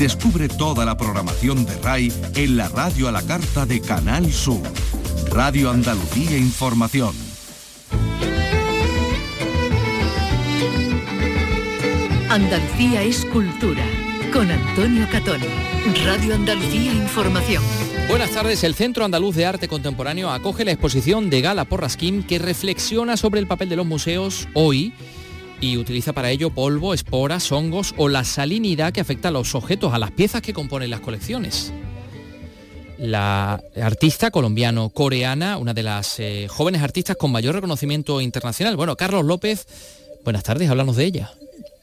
Descubre 0.00 0.48
toda 0.48 0.86
la 0.86 0.96
programación 0.96 1.66
de 1.66 1.76
RAI 1.76 2.10
en 2.34 2.56
la 2.56 2.70
radio 2.70 3.06
a 3.06 3.12
la 3.12 3.20
carta 3.20 3.66
de 3.66 3.82
Canal 3.82 4.32
Sur. 4.32 4.62
Radio 5.30 5.70
Andalucía 5.70 6.38
Información. 6.38 7.14
Andalucía 12.30 13.02
es 13.02 13.26
cultura. 13.26 13.84
Con 14.32 14.50
Antonio 14.50 15.06
Catoni. 15.12 15.44
Radio 16.06 16.34
Andalucía 16.34 16.94
Información. 16.94 17.62
Buenas 18.08 18.30
tardes. 18.30 18.64
El 18.64 18.74
Centro 18.74 19.04
Andaluz 19.04 19.36
de 19.36 19.44
Arte 19.44 19.68
Contemporáneo 19.68 20.30
acoge 20.30 20.64
la 20.64 20.72
exposición 20.72 21.28
de 21.28 21.42
Gala 21.42 21.66
Porrasquín 21.66 22.22
que 22.22 22.38
reflexiona 22.38 23.18
sobre 23.18 23.38
el 23.38 23.46
papel 23.46 23.68
de 23.68 23.76
los 23.76 23.84
museos 23.84 24.48
hoy 24.54 24.94
y 25.60 25.76
utiliza 25.76 26.12
para 26.12 26.30
ello 26.30 26.50
polvo, 26.50 26.94
esporas, 26.94 27.50
hongos 27.52 27.94
o 27.96 28.08
la 28.08 28.24
salinidad 28.24 28.92
que 28.92 29.00
afecta 29.00 29.28
a 29.28 29.32
los 29.32 29.54
objetos, 29.54 29.92
a 29.92 29.98
las 29.98 30.10
piezas 30.10 30.42
que 30.42 30.52
componen 30.52 30.90
las 30.90 31.00
colecciones. 31.00 31.72
La 32.98 33.62
artista 33.80 34.30
colombiano-coreana, 34.30 35.56
una 35.56 35.72
de 35.72 35.82
las 35.82 36.20
eh, 36.20 36.46
jóvenes 36.48 36.82
artistas 36.82 37.16
con 37.16 37.32
mayor 37.32 37.54
reconocimiento 37.54 38.20
internacional. 38.20 38.76
Bueno, 38.76 38.96
Carlos 38.96 39.24
López, 39.24 39.66
buenas 40.24 40.42
tardes, 40.42 40.68
háblanos 40.68 40.96
de 40.96 41.04
ella. 41.04 41.30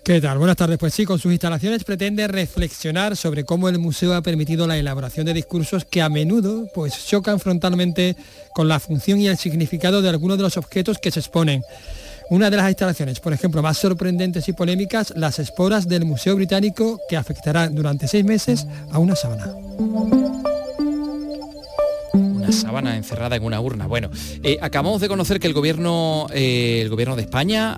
¿Qué 0.07 0.21
tal? 0.21 0.37
Buenas 0.37 0.55
tardes. 0.55 0.77
Pues 0.77 0.93
sí, 0.93 1.03
con 1.03 1.19
sus 1.19 1.33
instalaciones 1.33 1.83
pretende 1.83 2.29
reflexionar 2.29 3.17
sobre 3.17 3.43
cómo 3.43 3.67
el 3.67 3.77
museo 3.77 4.13
ha 4.13 4.21
permitido 4.21 4.65
la 4.65 4.77
elaboración 4.77 5.25
de 5.25 5.33
discursos 5.33 5.83
que 5.83 6.01
a 6.01 6.07
menudo 6.07 6.65
pues 6.73 7.05
chocan 7.07 7.41
frontalmente 7.41 8.15
con 8.53 8.69
la 8.69 8.79
función 8.79 9.19
y 9.19 9.27
el 9.27 9.37
significado 9.37 10.01
de 10.01 10.07
algunos 10.07 10.37
de 10.37 10.43
los 10.43 10.55
objetos 10.55 10.97
que 10.99 11.11
se 11.11 11.19
exponen. 11.19 11.61
Una 12.29 12.49
de 12.49 12.57
las 12.57 12.67
instalaciones, 12.67 13.19
por 13.19 13.33
ejemplo, 13.33 13.61
más 13.61 13.77
sorprendentes 13.77 14.47
y 14.49 14.53
polémicas, 14.53 15.13
las 15.15 15.39
esporas 15.39 15.87
del 15.87 16.05
Museo 16.05 16.35
Británico 16.35 16.99
que 17.07 17.15
afectarán 17.15 17.73
durante 17.73 18.07
seis 18.07 18.25
meses 18.25 18.67
a 18.91 18.99
una 18.99 19.15
sábana 19.15 19.53
sábana 22.51 22.95
encerrada 22.95 23.35
en 23.35 23.43
una 23.43 23.59
urna. 23.59 23.87
Bueno, 23.87 24.09
eh, 24.43 24.57
acabamos 24.61 25.01
de 25.01 25.07
conocer 25.07 25.39
que 25.39 25.47
el 25.47 25.53
gobierno, 25.53 26.27
eh, 26.33 26.79
el 26.81 26.89
gobierno 26.89 27.15
de 27.15 27.23
España 27.23 27.75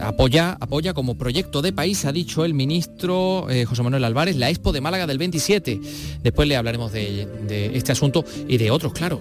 apoya, 0.00 0.56
apoya 0.60 0.94
como 0.94 1.16
proyecto 1.16 1.62
de 1.62 1.72
país, 1.72 2.04
ha 2.04 2.12
dicho 2.12 2.44
el 2.44 2.54
ministro 2.54 3.48
eh, 3.50 3.64
José 3.64 3.82
Manuel 3.82 4.04
Álvarez, 4.04 4.36
la 4.36 4.50
Expo 4.50 4.72
de 4.72 4.80
Málaga 4.80 5.06
del 5.06 5.18
27. 5.18 5.80
Después 6.22 6.48
le 6.48 6.56
hablaremos 6.56 6.92
de 6.92 7.70
este 7.74 7.92
asunto 7.92 8.24
y 8.48 8.56
de 8.56 8.70
otros, 8.70 8.92
claro. 8.92 9.20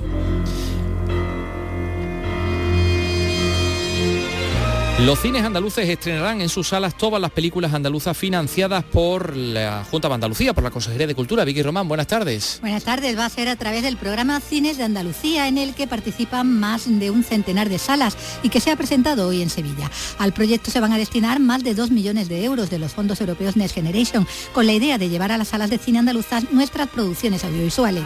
Los 5.06 5.20
cines 5.20 5.44
andaluces 5.44 5.90
estrenarán 5.90 6.40
en 6.40 6.48
sus 6.48 6.70
salas 6.70 6.98
todas 6.98 7.20
las 7.20 7.30
películas 7.30 7.74
andaluzas 7.74 8.16
financiadas 8.18 8.86
por 8.86 9.36
la 9.36 9.84
Junta 9.92 10.08
de 10.08 10.14
Andalucía, 10.14 10.54
por 10.54 10.64
la 10.64 10.72
Consejería 10.72 11.08
de 11.08 11.14
Cultura. 11.14 11.44
Vicky 11.44 11.62
Román, 11.62 11.90
buenas 11.90 12.08
tardes. 12.08 12.60
Buenas 12.62 12.86
tardes. 12.86 13.18
Va 13.18 13.26
a 13.26 13.30
ser 13.30 13.50
a 13.50 13.58
través 13.58 13.84
del 13.84 13.98
programa 13.98 14.40
Cines 14.40 14.78
de 14.78 14.84
Andalucía, 14.84 15.50
en 15.50 15.58
el 15.58 15.76
que 15.76 15.88
participan 15.88 16.58
más 16.58 16.86
de 16.88 17.12
un 17.12 17.26
centenar 17.26 17.68
de 17.68 17.80
salas 17.80 18.16
y 18.44 18.50
que 18.50 18.62
se 18.62 18.72
ha 18.72 18.78
presentado 18.78 19.28
hoy 19.28 19.42
en 19.42 19.50
Sevilla. 19.50 19.92
Al 20.20 20.32
proyecto 20.32 20.72
se 20.72 20.80
van 20.80 20.94
a 20.94 20.98
destinar 20.98 21.42
más 21.42 21.66
de 21.66 21.76
2 21.76 21.92
millones 21.92 22.30
de 22.30 22.46
euros 22.46 22.70
de 22.70 22.80
los 22.80 22.94
fondos 22.94 23.20
europeos 23.20 23.58
Next 23.58 23.76
Generation, 23.76 24.26
con 24.54 24.66
la 24.68 24.72
idea 24.72 24.98
de 24.98 25.10
llevar 25.10 25.34
a 25.34 25.38
las 25.38 25.50
salas 25.50 25.70
de 25.70 25.80
cine 25.80 26.00
andaluzas 26.00 26.50
nuestras 26.54 26.88
producciones 26.88 27.44
audiovisuales. 27.44 28.04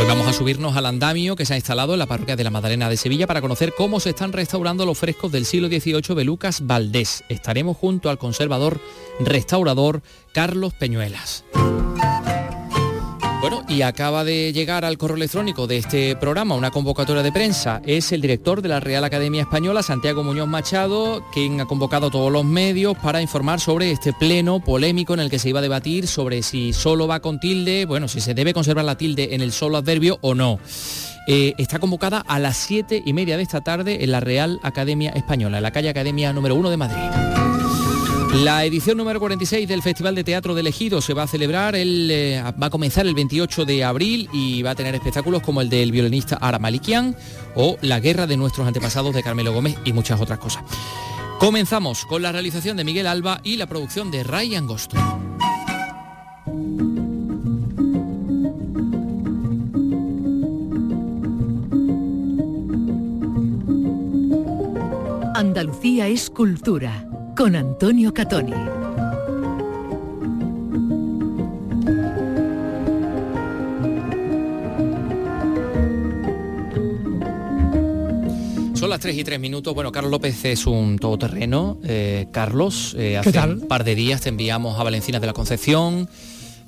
Hoy 0.00 0.06
vamos 0.06 0.26
a 0.26 0.32
subirnos 0.32 0.78
al 0.78 0.86
andamio 0.86 1.36
que 1.36 1.44
se 1.44 1.52
ha 1.52 1.56
instalado 1.56 1.92
en 1.92 1.98
la 1.98 2.06
parroquia 2.06 2.34
de 2.34 2.42
la 2.42 2.48
Madalena 2.48 2.88
de 2.88 2.96
Sevilla 2.96 3.26
para 3.26 3.42
conocer 3.42 3.74
cómo 3.76 4.00
se 4.00 4.10
están 4.10 4.32
restaurando 4.32 4.86
los 4.86 4.96
frescos 4.96 5.30
del 5.30 5.44
siglo 5.44 5.68
XVIII 5.68 6.14
de 6.16 6.24
Lucas 6.24 6.66
Valdés. 6.66 7.22
Estaremos 7.28 7.76
junto 7.76 8.08
al 8.08 8.16
conservador 8.16 8.80
restaurador 9.20 10.00
Carlos 10.32 10.72
Peñuelas. 10.72 11.44
Bueno, 13.40 13.62
y 13.66 13.80
acaba 13.80 14.22
de 14.22 14.52
llegar 14.52 14.84
al 14.84 14.98
correo 14.98 15.16
electrónico 15.16 15.66
de 15.66 15.78
este 15.78 16.14
programa 16.14 16.56
una 16.56 16.70
convocatoria 16.70 17.22
de 17.22 17.32
prensa. 17.32 17.80
Es 17.86 18.12
el 18.12 18.20
director 18.20 18.60
de 18.60 18.68
la 18.68 18.80
Real 18.80 19.02
Academia 19.02 19.40
Española, 19.40 19.82
Santiago 19.82 20.22
Muñoz 20.22 20.46
Machado, 20.46 21.24
quien 21.32 21.58
ha 21.58 21.64
convocado 21.64 22.08
a 22.08 22.10
todos 22.10 22.30
los 22.30 22.44
medios 22.44 22.98
para 22.98 23.22
informar 23.22 23.58
sobre 23.58 23.92
este 23.92 24.12
pleno 24.12 24.60
polémico 24.60 25.14
en 25.14 25.20
el 25.20 25.30
que 25.30 25.38
se 25.38 25.48
iba 25.48 25.60
a 25.60 25.62
debatir 25.62 26.06
sobre 26.06 26.42
si 26.42 26.74
solo 26.74 27.06
va 27.06 27.20
con 27.20 27.40
tilde, 27.40 27.86
bueno, 27.86 28.08
si 28.08 28.20
se 28.20 28.34
debe 28.34 28.52
conservar 28.52 28.84
la 28.84 28.98
tilde 28.98 29.34
en 29.34 29.40
el 29.40 29.52
solo 29.52 29.78
adverbio 29.78 30.18
o 30.20 30.34
no. 30.34 30.58
Eh, 31.26 31.54
está 31.56 31.78
convocada 31.78 32.18
a 32.18 32.38
las 32.38 32.58
siete 32.58 33.02
y 33.06 33.14
media 33.14 33.38
de 33.38 33.42
esta 33.42 33.62
tarde 33.62 34.04
en 34.04 34.10
la 34.10 34.20
Real 34.20 34.60
Academia 34.62 35.12
Española, 35.12 35.56
en 35.56 35.62
la 35.62 35.70
calle 35.70 35.88
Academia 35.88 36.34
número 36.34 36.56
uno 36.56 36.68
de 36.68 36.76
Madrid. 36.76 37.49
La 38.34 38.64
edición 38.64 38.96
número 38.96 39.18
46 39.18 39.66
del 39.66 39.82
Festival 39.82 40.14
de 40.14 40.22
Teatro 40.22 40.54
de 40.54 40.62
Ejido 40.62 41.00
se 41.00 41.14
va 41.14 41.24
a 41.24 41.26
celebrar, 41.26 41.74
el, 41.74 42.08
eh, 42.12 42.40
va 42.62 42.68
a 42.68 42.70
comenzar 42.70 43.04
el 43.04 43.14
28 43.14 43.64
de 43.64 43.82
abril 43.82 44.30
y 44.32 44.62
va 44.62 44.70
a 44.70 44.74
tener 44.76 44.94
espectáculos 44.94 45.42
como 45.42 45.60
el 45.60 45.68
del 45.68 45.90
violinista 45.90 46.36
Ara 46.36 46.60
Malikian 46.60 47.16
o 47.56 47.76
La 47.82 47.98
guerra 47.98 48.28
de 48.28 48.36
nuestros 48.36 48.68
antepasados 48.68 49.14
de 49.16 49.24
Carmelo 49.24 49.52
Gómez 49.52 49.76
y 49.84 49.92
muchas 49.92 50.20
otras 50.20 50.38
cosas. 50.38 50.62
Comenzamos 51.40 52.06
con 52.06 52.22
la 52.22 52.30
realización 52.30 52.76
de 52.76 52.84
Miguel 52.84 53.08
Alba 53.08 53.40
y 53.42 53.56
la 53.56 53.66
producción 53.66 54.12
de 54.12 54.22
Ray 54.22 54.54
Angosto. 54.54 54.96
Andalucía 65.34 66.06
es 66.06 66.30
cultura 66.30 67.09
con 67.36 67.56
Antonio 67.56 68.12
Catoni. 68.12 68.52
Son 78.74 78.88
las 78.88 79.00
3 79.00 79.16
y 79.16 79.24
3 79.24 79.38
minutos. 79.38 79.74
Bueno, 79.74 79.92
Carlos 79.92 80.10
López 80.10 80.44
es 80.44 80.66
un 80.66 80.98
todoterreno. 80.98 81.78
Eh, 81.84 82.28
Carlos, 82.32 82.96
eh, 82.98 83.18
hace 83.18 83.38
un 83.38 83.68
par 83.68 83.84
de 83.84 83.94
días 83.94 84.22
te 84.22 84.30
enviamos 84.30 84.78
a 84.78 84.82
Valencinas 84.82 85.20
de 85.20 85.26
la 85.26 85.32
Concepción. 85.32 86.08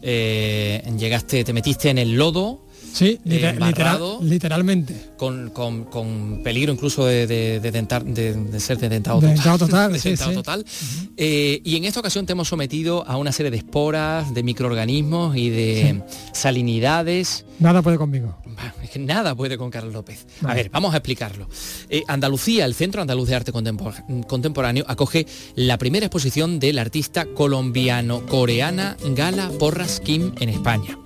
Eh, 0.02 0.82
llegaste, 0.98 1.44
te 1.44 1.52
metiste 1.52 1.90
en 1.90 1.98
el 1.98 2.16
lodo 2.16 2.66
Sí, 2.92 3.18
literalmente. 3.24 5.12
Con, 5.16 6.40
peligro 6.44 6.72
incluso 6.72 7.06
de, 7.06 7.26
de, 7.26 8.60
ser 8.60 8.78
detentado 8.78 9.20
total. 9.20 9.98
total. 10.34 10.64
Eh, 11.16 11.60
y 11.64 11.76
en 11.76 11.84
esta 11.84 12.00
ocasión 12.00 12.26
te 12.26 12.32
hemos 12.32 12.48
sometido 12.48 13.06
a 13.06 13.16
una 13.16 13.32
serie 13.32 13.50
de 13.50 13.58
esporas, 13.58 14.34
de 14.34 14.42
microorganismos 14.42 15.36
y 15.36 15.50
de 15.50 16.02
salinidades. 16.32 17.44
Nada 17.60 17.82
puede 17.82 17.96
conmigo. 17.96 18.36
Es 18.82 18.90
que 18.90 18.98
nada 18.98 19.34
puede 19.34 19.56
con 19.56 19.70
Carlos 19.70 19.92
López. 19.92 20.26
A 20.44 20.54
ver, 20.54 20.70
vamos 20.70 20.94
a 20.94 20.98
explicarlo. 20.98 21.48
Eh, 21.88 22.02
Andalucía, 22.08 22.64
el 22.64 22.74
Centro 22.74 23.02
Andaluz 23.02 23.28
de 23.28 23.34
Arte 23.34 23.52
Contemporáneo, 23.52 24.84
acoge 24.88 25.26
la 25.54 25.78
primera 25.78 26.06
exposición 26.06 26.58
del 26.58 26.78
artista 26.78 27.26
colombiano-coreana 27.26 28.96
Gala 29.14 29.50
Porras 29.58 30.00
Kim 30.00 30.32
en 30.40 30.48
España. 30.48 30.98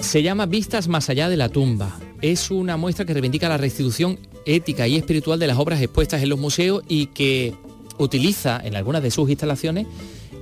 Se 0.00 0.22
llama 0.22 0.46
Vistas 0.46 0.88
más 0.92 1.08
allá 1.08 1.28
de 1.28 1.36
la 1.36 1.48
tumba. 1.48 1.98
Es 2.20 2.52
una 2.52 2.76
muestra 2.76 3.04
que 3.04 3.14
reivindica 3.14 3.48
la 3.48 3.56
restitución 3.56 4.18
ética 4.46 4.86
y 4.86 4.96
espiritual 4.96 5.40
de 5.40 5.48
las 5.48 5.58
obras 5.58 5.80
expuestas 5.80 6.22
en 6.22 6.28
los 6.28 6.38
museos 6.38 6.84
y 6.86 7.06
que 7.06 7.54
utiliza 7.98 8.60
en 8.62 8.76
algunas 8.76 9.02
de 9.02 9.10
sus 9.10 9.28
instalaciones 9.28 9.86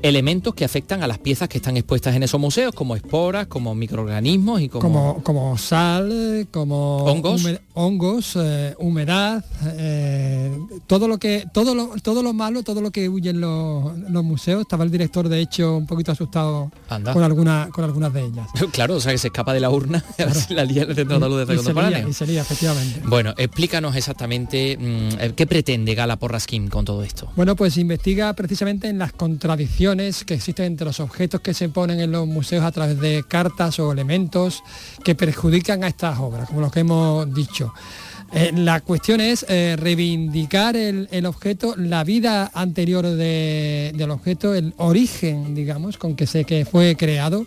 elementos 0.03 0.55
que 0.55 0.65
afectan 0.65 1.03
a 1.03 1.06
las 1.06 1.19
piezas 1.19 1.49
que 1.49 1.59
están 1.59 1.77
expuestas 1.77 2.15
en 2.16 2.22
esos 2.22 2.41
museos, 2.41 2.75
como 2.75 2.97
esporas, 2.97 3.47
como 3.47 3.75
microorganismos 3.75 4.60
y 4.62 4.69
como... 4.69 5.22
Como, 5.22 5.59
sal, 5.59 6.49
como 6.50 7.05
hongos, 7.05 7.47
hongos 7.84 8.36
eh, 8.36 8.74
humedad, 8.78 9.44
eh, 9.64 10.56
todo 10.86 11.08
lo 11.08 11.18
que 11.18 11.46
todo 11.52 11.74
lo, 11.74 11.94
todo 12.02 12.22
lo 12.22 12.32
malo, 12.32 12.62
todo 12.62 12.80
lo 12.80 12.91
que 12.91 13.08
huyen 13.08 13.41
los, 13.41 13.98
los 13.98 14.24
museos. 14.24 14.62
Estaba 14.62 14.84
el 14.84 14.91
director, 14.91 15.28
de 15.28 15.41
hecho, 15.41 15.76
un 15.76 15.86
poquito 15.86 16.12
asustado 16.12 16.70
con, 16.88 17.22
alguna, 17.22 17.68
con 17.72 17.84
algunas 17.84 18.12
de 18.12 18.24
ellas. 18.24 18.48
claro, 18.72 18.97
o 18.97 19.00
sea, 19.00 19.12
que 19.12 19.18
se 19.18 19.28
escapa 19.28 19.53
de 19.53 19.60
la 19.60 19.71
urna, 19.71 20.04
la 20.50 20.65
lía 20.65 20.86
Centro 20.94 21.16
Andaluz 21.16 21.47
de 21.47 21.56
Contemporáneo. 21.56 22.09
Y 22.09 22.12
sería, 22.12 22.42
efectivamente. 22.42 23.03
Bueno, 23.04 23.34
explícanos 23.36 23.97
exactamente 23.97 24.76
mm, 24.78 25.34
qué 25.34 25.47
pretende 25.47 25.94
Gala 25.94 26.16
Porrasquín 26.16 26.68
con 26.68 26.84
todo 26.84 27.03
esto. 27.03 27.30
Bueno, 27.36 27.56
pues 27.56 27.76
investiga 27.76 28.33
precisamente 28.34 28.88
en 28.88 28.98
las 28.98 29.12
contradicciones 29.12 30.24
que 30.24 30.34
existen 30.34 30.66
entre 30.66 30.86
los 30.86 31.00
objetos 31.00 31.41
que 31.41 31.54
se 31.54 31.68
ponen 31.68 32.00
en 32.00 32.12
los 32.12 32.26
museos 32.26 32.65
a 32.65 32.72
través 32.72 33.00
de 33.00 33.24
cartas 33.26 33.78
o 33.78 33.92
elementos 33.92 34.62
que 35.04 35.15
perjudican 35.15 35.84
a 35.84 35.88
estas 35.88 36.18
obras, 36.18 36.48
como 36.48 36.60
los 36.60 36.72
que 36.72 36.80
hemos 36.80 37.33
dicho. 37.34 37.70
Eh, 38.33 38.53
la 38.55 38.81
cuestión 38.81 39.21
es 39.21 39.45
eh, 39.49 39.77
reivindicar 39.78 40.77
el, 40.77 41.27
objeto, 41.27 41.75
la 41.77 42.05
vida 42.05 42.51
anterior 42.55 43.07
del 43.07 44.11
objeto, 44.11 44.55
el 44.55 44.72
origen, 44.77 45.55
digamos, 45.55 45.99
con 45.99 46.15
que 46.15 46.27
sé 46.27 46.45
que 46.45 46.65
fue 46.65 46.95
creado 46.97 47.47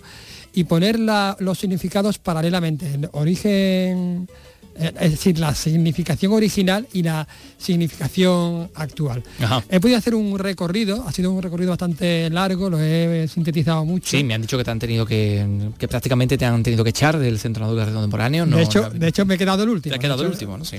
y 0.53 0.65
poner 0.65 0.99
los 0.99 1.57
significados 1.57 2.19
paralelamente. 2.19 2.93
El 2.93 3.09
origen 3.13 4.27
es 4.75 5.11
decir, 5.11 5.39
la 5.39 5.53
significación 5.53 6.31
original 6.31 6.87
y 6.93 7.03
la 7.03 7.27
significación 7.57 8.69
actual. 8.75 9.23
He 9.69 9.79
podido 9.79 9.97
hacer 9.97 10.15
un 10.15 10.37
recorrido, 10.37 11.03
ha 11.07 11.11
sido 11.11 11.31
un 11.31 11.41
recorrido 11.41 11.69
bastante 11.69 12.29
largo, 12.29 12.69
lo 12.69 12.79
he 12.79 13.27
sintetizado 13.27 13.85
mucho. 13.85 14.09
Sí, 14.09 14.23
me 14.23 14.33
han 14.33 14.41
dicho 14.41 14.57
que 14.57 14.63
te 14.63 14.71
han 14.71 14.79
tenido 14.79 15.05
que, 15.05 15.71
que 15.77 15.87
prácticamente 15.87 16.37
te 16.37 16.45
han 16.45 16.63
tenido 16.63 16.83
que 16.83 16.89
echar 16.89 17.17
del 17.17 17.39
Centro 17.39 17.65
de 17.65 17.71
Educación 17.71 17.95
Contemporáneo. 17.95 18.45
de, 18.45 18.61
hecho, 18.61 18.89
de 18.89 19.07
hecho, 19.07 19.25
me 19.25 19.35
he 19.35 19.37
quedado 19.37 19.63
el 19.63 19.69
último. 19.69 19.91
Te 19.91 19.97
ha 19.97 19.99
quedado 19.99 20.23
el 20.23 20.29
último, 20.29 20.57
¿no? 20.57 20.65
Sí. 20.65 20.77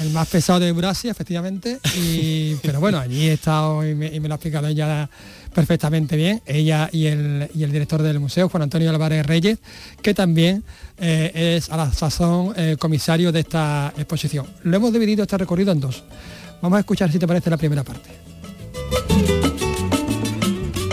El, 0.00 0.10
más 0.10 0.28
pesado 0.28 0.60
de 0.60 0.68
Eurasia, 0.68 1.10
efectivamente. 1.10 1.78
Y, 1.96 2.54
pero 2.62 2.80
bueno, 2.80 2.98
allí 2.98 3.28
he 3.28 3.32
estado 3.34 3.86
y 3.86 3.94
me, 3.94 4.14
y 4.14 4.20
me 4.20 4.28
lo 4.28 4.34
ha 4.34 4.36
explicado 4.36 4.68
ella 4.68 5.08
perfectamente 5.54 6.16
bien, 6.16 6.42
ella 6.46 6.88
y 6.92 7.06
el, 7.06 7.50
y 7.54 7.62
el 7.64 7.72
director 7.72 8.02
del 8.02 8.20
museo, 8.20 8.48
Juan 8.48 8.64
Antonio 8.64 8.90
Álvarez 8.90 9.26
Reyes, 9.26 9.58
que 10.02 10.14
también 10.14 10.62
eh, 10.98 11.56
es 11.56 11.70
a 11.70 11.76
la 11.76 11.92
sazón 11.92 12.52
eh, 12.56 12.76
comisario 12.78 13.32
de 13.32 13.40
esta 13.40 13.92
exposición. 13.96 14.46
Lo 14.62 14.76
hemos 14.76 14.92
dividido 14.92 15.22
este 15.22 15.38
recorrido 15.38 15.72
en 15.72 15.80
dos. 15.80 16.04
Vamos 16.62 16.76
a 16.76 16.80
escuchar 16.80 17.10
si 17.10 17.18
te 17.18 17.26
parece 17.26 17.50
la 17.50 17.56
primera 17.56 17.82
parte. 17.82 18.10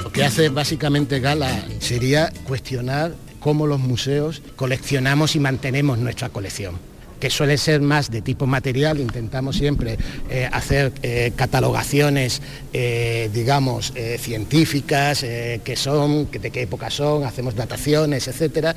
Lo 0.04 0.12
que 0.12 0.24
hace 0.24 0.50
básicamente 0.50 1.20
Gala 1.20 1.66
sería 1.80 2.32
cuestionar 2.46 3.14
cómo 3.40 3.68
los 3.68 3.80
museos 3.80 4.42
coleccionamos 4.56 5.36
y 5.36 5.40
mantenemos 5.40 5.98
nuestra 5.98 6.30
colección 6.30 6.97
que 7.20 7.30
suele 7.30 7.58
ser 7.58 7.82
más 7.82 8.12
de 8.12 8.22
tipo 8.22 8.46
material, 8.46 9.00
intentamos 9.00 9.58
siempre 9.58 9.98
eh, 10.30 10.50
hacer 10.52 10.92
eh, 11.02 11.32
catalogaciones, 11.36 12.42
eh, 12.74 13.30
digamos, 13.34 13.94
científicas, 14.20 15.22
que 15.22 15.76
son, 15.76 16.30
de 16.32 16.52
qué 16.52 16.62
época 16.62 16.90
son, 16.90 17.24
hacemos 17.24 17.56
dataciones, 17.56 18.28
etcétera, 18.28 18.76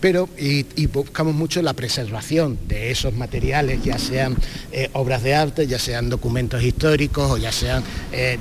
pero 0.00 0.28
y, 0.38 0.86
buscamos 0.86 1.34
mucho 1.34 1.60
la 1.62 1.74
preservación 1.74 2.58
de 2.66 2.90
esos 2.90 3.14
materiales, 3.14 3.82
ya 3.84 3.98
sean 3.98 4.36
obras 4.92 5.22
de 5.22 5.34
arte, 5.34 5.66
ya 5.66 5.78
sean 5.78 6.08
documentos 6.08 6.62
históricos 6.62 7.30
o 7.30 7.36
ya 7.36 7.52
sean 7.52 7.82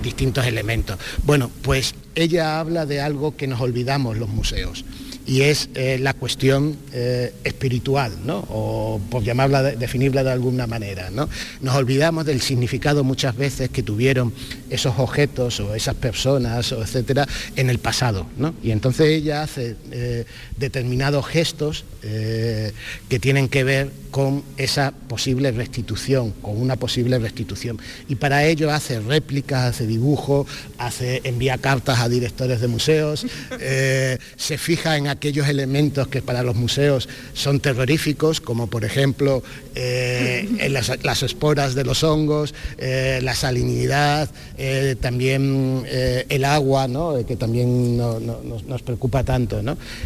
distintos 0.02 0.46
elementos. 0.46 0.98
Bueno, 1.24 1.52
pues 1.62 1.96
ella 2.16 2.60
habla 2.60 2.86
de 2.86 3.02
algo 3.02 3.36
que 3.36 3.48
nos 3.48 3.60
olvidamos 3.62 4.18
los 4.18 4.30
museos 4.30 4.86
y 5.30 5.44
es 5.44 5.70
eh, 5.76 6.00
la 6.02 6.16
cuestión 6.16 6.76
eh, 6.92 7.32
espiritual, 7.44 8.12
¿no? 8.26 8.44
o 8.50 9.00
por 9.12 9.24
llamarla, 9.24 9.62
definirla 9.62 10.24
de 10.24 10.32
alguna 10.32 10.66
manera. 10.66 11.12
¿no? 11.12 11.30
Nos 11.62 11.76
olvidamos 11.76 12.26
del 12.26 12.42
significado 12.42 13.04
muchas 13.04 13.38
veces 13.38 13.70
que 13.70 13.84
tuvieron 13.84 14.34
esos 14.70 14.94
objetos 14.98 15.60
o 15.60 15.76
esas 15.76 15.96
personas, 15.96 16.72
o 16.72 16.82
etcétera, 16.82 17.28
en 17.56 17.70
el 17.70 17.80
pasado. 17.80 18.26
¿no? 18.38 18.54
Y 18.64 18.72
entonces 18.72 19.08
ella 19.08 19.44
hace 19.44 19.76
eh, 19.92 20.26
determinados 20.58 21.26
gestos 21.26 21.86
que 22.02 23.20
tienen 23.20 23.50
que 23.50 23.66
ver 23.66 23.92
con 24.10 24.42
esa 24.56 24.92
posible 24.92 25.52
restitución, 25.52 26.32
con 26.32 26.58
una 26.58 26.78
posible 26.78 27.20
restitución. 27.20 27.78
Y 28.08 28.16
para 28.16 28.46
ello 28.46 28.72
hace 28.72 29.02
réplicas, 29.02 29.76
hace 29.76 29.86
dibujos, 29.86 30.48
hace, 30.78 31.20
envía 31.26 31.58
cartas 31.58 32.00
a 32.00 32.08
directores 32.08 32.62
de 32.62 32.70
museos, 32.70 33.26
se 34.38 34.58
fija 34.58 34.96
en 34.96 35.08
aquellos 35.08 35.50
elementos 35.50 36.08
que 36.08 36.22
para 36.22 36.42
los 36.42 36.56
museos 36.56 37.10
son 37.34 37.60
terroríficos, 37.60 38.40
como 38.42 38.68
por 38.68 38.86
ejemplo 38.86 39.44
eh, 39.76 40.70
las, 40.70 41.24
esporas 41.24 41.76
de 41.76 41.84
los 41.84 42.04
hongos, 42.04 42.54
eh, 42.78 43.20
la 43.22 43.36
salinidad, 43.36 44.30
eh, 44.60 44.96
también 45.00 45.84
el 45.88 46.46
agua, 46.46 46.88
que 47.26 47.36
también 47.36 47.98
nos, 47.98 48.82
preocupa 48.84 49.24
tanto. 49.24 49.60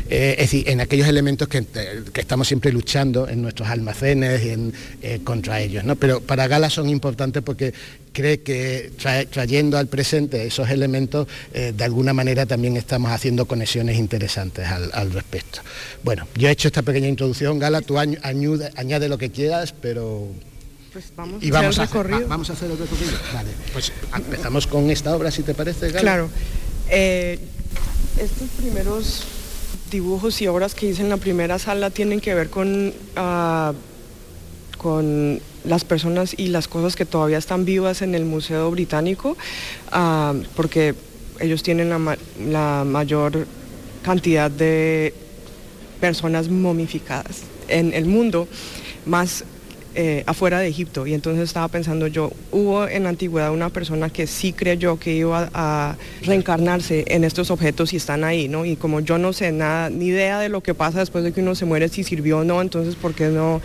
es 0.10 0.38
decir, 0.38 0.70
en 0.70 0.82
aquellos 0.82 1.08
elementos 1.08 1.48
que, 1.48 1.66
estamos 2.16 2.48
siempre 2.48 2.72
luchando 2.72 3.28
en 3.28 3.42
nuestros 3.42 3.68
almacenes 3.68 4.44
y 4.44 4.50
en, 4.50 4.74
contra 5.24 5.60
ellos. 5.60 5.84
Pero 6.00 6.22
para 6.22 6.48
Gala 6.48 6.70
son 6.70 6.90
importantes 6.90 7.44
porque 7.44 7.74
cree 8.14 8.42
que 8.42 8.92
trayendo 9.32 9.78
al 9.78 9.88
presente 9.88 10.46
esos 10.46 10.70
elementos, 10.70 11.28
eh, 11.54 11.74
de 11.76 11.84
alguna 11.84 12.14
manera 12.14 12.46
también 12.46 12.78
estamos 12.78 13.12
haciendo 13.12 13.46
conexiones 13.46 13.98
interesantes 13.98 14.68
al, 14.68 15.12
respecto. 15.12 15.60
Bueno, 16.04 16.28
yo 16.36 16.48
he 16.48 16.52
hecho 16.52 16.68
esta 16.70 16.84
pequeña 16.84 17.08
introducción, 17.08 17.60
Gala, 17.60 17.82
tú 17.82 17.98
añade, 17.98 19.10
lo 19.10 19.18
que 19.18 19.32
quieras, 19.32 19.74
pero... 19.82 20.28
Pues 20.94 21.12
vamos, 21.18 21.44
y 21.44 21.50
vamos, 21.50 21.80
a 21.80 21.84
hacer, 21.84 22.28
vamos 22.28 22.50
a 22.52 22.54
hacer 22.54 22.70
el 22.70 22.78
recorrido. 22.78 23.14
Vale, 23.34 23.50
pues 23.74 23.92
empezamos 24.16 24.68
con 24.68 24.92
esta 24.92 25.16
obra, 25.16 25.32
si 25.32 25.42
te 25.42 25.56
parece, 25.56 25.88
Gala. 25.88 26.02
Claro. 26.02 26.30
Eh, 26.88 27.40
estos 28.20 28.48
primeros 28.50 29.24
dibujos 29.90 30.40
y 30.44 30.48
obras 30.48 30.76
que 30.76 30.88
hice 30.88 31.02
en 31.02 31.10
la 31.10 31.18
primera 31.18 31.58
sala 31.58 31.90
tienen 31.90 32.22
que 32.22 32.36
ver 32.36 32.52
con, 32.52 32.94
ah, 33.16 33.74
con 34.78 35.42
las 35.64 35.84
personas 35.84 36.36
y 36.38 36.50
las 36.50 36.68
cosas 36.68 36.96
que 36.96 37.06
todavía 37.06 37.40
están 37.40 37.66
vivas 37.66 38.04
en 38.04 38.14
el 38.14 38.26
Museo 38.26 38.70
Británico, 38.70 39.36
ah, 39.92 40.36
porque 40.56 40.94
ellos 41.40 41.64
tienen 41.64 41.90
la, 41.90 42.84
mayor 42.86 43.48
cantidad 44.04 44.52
de 44.52 45.14
personas 46.00 46.50
momificadas 46.50 47.42
en 47.68 47.94
el 47.94 48.06
mundo, 48.06 48.48
más 49.06 49.44
eh, 49.96 50.24
afuera 50.26 50.60
de 50.60 50.68
Egipto. 50.68 51.06
Y 51.08 51.14
entonces 51.14 51.44
estaba 51.44 51.68
pensando 51.68 52.08
yo, 52.08 52.32
hubo 52.52 52.88
en 52.88 53.04
la 53.04 53.10
antigüedad 53.10 53.52
una 53.52 53.70
persona 53.70 54.10
que 54.10 54.28
sí 54.28 54.54
creyó 54.54 54.98
que 54.98 55.14
iba 55.14 55.50
a 55.54 55.96
reencarnarse 56.24 57.06
en 57.08 57.24
estos 57.24 57.52
objetos 57.52 57.94
y 57.94 57.98
están 57.98 58.24
ahí, 58.24 58.48
¿no? 58.48 58.66
Y 58.66 58.76
como 58.76 59.00
yo 59.00 59.18
no 59.18 59.34
sé 59.34 59.52
nada, 59.52 59.90
ni 59.90 60.08
idea 60.08 60.40
de 60.40 60.50
lo 60.50 60.62
que 60.62 60.74
pasa 60.74 61.00
después 61.00 61.24
de 61.24 61.32
que 61.32 61.42
uno 61.42 61.56
se 61.56 61.66
muere, 61.66 61.90
si 61.90 62.04
sirvió 62.04 62.40
o 62.40 62.44
no, 62.44 62.62
entonces 62.62 62.96
¿por 62.96 63.14
qué 63.14 63.28
no? 63.28 63.62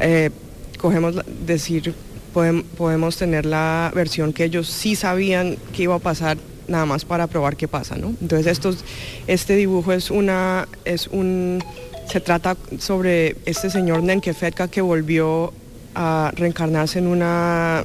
Eh, 0.00 0.30
cogemos 0.78 1.16
decir, 1.46 1.94
podemos, 2.32 3.16
tener 3.16 3.46
la 3.46 3.92
versión 3.94 4.32
que 4.32 4.44
ellos 4.44 4.68
sí 4.68 4.96
sabían 4.96 5.56
que 5.72 5.84
iba 5.84 5.94
a 5.94 5.98
pasar 5.98 6.38
nada 6.68 6.86
más 6.86 7.04
para 7.04 7.26
probar 7.26 7.56
qué 7.56 7.68
pasa, 7.68 7.96
¿no? 7.96 8.14
Entonces 8.20 8.46
estos, 8.46 8.84
este 9.26 9.56
dibujo 9.56 9.92
es 9.92 10.10
una, 10.10 10.68
es 10.84 11.08
un, 11.08 11.62
se 12.06 12.20
trata 12.20 12.56
sobre 12.78 13.36
este 13.44 13.70
señor 13.70 14.02
Nenkefetka 14.02 14.68
que 14.68 14.80
volvió 14.80 15.52
a 15.94 16.32
reencarnarse 16.34 16.98
en 16.98 17.06
una 17.06 17.84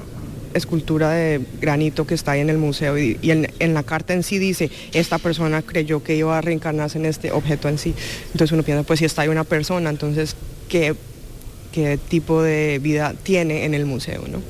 escultura 0.54 1.12
de 1.12 1.42
granito 1.60 2.08
que 2.08 2.14
está 2.14 2.32
ahí 2.32 2.40
en 2.40 2.50
el 2.50 2.58
museo 2.58 2.98
y, 2.98 3.20
en, 3.24 3.52
en, 3.60 3.74
la 3.74 3.84
carta 3.84 4.14
en 4.14 4.24
sí 4.24 4.40
dice, 4.40 4.72
esta 4.94 5.18
persona 5.18 5.62
creyó 5.62 6.02
que 6.02 6.16
iba 6.16 6.38
a 6.38 6.42
reencarnarse 6.42 6.98
en 6.98 7.06
este 7.06 7.32
objeto 7.32 7.68
en 7.68 7.78
sí. 7.78 7.94
Entonces 8.28 8.52
uno 8.54 8.64
piensa, 8.64 8.84
pues 8.84 9.00
si 9.00 9.06
está 9.06 9.24
ahí 9.24 9.28
una 9.28 9.44
persona, 9.44 9.90
entonces, 9.90 10.36
¿qué 10.70 10.96
qué 11.76 11.98
tipo 11.98 12.42
de 12.42 12.80
vida 12.82 13.14
tiene 13.22 13.66
en 13.66 13.74
el 13.74 13.86
museo. 13.86 14.24
¿no? 14.30 14.42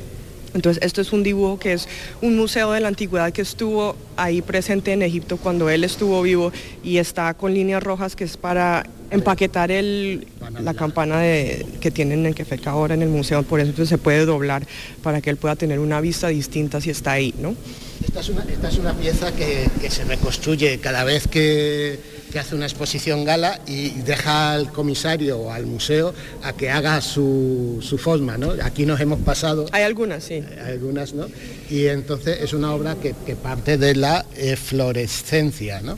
Entonces, 0.54 0.84
esto 0.84 1.02
es 1.02 1.12
un 1.12 1.24
dibujo 1.24 1.58
que 1.58 1.74
es 1.74 1.88
un 2.22 2.38
museo 2.38 2.72
de 2.72 2.82
la 2.82 2.88
antigüedad 2.88 3.34
que 3.34 3.42
estuvo 3.42 3.96
ahí 4.16 4.44
presente 4.44 4.94
en 4.94 5.02
Egipto 5.02 5.38
cuando 5.38 5.68
él 5.72 5.84
estuvo 5.84 6.22
vivo 6.22 6.52
y 6.84 6.98
está 6.98 7.34
con 7.34 7.56
líneas 7.56 7.82
rojas 7.82 8.16
que 8.16 8.26
es 8.26 8.38
para 8.38 8.86
empaquetar 9.12 9.72
el, 9.72 10.28
la 10.62 10.74
campana 10.74 11.20
de, 11.20 11.66
que 11.80 11.92
tienen 11.92 12.26
en 12.26 12.34
Quefeca 12.34 12.72
ahora 12.72 12.94
en 12.94 13.02
el 13.02 13.10
museo, 13.10 13.44
por 13.44 13.60
eso 13.60 13.86
se 13.86 13.98
puede 13.98 14.26
doblar 14.26 14.66
para 15.04 15.22
que 15.22 15.30
él 15.30 15.38
pueda 15.38 15.56
tener 15.56 15.80
una 15.80 16.02
vista 16.02 16.28
distinta 16.28 16.82
si 16.82 16.90
está 16.90 17.14
ahí. 17.14 17.34
¿no? 17.40 17.56
Esta 18.04 18.20
es 18.20 18.30
una, 18.30 18.44
esta 18.44 18.70
es 18.70 18.78
una 18.78 18.94
pieza 18.94 19.34
que, 19.36 19.70
que 19.82 19.90
se 19.90 20.04
reconstruye 20.04 20.80
cada 20.80 21.04
vez 21.04 21.28
que 21.28 22.00
que 22.36 22.40
hace 22.40 22.54
una 22.54 22.66
exposición 22.66 23.24
gala 23.24 23.62
y 23.66 23.92
deja 24.02 24.52
al 24.52 24.70
comisario 24.70 25.40
o 25.40 25.52
al 25.54 25.66
museo 25.66 26.14
a 26.44 26.52
que 26.52 26.70
haga 26.70 27.00
su, 27.00 27.82
forma, 27.98 28.38
¿no? 28.38 28.52
Aquí 28.62 28.86
nos 28.86 29.00
hemos 29.00 29.22
pasado... 29.22 29.68
Hay 29.72 29.84
algunas, 29.84 30.26
sí. 30.26 30.44
Hay 30.66 30.74
algunas, 30.74 31.14
¿no? 31.14 31.28
Y 31.70 31.86
entonces 31.86 32.40
es 32.42 32.52
una 32.52 32.74
obra 32.74 32.96
que, 32.96 33.14
parte 33.38 33.78
de 33.78 33.96
la 33.96 34.26
eh, 34.36 34.58
fluorescencia, 34.58 35.80
¿no? 35.80 35.98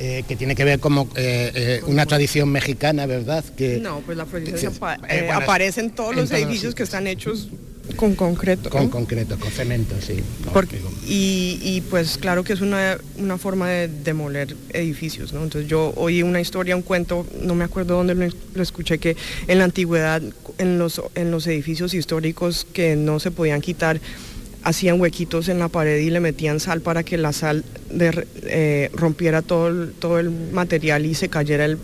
Eh, 0.00 0.24
que 0.26 0.34
tiene 0.34 0.56
que 0.56 0.64
ver 0.64 0.80
como 0.80 1.08
eh, 1.14 1.80
una 1.86 2.04
tradición 2.04 2.48
mexicana, 2.50 3.06
¿verdad? 3.06 3.44
Que, 3.56 3.78
no, 3.78 4.00
pues 4.00 4.18
la 4.18 4.26
fluorescencia 4.26 4.72
aparece 5.32 5.80
en 5.80 5.90
todos 5.90 6.16
los 6.16 6.32
edificios 6.32 6.74
que 6.74 6.82
están 6.82 7.06
hechos 7.06 7.48
con 7.96 8.14
concreto. 8.14 8.70
Con 8.70 8.88
concreto, 8.88 9.38
con 9.38 9.50
cemento, 9.50 9.94
sí. 10.00 10.22
y, 11.06 11.82
pues 11.90 12.16
claro 12.16 12.42
que 12.42 12.54
es 12.54 12.60
una, 12.60 12.98
forma 13.38 13.68
de 13.68 13.88
demoler 13.88 14.56
edificios, 14.72 15.32
¿no? 15.32 15.42
Entonces 15.42 15.70
yo 15.70 15.92
oí 15.96 16.22
una 16.22 16.40
historia, 16.40 16.76
un 16.76 16.82
cuento, 16.82 17.26
no 17.40 17.54
me 17.54 17.64
acuerdo 17.64 17.96
dónde 17.96 18.14
lo, 18.54 18.62
escuché, 18.62 18.98
que 18.98 19.16
en 19.46 19.58
la 19.58 19.64
antigüedad, 19.64 20.22
en 20.58 20.78
los, 20.78 21.02
en 21.14 21.30
los 21.30 21.46
edificios 21.46 21.94
históricos 21.94 22.66
que 22.72 22.96
no 22.96 23.20
se 23.20 23.30
podían 23.30 23.60
quitar, 23.60 24.00
hacían 24.64 25.00
huequitos 25.00 25.48
en 25.48 25.58
la 25.58 25.68
pared 25.68 25.98
y 26.00 26.10
le 26.10 26.20
metían 26.20 26.58
sal 26.58 26.80
para 26.80 27.02
que 27.04 27.16
la 27.18 27.32
sal 27.32 27.64
eh, 27.98 28.90
rompiera 28.94 29.42
todo 29.42 29.88
todo 29.98 30.18
el 30.18 30.30
material 30.30 31.06
y 31.06 31.14
se 31.14 31.28
cayera 31.28 31.66
el 31.66 31.78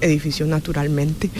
edificio 0.00 0.46
naturalmente. 0.46 1.30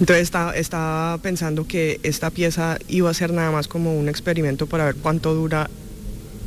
Entonces 0.00 0.30
estaba, 0.54 1.18
pensando 1.18 1.66
que 1.66 1.98
esta 2.02 2.30
pieza 2.30 2.78
iba 2.88 3.10
a 3.10 3.14
ser 3.14 3.32
nada 3.32 3.50
más 3.50 3.66
como 3.66 3.98
un 3.98 4.08
experimento 4.08 4.66
para 4.66 4.84
ver 4.84 4.94
cuánto 4.96 5.34
dura 5.34 5.68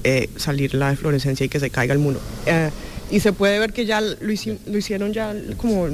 eh, 0.03 0.29
salir 0.37 0.73
la 0.73 0.89
deflorescencia 0.91 1.45
y 1.45 1.49
que 1.49 1.59
se 1.59 1.69
caiga 1.69 1.93
el 1.93 1.99
muro. 1.99 2.19
Eh, 2.45 2.69
Y 3.11 3.19
se 3.19 3.33
puede 3.33 3.59
ver 3.59 3.73
que 3.73 3.85
ya 3.85 3.99
lo, 3.99 4.15
hici- 4.31 4.57
lo 4.67 4.77
hicieron 4.77 5.11
ya 5.11 5.35
como 5.57 5.89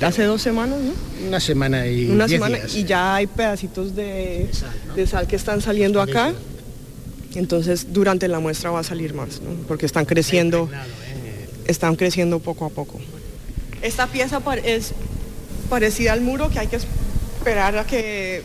hace 0.00 0.22
dos 0.24 0.40
semanas, 0.40 0.78
¿no? 0.80 0.92
Una 1.28 1.38
semana 1.38 1.86
y 1.86 2.08
Una 2.08 2.26
diez 2.26 2.38
semana 2.40 2.56
días. 2.56 2.74
y 2.74 2.84
ya 2.84 3.14
hay 3.16 3.26
pedacitos 3.26 3.94
de, 3.94 4.48
de 4.96 5.06
sal 5.06 5.26
que 5.26 5.36
están 5.36 5.60
saliendo 5.60 6.00
acá. 6.00 6.32
Entonces 7.36 7.92
durante 7.92 8.28
la 8.28 8.40
muestra 8.40 8.70
va 8.70 8.80
a 8.80 8.84
salir 8.84 9.14
más, 9.14 9.40
porque 9.68 9.86
están 9.86 10.04
creciendo, 10.04 10.68
están 11.66 11.96
creciendo 11.96 12.40
poco 12.40 12.64
a 12.64 12.70
poco. 12.70 13.00
Esta 13.82 14.06
pieza 14.06 14.40
es 14.64 14.92
parecida 15.68 16.12
al 16.12 16.20
muro 16.20 16.50
que 16.50 16.58
hay 16.58 16.66
que 16.66 16.76
esperar 16.76 17.76
a 17.76 17.86
que 17.86 18.42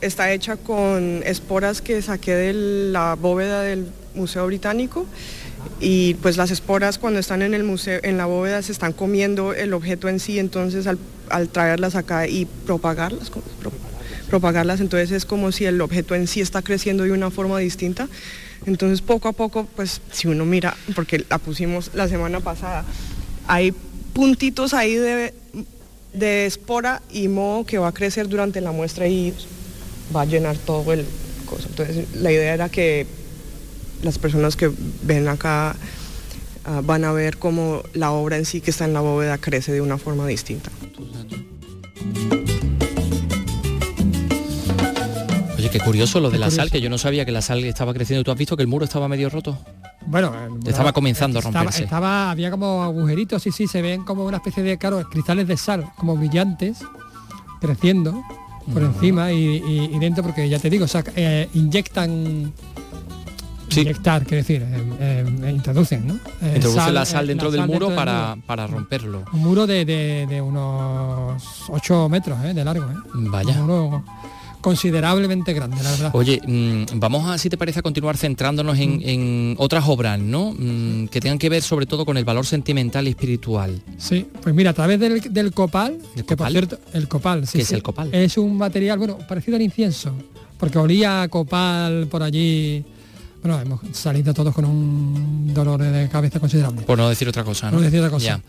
está 0.00 0.32
hecha 0.32 0.56
con 0.56 1.22
esporas 1.24 1.80
que 1.80 2.02
saqué 2.02 2.34
de 2.34 2.52
la 2.52 3.14
bóveda 3.14 3.62
del 3.62 3.86
Museo 4.14 4.46
Británico. 4.46 5.06
Y 5.80 6.14
pues 6.14 6.36
las 6.36 6.50
esporas 6.50 6.98
cuando 6.98 7.20
están 7.20 7.40
en 7.40 7.54
el 7.54 7.64
museo 7.64 7.98
en 8.02 8.18
la 8.18 8.26
bóveda 8.26 8.60
se 8.60 8.72
están 8.72 8.92
comiendo 8.92 9.54
el 9.54 9.72
objeto 9.72 10.08
en 10.08 10.20
sí. 10.20 10.38
Entonces 10.38 10.86
al, 10.86 10.98
al 11.30 11.48
traerlas 11.48 11.94
acá 11.94 12.26
y 12.26 12.44
propagarlas 12.44 13.30
propagarlas. 14.28 14.80
Entonces 14.80 15.10
es 15.10 15.24
como 15.24 15.52
si 15.52 15.64
el 15.64 15.80
objeto 15.80 16.14
en 16.14 16.26
sí 16.26 16.40
está 16.40 16.62
creciendo 16.62 17.04
de 17.04 17.12
una 17.12 17.30
forma 17.30 17.58
distinta. 17.58 18.08
Entonces 18.66 19.00
poco 19.02 19.28
a 19.28 19.32
poco 19.32 19.66
pues 19.76 20.00
si 20.10 20.28
uno 20.28 20.44
mira 20.44 20.76
porque 20.94 21.24
la 21.28 21.38
pusimos 21.38 21.90
la 21.94 22.08
semana 22.08 22.40
pasada 22.40 22.84
hay 23.46 23.74
puntitos 24.14 24.72
ahí 24.72 24.94
de, 24.94 25.34
de 26.14 26.46
espora 26.46 27.02
y 27.10 27.28
moho 27.28 27.66
que 27.66 27.78
va 27.78 27.88
a 27.88 27.92
crecer 27.92 28.28
durante 28.28 28.60
la 28.60 28.72
muestra 28.72 29.06
y 29.06 29.34
va 30.14 30.22
a 30.22 30.24
llenar 30.24 30.56
todo 30.56 30.92
el 30.92 31.04
coso. 31.44 31.68
Entonces 31.68 32.06
la 32.14 32.32
idea 32.32 32.54
era 32.54 32.68
que 32.68 33.06
las 34.02 34.18
personas 34.18 34.56
que 34.56 34.70
ven 35.02 35.28
acá 35.28 35.76
ah, 36.64 36.80
van 36.84 37.04
a 37.04 37.12
ver 37.12 37.38
cómo 37.38 37.82
la 37.92 38.12
obra 38.12 38.36
en 38.36 38.44
sí 38.44 38.60
que 38.60 38.70
está 38.70 38.84
en 38.84 38.94
la 38.94 39.00
bóveda 39.00 39.38
crece 39.38 39.72
de 39.72 39.80
una 39.80 39.98
forma 39.98 40.26
distinta. 40.26 40.70
Oye, 45.64 45.70
qué 45.70 45.80
curioso 45.80 46.20
lo 46.20 46.28
de 46.28 46.34
Qué 46.34 46.40
la 46.40 46.50
sal, 46.50 46.70
que 46.70 46.78
yo 46.82 46.90
no 46.90 46.98
sabía 46.98 47.24
que 47.24 47.32
la 47.32 47.40
sal 47.40 47.64
estaba 47.64 47.94
creciendo. 47.94 48.22
¿Tú 48.22 48.30
has 48.30 48.36
visto 48.36 48.54
que 48.54 48.62
el 48.62 48.68
muro 48.68 48.84
estaba 48.84 49.08
medio 49.08 49.30
roto? 49.30 49.58
Bueno, 50.04 50.30
Estaba 50.66 50.92
comenzando 50.92 51.38
a 51.38 51.40
estaba- 51.40 51.60
romperse. 51.60 51.84
Estaba, 51.84 52.30
había 52.30 52.50
como 52.50 52.82
agujeritos, 52.82 53.42
sí, 53.42 53.50
sí, 53.50 53.66
se 53.66 53.80
ven 53.80 54.04
como 54.04 54.26
una 54.26 54.36
especie 54.36 54.62
de, 54.62 54.76
claro, 54.76 55.02
cristales 55.08 55.48
de 55.48 55.56
sal, 55.56 55.86
como 55.96 56.18
brillantes, 56.18 56.80
creciendo 57.62 58.22
por 58.74 58.82
encima 58.82 59.32
y, 59.32 59.36
y- 59.66 59.90
y 59.96 59.98
dentro, 59.98 60.22
porque 60.22 60.46
ya 60.50 60.58
te 60.58 60.68
digo, 60.68 60.84
o 60.84 60.88
sea, 60.88 61.02
eh, 61.16 61.48
inyectan, 61.54 62.52
Sí. 63.70 63.80
inyectar, 63.80 64.24
quiero 64.26 64.42
decir, 64.42 64.62
eh, 64.70 65.24
eh, 65.44 65.50
introducen, 65.50 66.06
¿no? 66.06 66.14
Eh, 66.42 66.52
Introduce 66.56 66.92
la 66.92 67.06
sal 67.06 67.26
dentro 67.26 67.46
la 67.48 67.52
del 67.52 67.60
sal 67.62 67.68
muro 67.70 67.86
dentro 67.86 67.96
para, 68.04 68.36
para 68.46 68.66
romperlo. 68.66 69.24
Un 69.32 69.40
muro 69.40 69.66
de, 69.66 69.86
de- 69.86 70.26
de 70.28 70.42
unos 70.42 71.42
8 71.70 72.10
metros 72.10 72.38
de 72.42 72.62
largo. 72.62 72.86
Vaya. 73.14 73.54
Un 73.54 73.60
muro 73.62 74.04
considerablemente 74.64 75.52
grande, 75.52 75.76
la 75.82 75.90
verdad. 75.90 76.10
Oye, 76.14 76.40
mm, 76.46 76.98
vamos 76.98 77.28
a, 77.28 77.36
si 77.36 77.50
te 77.50 77.58
parece, 77.58 77.80
a 77.80 77.82
continuar 77.82 78.16
centrándonos 78.16 78.78
en, 78.78 79.02
en 79.04 79.54
otras 79.58 79.84
obras, 79.86 80.18
¿no? 80.18 80.54
Mm, 80.58 81.08
que 81.08 81.20
tengan 81.20 81.38
que 81.38 81.50
ver 81.50 81.62
sobre 81.62 81.84
todo 81.84 82.06
con 82.06 82.16
el 82.16 82.24
valor 82.24 82.46
sentimental 82.46 83.06
y 83.06 83.10
espiritual. 83.10 83.82
Sí, 83.98 84.26
pues 84.40 84.54
mira, 84.54 84.70
a 84.70 84.72
través 84.72 84.98
del, 84.98 85.20
del 85.20 85.52
copal, 85.52 85.98
¿Del 86.16 86.24
que 86.24 86.34
por 86.34 86.46
copal? 86.46 86.52
cierto, 86.52 86.78
el 86.94 87.08
copal, 87.08 87.46
sí, 87.46 87.58
¿Qué 87.58 87.62
es 87.62 87.68
sí, 87.68 87.74
el 87.74 87.82
copal? 87.82 88.08
Es 88.14 88.38
un 88.38 88.56
material, 88.56 88.98
bueno, 88.98 89.18
parecido 89.28 89.56
al 89.56 89.62
incienso, 89.62 90.14
porque 90.56 90.78
olía 90.78 91.20
a 91.20 91.28
copal 91.28 92.06
por 92.10 92.22
allí. 92.22 92.82
Bueno, 93.44 93.60
hemos 93.60 93.80
salido 93.92 94.32
todos 94.32 94.54
con 94.54 94.64
un 94.64 95.52
dolor 95.52 95.82
de 95.82 96.08
cabeza 96.08 96.40
considerable. 96.40 96.80
Por 96.80 96.96
no 96.96 97.10
decir 97.10 97.28
otra 97.28 97.44
cosa, 97.44 97.70
¿no? 97.70 97.76
No 97.76 97.82
decir 97.82 97.98
otra 98.00 98.10
cosa. 98.10 98.24
Ya. 98.24 98.40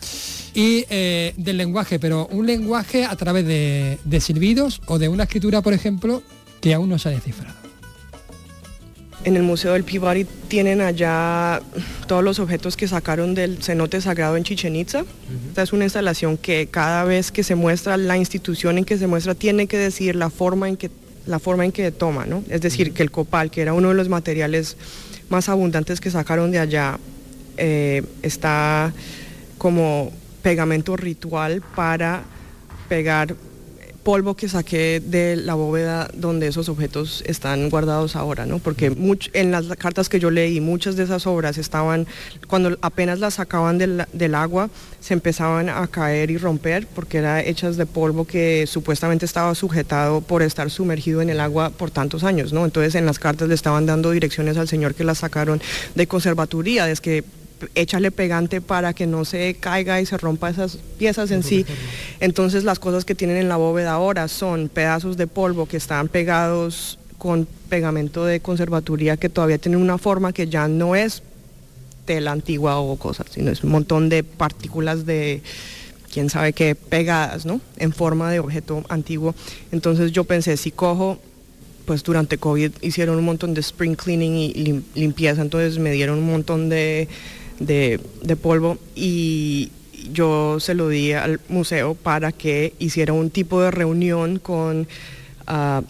Y 0.54 0.86
eh, 0.90 1.34
del 1.36 1.58
lenguaje, 1.58 2.00
pero 2.00 2.28
un 2.28 2.46
lenguaje 2.46 3.04
a 3.04 3.14
través 3.18 3.46
de, 3.46 4.00
de 4.06 4.22
silbidos 4.22 4.82
o 4.86 4.98
de 4.98 5.10
una 5.10 5.24
escritura, 5.24 5.62
por 5.62 5.74
ejemplo, 5.74 6.24
que 6.62 6.74
aún 6.74 6.88
no 6.88 6.98
se 6.98 7.10
ha 7.10 7.12
descifrado. 7.12 7.54
En 9.26 9.36
el 9.36 9.44
Museo 9.44 9.74
del 9.74 9.84
Peabody 9.84 10.26
tienen 10.48 10.80
allá 10.80 11.62
todos 12.08 12.24
los 12.24 12.40
objetos 12.40 12.78
que 12.78 12.88
sacaron 12.88 13.36
del 13.36 13.62
cenote 13.62 14.00
sagrado 14.00 14.38
en 14.38 14.46
Chichen 14.46 14.78
Itza. 14.78 15.04
Esta 15.50 15.64
es 15.64 15.74
una 15.74 15.84
instalación 15.84 16.38
que 16.38 16.68
cada 16.68 17.04
vez 17.04 17.32
que 17.34 17.44
se 17.44 17.56
muestra, 17.56 17.98
la 17.98 18.16
institución 18.16 18.78
en 18.78 18.86
que 18.86 18.98
se 18.98 19.08
muestra 19.08 19.36
tiene 19.36 19.68
que 19.68 19.78
decir 19.78 20.16
la 20.16 20.30
forma 20.30 20.70
en 20.70 20.78
que, 20.78 20.90
la 21.26 21.40
forma 21.40 21.66
en 21.66 21.72
que 21.72 21.92
toma, 21.92 22.26
¿no? 22.26 22.44
Es 22.50 22.62
decir, 22.62 22.94
que 22.94 23.04
el 23.04 23.12
copal, 23.12 23.52
que 23.52 23.62
era 23.62 23.74
uno 23.74 23.90
de 23.90 23.96
los 23.96 24.10
materiales 24.10 24.78
más 25.30 25.50
abundantes 25.50 26.00
que 26.00 26.12
sacaron 26.12 26.52
de 26.52 26.60
allá, 26.60 27.00
eh, 27.58 28.04
está 28.22 28.94
como 29.58 30.12
pegamento 30.42 30.96
ritual 30.96 31.62
para 31.76 32.24
pegar 32.88 33.36
polvo 34.06 34.36
que 34.36 34.48
saqué 34.48 35.02
de 35.04 35.36
la 35.36 35.56
bóveda 35.56 36.08
donde 36.14 36.46
esos 36.48 36.70
objetos 36.70 37.24
están 37.26 37.72
guardados 37.72 38.16
ahora, 38.16 38.46
¿no? 38.46 38.60
Porque 38.60 38.92
much- 38.92 39.32
en 39.34 39.50
las 39.52 39.66
cartas 39.78 40.10
que 40.10 40.20
yo 40.20 40.30
leí, 40.30 40.62
muchas 40.62 40.96
de 40.96 41.04
esas 41.04 41.26
obras 41.26 41.58
estaban, 41.58 42.06
cuando 42.48 42.78
apenas 42.82 43.20
las 43.20 43.34
sacaban 43.34 43.80
del, 43.80 44.06
del 44.14 44.36
agua, 44.36 44.70
se 45.00 45.16
empezaban 45.16 45.70
a 45.70 45.88
caer 45.88 46.30
y 46.30 46.38
romper 46.38 46.86
porque 46.86 47.18
eran 47.18 47.40
hechas 47.46 47.78
de 47.78 47.88
polvo 47.88 48.26
que 48.26 48.68
supuestamente 48.68 49.26
estaba 49.26 49.56
sujetado 49.56 50.22
por 50.22 50.44
estar 50.44 50.70
sumergido 50.70 51.24
en 51.24 51.32
el 51.32 51.40
agua 51.40 51.72
por 51.72 51.90
tantos 51.90 52.24
años, 52.24 52.54
¿no? 52.54 52.64
Entonces 52.64 52.94
en 52.94 53.08
las 53.08 53.18
cartas 53.18 53.50
le 53.50 53.56
estaban 53.56 53.88
dando 53.88 54.12
direcciones 54.12 54.56
al 54.58 54.68
señor 54.68 54.94
que 54.94 55.04
las 55.04 55.18
sacaron 55.18 55.60
de 55.96 56.06
conservaturía, 56.08 56.90
es 56.92 57.02
que 57.02 57.24
échale 57.76 58.12
pegante 58.12 58.62
para 58.62 58.94
que 58.94 59.08
no 59.08 59.26
se 59.26 59.56
caiga 59.60 60.02
y 60.02 60.06
se 60.06 60.18
rompa 60.18 60.50
esas 60.50 60.78
piezas 60.98 61.32
en 61.32 61.44
sí. 61.44 61.66
Entonces 62.20 62.64
las 62.64 62.80
cosas 62.80 63.06
que 63.06 63.16
tienen 63.16 63.38
en 63.38 63.50
la 63.50 63.56
bóveda 63.58 63.94
ahora 63.94 64.28
son 64.28 64.70
pedazos 64.70 65.18
de 65.18 65.28
polvo 65.28 65.66
que 65.68 65.78
están 65.78 66.08
pegados 66.08 67.00
con 67.18 67.48
pegamento 67.70 68.26
de 68.26 68.40
conservaturía 68.40 69.18
que 69.18 69.30
todavía 69.30 69.58
tienen 69.58 69.82
una 69.82 69.98
forma 69.98 70.34
que 70.34 70.48
ya 70.48 70.68
no 70.68 70.96
es 70.96 71.24
tela 72.06 72.32
antigua 72.32 72.78
o 72.80 72.98
cosas, 72.98 73.28
sino 73.32 73.50
es 73.52 73.64
un 73.64 73.72
montón 73.72 74.10
de 74.10 74.24
partículas 74.24 75.06
de 75.06 75.42
quién 76.14 76.30
sabe 76.30 76.54
qué 76.54 76.76
pegadas, 76.76 77.46
¿no? 77.46 77.62
En 77.78 77.94
forma 77.94 78.30
de 78.32 78.40
objeto 78.40 78.84
antiguo. 78.90 79.34
Entonces 79.72 80.12
yo 80.12 80.24
pensé, 80.24 80.56
si 80.58 80.72
cojo 80.72 81.20
pues 81.86 82.04
durante 82.04 82.38
COVID 82.40 82.72
hicieron 82.82 83.18
un 83.18 83.26
montón 83.26 83.54
de 83.54 83.62
spring 83.62 83.96
cleaning 83.96 84.36
y 84.36 84.54
lim- 84.56 84.84
limpieza, 84.96 85.42
entonces 85.42 85.78
me 85.78 85.92
dieron 85.92 86.18
un 86.20 86.26
montón 86.32 86.68
de, 86.70 87.08
de- 87.60 88.00
de 88.24 88.36
polvo 88.36 88.78
y 88.96 89.72
yo 90.12 90.60
se 90.60 90.74
lo 90.74 90.90
di 90.90 91.14
al 91.14 91.40
museo 91.50 91.96
para 91.96 92.32
que 92.32 92.74
hiciera 92.80 93.14
un 93.14 93.30
tipo 93.30 93.62
de 93.62 93.72
reunión 93.72 94.40
con 94.40 94.88
ah, 95.48 95.82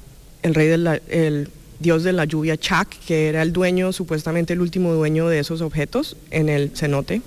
el 0.43 0.53
rey 0.55 0.67
del 0.67 0.87
el 1.09 1.49
dios 1.79 2.03
de 2.03 2.13
la 2.13 2.23
lluvia, 2.23 2.55
Chak, 2.55 2.87
que 3.05 3.27
era 3.27 3.41
el 3.41 3.51
dueño, 3.51 3.91
supuestamente 3.91 4.53
el 4.53 4.61
último 4.61 4.93
dueño 4.93 5.27
de 5.27 5.39
esos 5.39 5.59
objetos 5.61 6.15
en 6.31 6.47
el 6.47 6.71
cenote. 6.73 7.21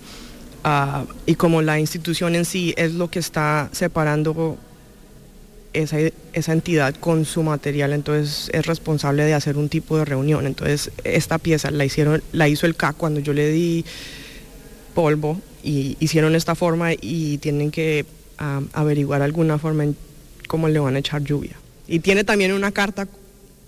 Ah, 0.65 1.05
y 1.27 1.35
como 1.35 1.61
la 1.61 1.79
institución 1.79 2.35
en 2.35 2.45
sí 2.47 2.73
es 2.79 2.95
lo 2.95 3.11
que 3.11 3.19
está 3.19 3.69
separando 3.73 4.57
esa, 5.75 5.99
esa 6.33 6.53
entidad 6.53 6.95
con 6.99 7.25
su 7.27 7.43
material, 7.43 7.93
entonces 7.93 8.51
es 8.55 8.65
responsable 8.67 9.25
de 9.25 9.35
hacer 9.35 9.57
un 9.59 9.69
tipo 9.69 9.99
de 9.99 10.05
reunión. 10.07 10.47
Entonces 10.47 10.91
esta 11.05 11.39
pieza 11.39 11.71
la 11.71 11.85
hicieron, 11.85 12.23
la 12.33 12.49
hizo 12.49 12.67
el 12.67 12.75
CAC 12.75 12.97
cuando 12.97 13.21
yo 13.21 13.35
le 13.35 13.51
di 13.51 13.85
polvo 14.99 15.41
y 15.63 15.97
hicieron 16.01 16.35
esta 16.35 16.57
forma 16.57 16.93
y 16.93 17.39
tienen 17.39 17.71
que 17.71 18.05
averiguar 18.73 19.23
alguna 19.23 19.57
forma 19.57 19.85
en 19.85 19.97
cómo 20.49 20.69
le 20.69 20.81
van 20.81 20.97
a 20.97 20.99
echar 20.99 21.23
lluvia. 21.23 21.57
Y 21.87 22.01
tiene 22.01 22.25
también 22.25 22.53
una 22.53 22.73
carta 22.73 23.07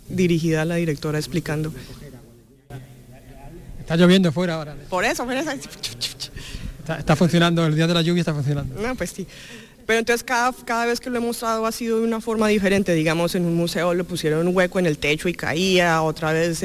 dirigida 0.08 0.62
a 0.62 0.64
la 0.64 0.75
directora 0.75 1.20
explicando. 1.20 1.72
Está 3.78 3.94
lloviendo 3.94 4.32
fuera 4.32 4.54
ahora. 4.54 4.75
Por 4.88 5.04
eso, 5.04 5.25
por 5.25 5.37
eso. 5.37 5.52
Está, 6.80 6.99
está 6.99 7.14
funcionando, 7.14 7.64
el 7.64 7.76
día 7.76 7.87
de 7.87 7.94
la 7.94 8.02
lluvia 8.02 8.22
está 8.22 8.34
funcionando. 8.34 8.75
No, 8.82 8.96
pues 8.96 9.10
sí. 9.10 9.25
Pero 9.90 9.99
entonces 9.99 10.23
cada, 10.23 10.52
cada 10.52 10.87
vez 10.87 11.00
que 11.00 11.11
lo 11.11 11.16
he 11.16 11.20
mostrado 11.20 11.66
ha 11.66 11.73
sido 11.73 11.99
de 11.99 12.04
una 12.04 12.20
forma 12.20 12.47
diferente. 12.47 12.94
Digamos, 12.94 13.35
en 13.35 13.44
un 13.44 13.56
museo 13.56 13.92
le 13.92 14.04
pusieron 14.04 14.47
un 14.47 14.56
hueco 14.56 14.78
en 14.78 14.87
el 14.87 14.99
techo 14.99 15.28
y 15.28 15.35
caía. 15.35 16.02
Otra 16.02 16.32
vez 16.32 16.64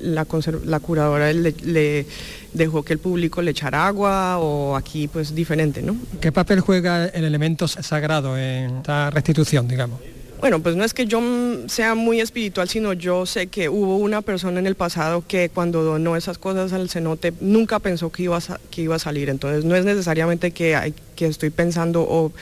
la 0.00 0.24
curadora 0.78 1.32
le, 1.32 1.52
le 1.64 2.06
dejó 2.52 2.84
que 2.84 2.92
el 2.92 3.00
público 3.00 3.42
le 3.42 3.50
echara 3.50 3.88
agua 3.88 4.38
o 4.38 4.76
aquí 4.76 5.08
pues 5.08 5.34
diferente, 5.34 5.82
¿no? 5.82 5.96
¿Qué 6.20 6.30
papel 6.30 6.60
juega 6.60 7.06
el 7.06 7.24
elemento 7.24 7.66
sagrado 7.66 8.38
en 8.38 8.76
esta 8.76 9.10
restitución, 9.10 9.66
digamos? 9.66 9.98
Bueno, 10.40 10.60
pues 10.60 10.76
no 10.76 10.84
es 10.84 10.92
que 10.92 11.06
yo 11.06 11.22
sea 11.68 11.94
muy 11.94 12.20
espiritual, 12.20 12.68
sino 12.68 12.92
yo 12.92 13.24
sé 13.24 13.46
que 13.46 13.68
hubo 13.68 13.96
una 13.96 14.20
persona 14.20 14.58
en 14.58 14.66
el 14.66 14.74
pasado 14.74 15.24
que 15.26 15.48
cuando 15.48 15.82
donó 15.82 16.16
esas 16.16 16.38
cosas 16.38 16.72
al 16.72 16.90
cenote 16.90 17.32
nunca 17.40 17.78
pensó 17.78 18.12
que 18.12 18.24
iba 18.24 18.36
a, 18.36 18.60
que 18.70 18.82
iba 18.82 18.96
a 18.96 18.98
salir. 18.98 19.30
Entonces 19.30 19.64
no 19.64 19.74
es 19.74 19.84
necesariamente 19.84 20.50
que, 20.50 20.76
hay, 20.76 20.94
que 21.16 21.26
estoy 21.26 21.50
pensando 21.50 22.02
o 22.02 22.32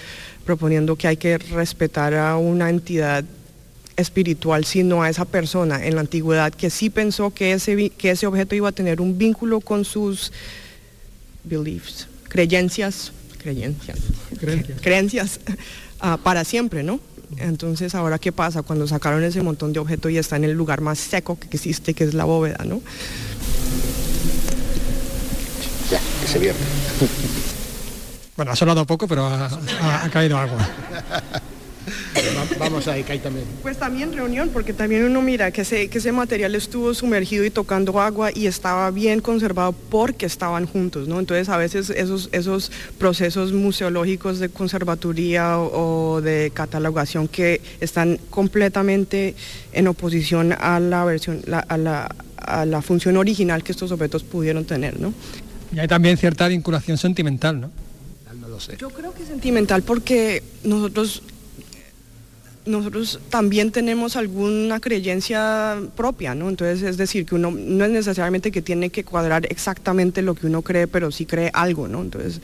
proponiendo 0.44 0.96
que 0.96 1.06
hay 1.06 1.16
que 1.16 1.38
respetar 1.38 2.14
a 2.14 2.36
una 2.36 2.70
entidad 2.70 3.24
espiritual, 3.96 4.64
sino 4.64 5.02
a 5.02 5.10
esa 5.10 5.24
persona 5.24 5.84
en 5.86 5.94
la 5.94 6.00
antigüedad 6.00 6.52
que 6.52 6.70
sí 6.70 6.90
pensó 6.90 7.32
que 7.32 7.52
ese, 7.52 7.90
que 7.90 8.10
ese 8.10 8.26
objeto 8.26 8.54
iba 8.54 8.68
a 8.68 8.72
tener 8.72 9.00
un 9.00 9.18
vínculo 9.18 9.60
con 9.60 9.84
sus 9.84 10.32
beliefs, 11.44 12.08
creencias, 12.28 13.12
creencias, 13.38 13.98
creencias, 14.80 15.40
ah, 16.00 16.18
para 16.22 16.44
siempre, 16.44 16.82
¿no? 16.82 17.00
Entonces, 17.38 17.94
ahora 17.94 18.18
qué 18.18 18.32
pasa 18.32 18.62
cuando 18.62 18.86
sacaron 18.86 19.22
ese 19.24 19.42
montón 19.42 19.72
de 19.72 19.80
objetos 19.80 20.10
y 20.12 20.18
está 20.18 20.36
en 20.36 20.44
el 20.44 20.52
lugar 20.52 20.80
más 20.80 20.98
seco 20.98 21.38
que 21.38 21.48
existe, 21.48 21.94
que 21.94 22.04
es 22.04 22.14
la 22.14 22.24
bóveda, 22.24 22.64
¿no? 22.64 22.80
Ya, 25.90 26.00
que 26.20 26.26
se 26.28 26.38
vierte. 26.38 26.62
Bueno, 28.36 28.52
ha 28.52 28.56
sonado 28.56 28.86
poco, 28.86 29.06
pero 29.06 29.26
ha, 29.26 29.46
ha- 29.46 30.04
ha 30.04 30.10
caído 30.10 30.38
agua. 30.38 30.66
Va- 32.14 32.58
Vamos 32.58 32.84
que 32.84 33.12
hay 33.12 33.18
también. 33.18 33.46
Pues 33.62 33.78
también 33.78 34.12
reunión, 34.12 34.50
porque 34.52 34.72
también 34.72 35.04
uno 35.04 35.22
mira 35.22 35.50
que 35.50 35.62
ese, 35.62 35.88
que 35.88 35.98
ese 35.98 36.12
material 36.12 36.54
estuvo 36.54 36.92
sumergido 36.94 37.44
y 37.44 37.50
tocando 37.50 37.98
agua 38.00 38.30
y 38.34 38.46
estaba 38.46 38.90
bien 38.90 39.20
conservado 39.20 39.72
porque 39.72 40.26
estaban 40.26 40.66
juntos, 40.66 41.08
¿no? 41.08 41.18
Entonces 41.18 41.48
a 41.48 41.56
veces 41.56 41.90
esos, 41.90 42.28
esos 42.32 42.70
procesos 42.98 43.52
museológicos 43.52 44.38
de 44.38 44.48
conservatoría 44.50 45.58
o, 45.58 46.14
o 46.14 46.20
de 46.20 46.50
catalogación 46.54 47.28
que 47.28 47.60
están 47.80 48.18
completamente 48.30 49.34
en 49.72 49.88
oposición 49.88 50.52
a 50.52 50.78
la 50.80 51.04
versión, 51.04 51.40
la- 51.46 51.60
a, 51.60 51.76
la, 51.78 52.14
a 52.36 52.66
la 52.66 52.82
función 52.82 53.16
original 53.16 53.62
que 53.64 53.72
estos 53.72 53.90
objetos 53.92 54.22
pudieron 54.22 54.64
tener, 54.64 55.00
¿no? 55.00 55.12
Y 55.74 55.78
hay 55.78 55.88
también 55.88 56.16
cierta 56.18 56.48
vinculación 56.48 56.98
sentimental, 56.98 57.58
¿no? 57.60 57.70
No 58.40 58.48
lo 58.48 58.60
sé. 58.60 58.76
Yo 58.78 58.90
creo 58.90 59.14
que 59.14 59.22
es 59.22 59.28
sentimental 59.28 59.82
porque 59.82 60.42
nosotros 60.64 61.22
nosotros 62.64 63.18
también 63.28 63.72
tenemos 63.72 64.14
alguna 64.16 64.78
creencia 64.78 65.80
propia, 65.96 66.34
¿no? 66.34 66.48
Entonces 66.48 66.82
es 66.82 66.96
decir, 66.96 67.26
que 67.26 67.34
uno 67.34 67.50
no 67.50 67.84
es 67.84 67.90
necesariamente 67.90 68.52
que 68.52 68.62
tiene 68.62 68.90
que 68.90 69.02
cuadrar 69.04 69.46
exactamente 69.50 70.22
lo 70.22 70.34
que 70.34 70.46
uno 70.46 70.62
cree, 70.62 70.86
pero 70.86 71.10
sí 71.10 71.26
cree 71.26 71.50
algo, 71.54 71.88
¿no? 71.88 72.02
Entonces 72.02 72.40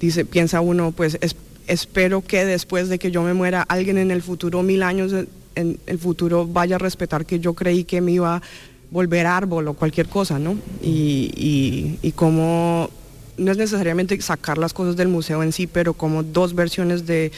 dice, 0.00 0.24
piensa 0.26 0.60
uno, 0.60 0.92
pues 0.92 1.16
es- 1.22 1.36
espero 1.66 2.20
que 2.20 2.44
después 2.44 2.88
de 2.90 2.98
que 2.98 3.10
yo 3.10 3.22
me 3.22 3.32
muera, 3.32 3.62
alguien 3.62 3.96
en 3.96 4.10
el 4.10 4.20
futuro, 4.20 4.62
mil 4.62 4.82
años 4.82 5.12
en- 5.54 5.78
el 5.86 5.98
futuro, 5.98 6.46
vaya 6.46 6.76
a 6.76 6.78
respetar 6.78 7.24
que 7.24 7.40
yo 7.40 7.54
creí 7.54 7.84
que 7.84 8.00
me 8.02 8.12
iba 8.12 8.36
a 8.36 8.42
volver 8.90 9.26
árbol 9.26 9.66
o 9.68 9.74
cualquier 9.74 10.08
cosa, 10.08 10.38
¿no? 10.38 10.58
Y, 10.82 11.30
y, 11.36 11.98
y 12.06 12.12
cómo 12.12 12.90
no 13.38 13.50
es 13.50 13.56
necesariamente 13.58 14.20
sacar 14.20 14.58
las 14.58 14.74
cosas 14.74 14.94
del 14.96 15.08
museo 15.08 15.42
en 15.42 15.52
sí, 15.52 15.66
pero 15.66 15.94
como 15.94 16.22
dos 16.22 16.54
versiones 16.54 17.06
de, 17.06 17.32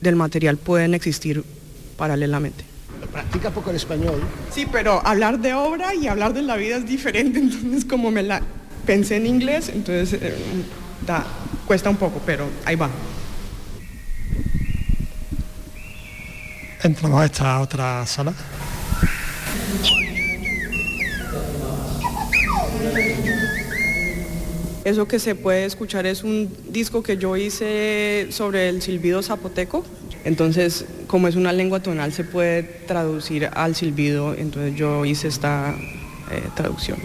del 0.00 0.16
material 0.16 0.56
pueden 0.56 0.94
existir 0.94 1.44
paralelamente. 1.98 2.64
Practica 3.12 3.50
poco 3.50 3.70
el 3.70 3.76
español. 3.76 4.22
Sí, 4.50 4.66
pero 4.70 5.06
hablar 5.06 5.38
de 5.40 5.52
obra 5.52 5.94
y 5.94 6.08
hablar 6.08 6.32
de 6.32 6.42
la 6.42 6.56
vida 6.56 6.76
es 6.76 6.86
diferente, 6.86 7.38
entonces 7.40 7.84
como 7.84 8.10
me 8.10 8.22
la 8.22 8.40
pensé 8.86 9.16
en 9.16 9.26
inglés, 9.26 9.68
entonces 9.68 10.18
eh, 10.22 10.34
da, 11.06 11.26
cuesta 11.66 11.90
un 11.90 11.96
poco, 11.96 12.22
pero 12.24 12.46
ahí 12.64 12.76
va. 12.76 12.88
Entramos 16.82 17.20
a 17.20 17.24
esta 17.26 17.60
otra 17.60 18.06
sala. 18.06 18.32
Eso 24.84 25.06
que 25.06 25.18
se 25.18 25.34
puede 25.34 25.66
escuchar 25.66 26.06
es 26.06 26.22
un 26.22 26.50
disco 26.70 27.02
que 27.02 27.18
yo 27.18 27.36
hice 27.36 28.28
sobre 28.30 28.70
el 28.70 28.80
silbido 28.80 29.22
zapoteco. 29.22 29.84
Entonces, 30.28 30.84
como 31.06 31.26
es 31.26 31.36
una 31.36 31.52
lengua 31.54 31.80
tonal, 31.80 32.12
se 32.12 32.22
puede 32.22 32.62
traducir 32.62 33.48
al 33.54 33.74
silbido. 33.74 34.34
Entonces 34.34 34.76
yo 34.76 35.04
hice 35.06 35.26
esta 35.28 35.74
eh, 36.30 36.42
traducción. 36.54 36.98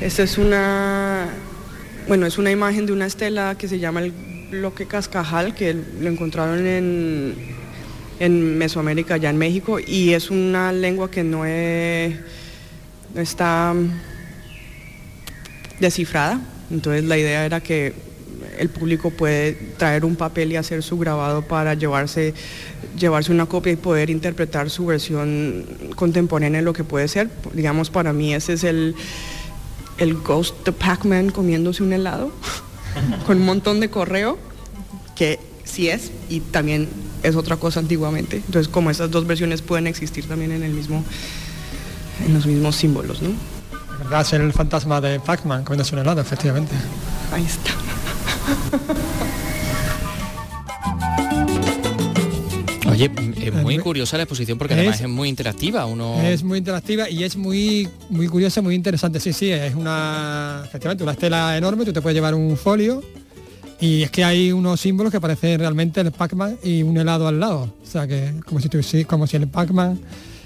Esta 0.00 0.22
es 0.22 0.38
una, 0.38 1.26
bueno, 2.06 2.24
es 2.26 2.38
una 2.38 2.52
imagen 2.52 2.86
de 2.86 2.92
una 2.92 3.06
estela 3.06 3.56
que 3.58 3.66
se 3.66 3.80
llama 3.80 4.00
el 4.00 4.12
bloque 4.50 4.86
Cascajal, 4.86 5.54
que 5.56 5.74
lo 5.74 6.08
encontraron 6.08 6.64
en, 6.64 7.34
en 8.20 8.58
Mesoamérica, 8.58 9.14
allá 9.14 9.30
en 9.30 9.38
México, 9.38 9.78
y 9.80 10.12
es 10.14 10.30
una 10.30 10.70
lengua 10.72 11.10
que 11.10 11.24
no, 11.24 11.44
es- 11.44 12.14
no 13.12 13.20
está 13.20 13.74
descifrada. 15.80 16.40
Entonces 16.70 17.04
la 17.04 17.18
idea 17.18 17.44
era 17.44 17.60
que 17.60 17.92
el 18.58 18.68
público 18.68 19.10
puede 19.10 19.52
traer 19.76 20.04
un 20.04 20.16
papel 20.16 20.52
y 20.52 20.56
hacer 20.56 20.82
su 20.82 20.98
grabado 20.98 21.42
para 21.42 21.74
llevarse, 21.74 22.34
llevarse 22.98 23.32
una 23.32 23.46
copia 23.46 23.72
y 23.72 23.76
poder 23.76 24.10
interpretar 24.10 24.70
su 24.70 24.86
versión 24.86 25.66
contemporánea 25.96 26.60
de 26.60 26.64
lo 26.64 26.72
que 26.72 26.84
puede 26.84 27.08
ser. 27.08 27.30
Digamos, 27.52 27.90
para 27.90 28.12
mí 28.12 28.34
ese 28.34 28.54
es 28.54 28.64
el, 28.64 28.94
el 29.98 30.14
Ghost 30.14 30.64
de 30.64 30.72
Pac-Man 30.72 31.30
comiéndose 31.30 31.82
un 31.82 31.92
helado 31.92 32.32
con 33.26 33.38
un 33.38 33.46
montón 33.46 33.80
de 33.80 33.90
correo, 33.90 34.38
que 35.14 35.38
sí 35.64 35.88
es, 35.88 36.10
y 36.28 36.40
también 36.40 36.88
es 37.22 37.36
otra 37.36 37.56
cosa 37.56 37.80
antiguamente. 37.80 38.36
Entonces, 38.36 38.68
como 38.68 38.90
esas 38.90 39.10
dos 39.10 39.26
versiones 39.26 39.62
pueden 39.62 39.86
existir 39.86 40.26
también 40.26 40.52
en 40.52 40.62
el 40.62 40.72
mismo, 40.72 41.04
en 42.26 42.34
los 42.34 42.46
mismos 42.46 42.76
símbolos, 42.76 43.22
¿no? 43.22 43.30
Verdad 43.98 44.20
es 44.22 44.32
el 44.34 44.52
fantasma 44.52 45.00
de 45.00 45.20
Pac-Man 45.20 45.64
comiéndose 45.64 45.94
un 45.94 46.02
helado, 46.02 46.20
efectivamente. 46.20 46.74
Ahí 47.32 47.44
está. 47.44 47.70
Oye, 52.94 53.10
es 53.42 53.52
muy 53.54 53.78
curiosa 53.78 54.16
la 54.16 54.22
exposición 54.22 54.56
porque 54.56 54.74
además 54.74 55.00
es 55.00 55.08
muy 55.08 55.28
interactiva. 55.28 55.84
Uno 55.86 56.20
Es 56.22 56.44
muy 56.44 56.58
interactiva 56.58 57.10
y 57.10 57.24
es 57.24 57.36
muy 57.36 57.88
muy 58.08 58.28
curiosa, 58.28 58.62
muy 58.62 58.76
interesante. 58.76 59.18
Sí, 59.18 59.32
sí, 59.32 59.50
es 59.50 59.74
una 59.74 60.62
efectivamente 60.64 61.02
una 61.02 61.12
estela 61.12 61.56
enorme, 61.56 61.84
tú 61.84 61.92
te 61.92 62.00
puedes 62.00 62.14
llevar 62.14 62.34
un 62.34 62.56
folio 62.56 63.02
y 63.80 64.02
es 64.02 64.10
que 64.10 64.24
hay 64.24 64.52
unos 64.52 64.80
símbolos 64.80 65.10
que 65.12 65.20
parecen 65.20 65.58
realmente 65.58 66.00
el 66.00 66.12
Pac-Man 66.12 66.56
y 66.62 66.82
un 66.82 66.96
helado 66.96 67.26
al 67.26 67.40
lado. 67.40 67.74
O 67.82 67.86
sea 67.86 68.06
que 68.06 68.34
como 68.46 68.60
si 68.60 69.04
como 69.04 69.26
si 69.26 69.36
el 69.36 69.48
Pac-Man 69.48 69.98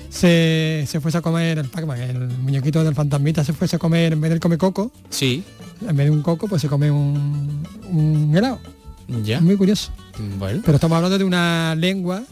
se, 0.08 0.84
se 0.86 1.00
fuese 1.00 1.18
a 1.18 1.22
comer 1.22 1.58
el 1.58 1.68
Pac-Man, 1.68 2.00
el 2.00 2.28
muñequito 2.38 2.82
del 2.84 2.94
fantasmita 2.94 3.44
se 3.44 3.52
fuese 3.52 3.76
a 3.76 3.78
comer 3.78 4.12
en 4.12 4.20
vez 4.20 4.32
de 4.32 4.40
comer 4.40 4.58
coco, 4.58 4.90
sí, 5.10 5.44
en 5.86 5.96
vez 5.96 6.06
de 6.06 6.10
un 6.10 6.22
coco, 6.22 6.48
pues 6.48 6.62
se 6.62 6.68
come 6.68 6.90
un, 6.90 7.62
un 7.90 8.36
helado. 8.36 8.58
ya. 9.22 9.40
Muy 9.40 9.56
curioso. 9.56 9.92
Bueno, 10.38 10.62
Pero 10.64 10.76
estamos 10.76 10.96
hablando 10.96 11.16
de 11.18 11.24
una 11.24 11.74
lengua 11.76 12.22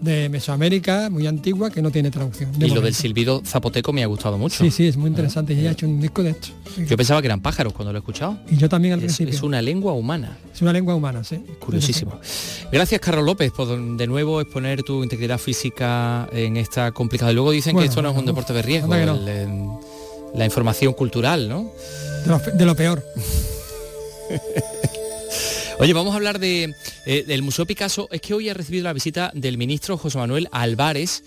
de 0.00 0.28
Mesoamérica 0.28 1.10
muy 1.10 1.26
antigua 1.26 1.70
que 1.70 1.82
no 1.82 1.90
tiene 1.90 2.10
traducción. 2.10 2.50
y 2.60 2.70
lo 2.70 2.80
del 2.80 2.94
silbido 2.94 3.42
zapoteco 3.44 3.92
me 3.92 4.02
ha 4.02 4.06
gustado 4.06 4.38
mucho. 4.38 4.62
Sí, 4.64 4.70
sí, 4.70 4.86
es 4.86 4.96
muy 4.96 5.08
interesante. 5.10 5.54
Y 5.54 5.60
ella 5.60 5.70
ha 5.70 5.72
hecho 5.72 5.86
un 5.86 6.00
disco 6.00 6.22
de 6.22 6.30
esto. 6.30 6.48
Yo 6.86 6.96
pensaba 6.96 7.20
que 7.20 7.26
eran 7.26 7.40
pájaros 7.40 7.72
cuando 7.72 7.92
lo 7.92 7.98
he 7.98 8.00
escuchado. 8.00 8.38
Y 8.50 8.56
yo 8.56 8.68
también 8.68 8.94
al 8.94 9.00
Es, 9.00 9.06
principio. 9.06 9.34
es 9.34 9.42
una 9.42 9.60
lengua 9.60 9.92
humana. 9.92 10.38
Es 10.54 10.62
una 10.62 10.72
lengua 10.72 10.94
humana, 10.94 11.24
sí. 11.24 11.42
Curiosísimo. 11.58 12.20
Gracias, 12.70 13.00
Carlos 13.00 13.24
López, 13.24 13.50
por 13.52 13.68
de 13.96 14.06
nuevo 14.06 14.40
exponer 14.40 14.82
tu 14.82 15.02
integridad 15.02 15.38
física 15.38 16.28
en 16.32 16.56
esta 16.56 16.92
complicada. 16.92 17.32
Luego 17.32 17.50
dicen 17.50 17.72
Bueno, 17.72 17.84
que 17.84 17.88
esto 17.88 18.02
no 18.02 18.10
es 18.10 18.16
un 18.16 18.26
deporte 18.26 18.52
de 18.52 18.62
riesgo, 18.62 18.88
no. 18.94 19.14
el, 19.14 19.28
em, 19.28 19.68
la 20.34 20.44
información 20.44 20.92
cultural, 20.92 21.48
¿no? 21.48 21.72
De 22.24 22.28
lo, 22.30 22.38
de 22.38 22.64
lo 22.66 22.76
peor. 22.76 23.02
Oye, 25.80 25.92
vamos 25.92 26.12
a 26.12 26.16
hablar 26.16 26.40
de, 26.40 26.74
eh, 27.06 27.24
del 27.24 27.42
Museo 27.42 27.64
Picasso. 27.64 28.08
Es 28.10 28.20
que 28.20 28.34
hoy 28.34 28.48
he 28.48 28.54
recibido 28.54 28.82
la 28.82 28.92
visita 28.92 29.30
del 29.32 29.56
ministro 29.56 29.96
José 29.96 30.18
Manuel 30.18 30.48
Álvarez, 30.50 31.22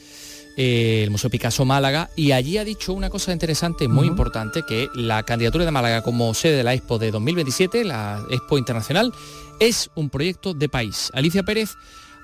eh, 0.57 1.03
el 1.03 1.09
Museo 1.09 1.29
Picasso 1.29 1.63
Málaga, 1.63 2.09
y 2.17 2.33
allí 2.33 2.57
ha 2.57 2.65
dicho 2.65 2.91
una 2.91 3.09
cosa 3.09 3.31
interesante, 3.31 3.87
muy 3.87 4.07
importante, 4.07 4.63
que 4.67 4.89
la 4.93 5.23
candidatura 5.23 5.63
de 5.63 5.71
Málaga 5.71 6.01
como 6.01 6.33
sede 6.33 6.57
de 6.57 6.63
la 6.65 6.73
Expo 6.73 6.99
de 6.99 7.11
2027, 7.11 7.85
la 7.85 8.21
Expo 8.29 8.57
Internacional, 8.57 9.13
es 9.61 9.89
un 9.95 10.09
proyecto 10.09 10.53
de 10.53 10.67
país. 10.67 11.11
Alicia 11.13 11.43
Pérez 11.43 11.75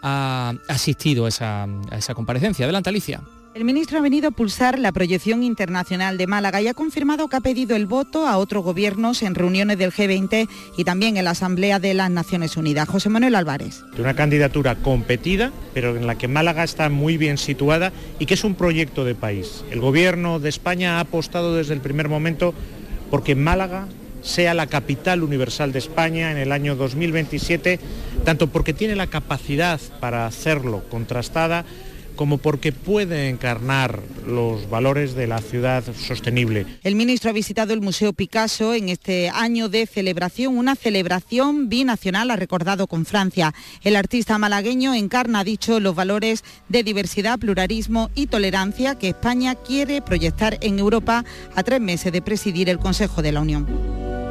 ha 0.04 0.54
asistido 0.68 1.28
a 1.28 1.30
esa, 1.30 1.64
a 1.64 1.98
esa 1.98 2.14
comparecencia. 2.14 2.66
Adelante, 2.66 2.90
Alicia. 2.90 3.22
El 3.58 3.66
ministro 3.66 3.98
ha 3.98 4.02
venido 4.02 4.28
a 4.28 4.32
pulsar 4.32 4.78
la 4.78 4.92
proyección 4.92 5.42
internacional 5.42 6.20
de 6.20 6.28
Málaga 6.28 6.62
y 6.62 6.68
ha 6.68 6.76
confirmado 6.76 7.28
que 7.28 7.38
ha 7.38 7.42
pedido 7.42 7.76
el 7.76 7.88
voto 7.88 8.28
a 8.28 8.38
otros 8.38 8.64
gobiernos 8.64 9.24
en 9.24 9.34
reuniones 9.34 9.80
del 9.80 9.92
G20 9.92 10.48
y 10.78 10.84
también 10.84 11.18
en 11.18 11.26
la 11.26 11.32
Asamblea 11.32 11.80
de 11.80 11.96
las 11.96 12.12
Naciones 12.12 12.56
Unidas. 12.56 12.88
José 12.88 13.10
Manuel 13.10 13.34
Álvarez. 13.34 13.84
una 13.98 14.14
candidatura 14.14 14.76
competida, 14.76 15.52
pero 15.74 15.98
en 15.98 16.06
la 16.06 16.20
que 16.20 16.28
Málaga 16.28 16.64
está 16.64 16.90
muy 16.90 17.18
bien 17.18 17.40
situada 17.40 17.92
y 18.20 18.28
que 18.28 18.36
es 18.36 18.44
un 18.44 18.54
proyecto 18.54 19.06
de 19.06 19.16
país. 19.16 19.64
El 19.72 19.80
gobierno 19.80 20.40
de 20.40 20.50
España 20.50 20.98
ha 20.98 21.00
apostado 21.00 21.56
desde 21.56 21.74
el 21.74 21.82
primer 21.82 22.10
momento 22.10 22.54
porque 23.10 23.34
Málaga 23.34 23.88
sea 24.22 24.54
la 24.54 24.68
capital 24.68 25.24
universal 25.24 25.72
de 25.72 25.80
España 25.80 26.32
en 26.32 26.38
el 26.38 26.52
año 26.52 26.76
2027, 26.76 27.80
tanto 28.24 28.48
porque 28.48 28.74
tiene 28.74 28.96
la 28.96 29.08
capacidad 29.08 29.80
para 30.00 30.28
hacerlo 30.28 30.84
contrastada, 30.92 31.66
como 32.18 32.38
porque 32.38 32.74
puede 32.74 33.30
encarnar 33.30 34.02
los 34.26 34.70
valores 34.70 35.16
de 35.16 35.28
la 35.28 35.40
ciudad 35.40 35.86
sostenible. 35.96 36.66
El 36.84 36.96
ministro 36.96 37.30
ha 37.30 37.34
visitado 37.34 37.74
el 37.74 37.80
Museo 37.80 38.12
Picasso 38.12 38.74
en 38.74 38.90
este 38.90 39.30
año 39.30 39.70
de 39.70 39.86
celebración, 39.86 40.58
una 40.58 40.76
celebración 40.76 41.70
binacional, 41.70 42.30
ha 42.32 42.36
recordado 42.36 42.88
con 42.88 43.06
Francia. 43.06 43.54
El 43.84 43.96
artista 43.96 44.38
malagueño 44.38 44.94
encarna, 44.94 45.40
ha 45.40 45.44
dicho, 45.46 45.80
los 45.80 45.96
valores 45.96 46.44
de 46.68 46.84
diversidad, 46.84 47.40
pluralismo 47.40 48.10
y 48.16 48.28
tolerancia 48.28 48.96
que 48.96 49.10
España 49.10 49.56
quiere 49.56 50.02
proyectar 50.02 50.58
en 50.62 50.80
Europa 50.80 51.24
a 51.56 51.64
tres 51.64 51.80
meses 51.80 52.12
de 52.12 52.22
presidir 52.22 52.68
el 52.70 52.80
Consejo 52.80 53.22
de 53.22 53.32
la 53.32 53.42
Unión. 53.42 54.27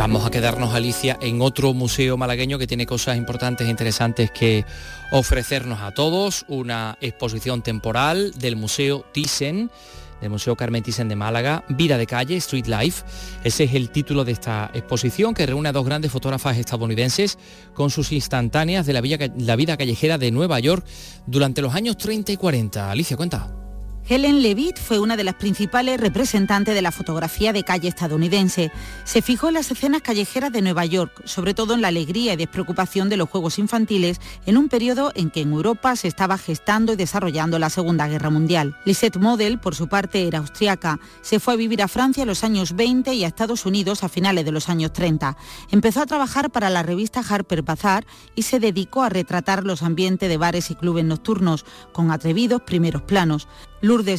Vamos 0.00 0.24
a 0.24 0.30
quedarnos, 0.30 0.72
Alicia, 0.72 1.18
en 1.20 1.42
otro 1.42 1.74
museo 1.74 2.16
malagueño 2.16 2.58
que 2.58 2.66
tiene 2.66 2.86
cosas 2.86 3.18
importantes 3.18 3.66
e 3.66 3.70
interesantes 3.70 4.30
que 4.30 4.64
ofrecernos 5.12 5.80
a 5.80 5.92
todos. 5.92 6.46
Una 6.48 6.96
exposición 7.02 7.60
temporal 7.60 8.32
del 8.38 8.56
Museo 8.56 9.04
Thyssen 9.12 9.70
del 10.22 10.30
Museo 10.30 10.56
Carmen 10.56 10.82
Thyssen 10.82 11.08
de 11.08 11.16
Málaga, 11.16 11.64
Vida 11.68 11.98
de 11.98 12.06
calle, 12.06 12.36
Street 12.36 12.66
Life. 12.66 13.04
Ese 13.44 13.64
es 13.64 13.74
el 13.74 13.90
título 13.90 14.24
de 14.24 14.32
esta 14.32 14.70
exposición 14.72 15.34
que 15.34 15.44
reúne 15.44 15.68
a 15.68 15.72
dos 15.72 15.84
grandes 15.84 16.10
fotógrafas 16.10 16.56
estadounidenses 16.56 17.38
con 17.74 17.90
sus 17.90 18.10
instantáneas 18.10 18.86
de 18.86 18.94
la, 18.94 19.02
la 19.36 19.56
vida 19.56 19.76
callejera 19.76 20.16
de 20.16 20.30
Nueva 20.30 20.60
York 20.60 20.82
durante 21.26 21.60
los 21.60 21.74
años 21.74 21.98
30 21.98 22.32
y 22.32 22.36
40. 22.38 22.90
Alicia, 22.90 23.18
cuenta. 23.18 23.69
Helen 24.10 24.42
Levitt 24.42 24.76
fue 24.76 24.98
una 24.98 25.16
de 25.16 25.22
las 25.22 25.36
principales 25.36 26.00
representantes 26.00 26.74
de 26.74 26.82
la 26.82 26.90
fotografía 26.90 27.52
de 27.52 27.62
calle 27.62 27.86
estadounidense. 27.86 28.72
Se 29.04 29.22
fijó 29.22 29.46
en 29.46 29.54
las 29.54 29.70
escenas 29.70 30.02
callejeras 30.02 30.50
de 30.50 30.62
Nueva 30.62 30.84
York, 30.84 31.22
sobre 31.26 31.54
todo 31.54 31.74
en 31.74 31.80
la 31.80 31.86
alegría 31.86 32.32
y 32.32 32.36
despreocupación 32.36 33.08
de 33.08 33.16
los 33.16 33.28
juegos 33.28 33.60
infantiles, 33.60 34.20
en 34.46 34.56
un 34.56 34.68
periodo 34.68 35.12
en 35.14 35.30
que 35.30 35.42
en 35.42 35.52
Europa 35.52 35.94
se 35.94 36.08
estaba 36.08 36.38
gestando 36.38 36.94
y 36.94 36.96
desarrollando 36.96 37.60
la 37.60 37.70
Segunda 37.70 38.08
Guerra 38.08 38.30
Mundial. 38.30 38.76
Lisette 38.84 39.18
Model, 39.18 39.60
por 39.60 39.76
su 39.76 39.86
parte, 39.86 40.26
era 40.26 40.40
austriaca. 40.40 40.98
Se 41.22 41.38
fue 41.38 41.54
a 41.54 41.56
vivir 41.56 41.80
a 41.80 41.86
Francia 41.86 42.22
en 42.22 42.28
los 42.28 42.42
años 42.42 42.74
20 42.74 43.14
y 43.14 43.22
a 43.22 43.28
Estados 43.28 43.64
Unidos 43.64 44.02
a 44.02 44.08
finales 44.08 44.44
de 44.44 44.50
los 44.50 44.68
años 44.68 44.92
30. 44.92 45.36
Empezó 45.70 46.02
a 46.02 46.06
trabajar 46.06 46.50
para 46.50 46.68
la 46.68 46.82
revista 46.82 47.20
Harper 47.20 47.62
Bazaar 47.62 48.04
y 48.34 48.42
se 48.42 48.58
dedicó 48.58 49.04
a 49.04 49.08
retratar 49.08 49.64
los 49.64 49.84
ambientes 49.84 50.28
de 50.28 50.36
bares 50.36 50.72
y 50.72 50.74
clubes 50.74 51.04
nocturnos, 51.04 51.64
con 51.92 52.10
atrevidos 52.10 52.62
primeros 52.62 53.02
planos. 53.02 53.46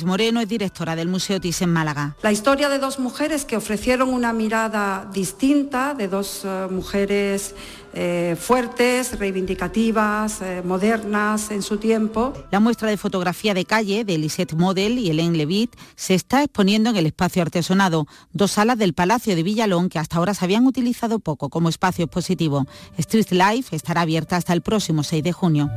Moreno 0.05 0.41
es 0.41 0.47
directora 0.47 0.95
del 0.95 1.07
Museo 1.07 1.39
Thyssen 1.39 1.71
Málaga. 1.71 2.15
La 2.21 2.31
historia 2.31 2.69
de 2.69 2.77
dos 2.77 2.99
mujeres 2.99 3.45
que 3.45 3.57
ofrecieron 3.57 4.09
una 4.09 4.31
mirada 4.31 5.09
distinta, 5.11 5.95
de 5.95 6.07
dos 6.07 6.43
eh, 6.45 6.67
mujeres 6.69 7.55
eh, 7.93 8.35
fuertes, 8.39 9.17
reivindicativas, 9.17 10.41
eh, 10.41 10.61
modernas 10.63 11.49
en 11.49 11.63
su 11.63 11.77
tiempo. 11.77 12.33
La 12.51 12.59
muestra 12.59 12.89
de 12.89 12.97
fotografía 12.97 13.55
de 13.55 13.65
calle 13.65 14.05
de 14.05 14.17
Lisette 14.19 14.53
Model 14.53 14.99
y 14.99 15.09
Hélène 15.09 15.35
Levitt 15.35 15.75
se 15.95 16.13
está 16.13 16.43
exponiendo 16.43 16.91
en 16.91 16.97
el 16.97 17.07
espacio 17.07 17.41
artesonado, 17.41 18.05
dos 18.33 18.51
salas 18.51 18.77
del 18.77 18.93
Palacio 18.93 19.35
de 19.35 19.43
Villalón 19.43 19.89
que 19.89 19.97
hasta 19.97 20.17
ahora 20.17 20.35
se 20.35 20.45
habían 20.45 20.67
utilizado 20.67 21.17
poco 21.17 21.49
como 21.49 21.69
espacio 21.69 22.05
expositivo. 22.05 22.67
Street 22.97 23.31
Life 23.31 23.75
estará 23.75 24.01
abierta 24.01 24.37
hasta 24.37 24.53
el 24.53 24.61
próximo 24.61 25.03
6 25.03 25.23
de 25.23 25.31
junio. 25.31 25.69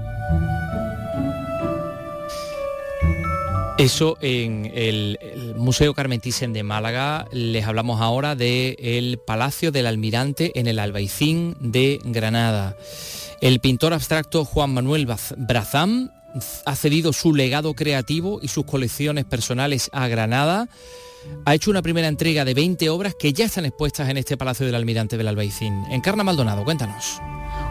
Eso 3.78 4.16
en 4.20 4.70
el, 4.72 5.18
Museo 5.56 5.94
Carmen 5.94 6.20
Thyssen 6.20 6.52
de 6.52 6.62
Málaga. 6.62 7.26
Les 7.32 7.64
hablamos 7.66 8.00
ahora 8.00 8.36
del 8.36 9.18
Palacio 9.26 9.72
del 9.72 9.86
Almirante 9.86 10.52
en 10.54 10.68
el 10.68 10.78
Albaicín 10.78 11.56
de 11.58 11.98
Granada. 12.04 12.76
El 13.40 13.58
pintor 13.58 13.92
abstracto 13.92 14.44
Juan 14.44 14.72
Manuel 14.72 15.08
Brazán 15.36 16.12
ha 16.64 16.76
cedido 16.76 17.12
su 17.12 17.34
legado 17.34 17.74
creativo 17.74 18.38
y 18.40 18.48
sus 18.48 18.64
colecciones 18.64 19.24
personales 19.24 19.90
a 19.92 20.06
Granada. 20.06 20.68
Ha 21.44 21.54
hecho 21.54 21.70
una 21.70 21.82
primera 21.82 22.06
entrega 22.06 22.44
de 22.44 22.54
20 22.54 22.88
obras 22.90 23.16
que 23.18 23.32
ya 23.32 23.46
están 23.46 23.64
expuestas 23.64 24.08
en 24.08 24.18
este 24.18 24.36
Palacio 24.36 24.66
del 24.66 24.76
Almirante 24.76 25.16
del 25.16 25.26
Albaicín. 25.26 25.84
Encarna 25.90 26.22
Maldonado, 26.22 26.64
cuéntanos. 26.64 27.20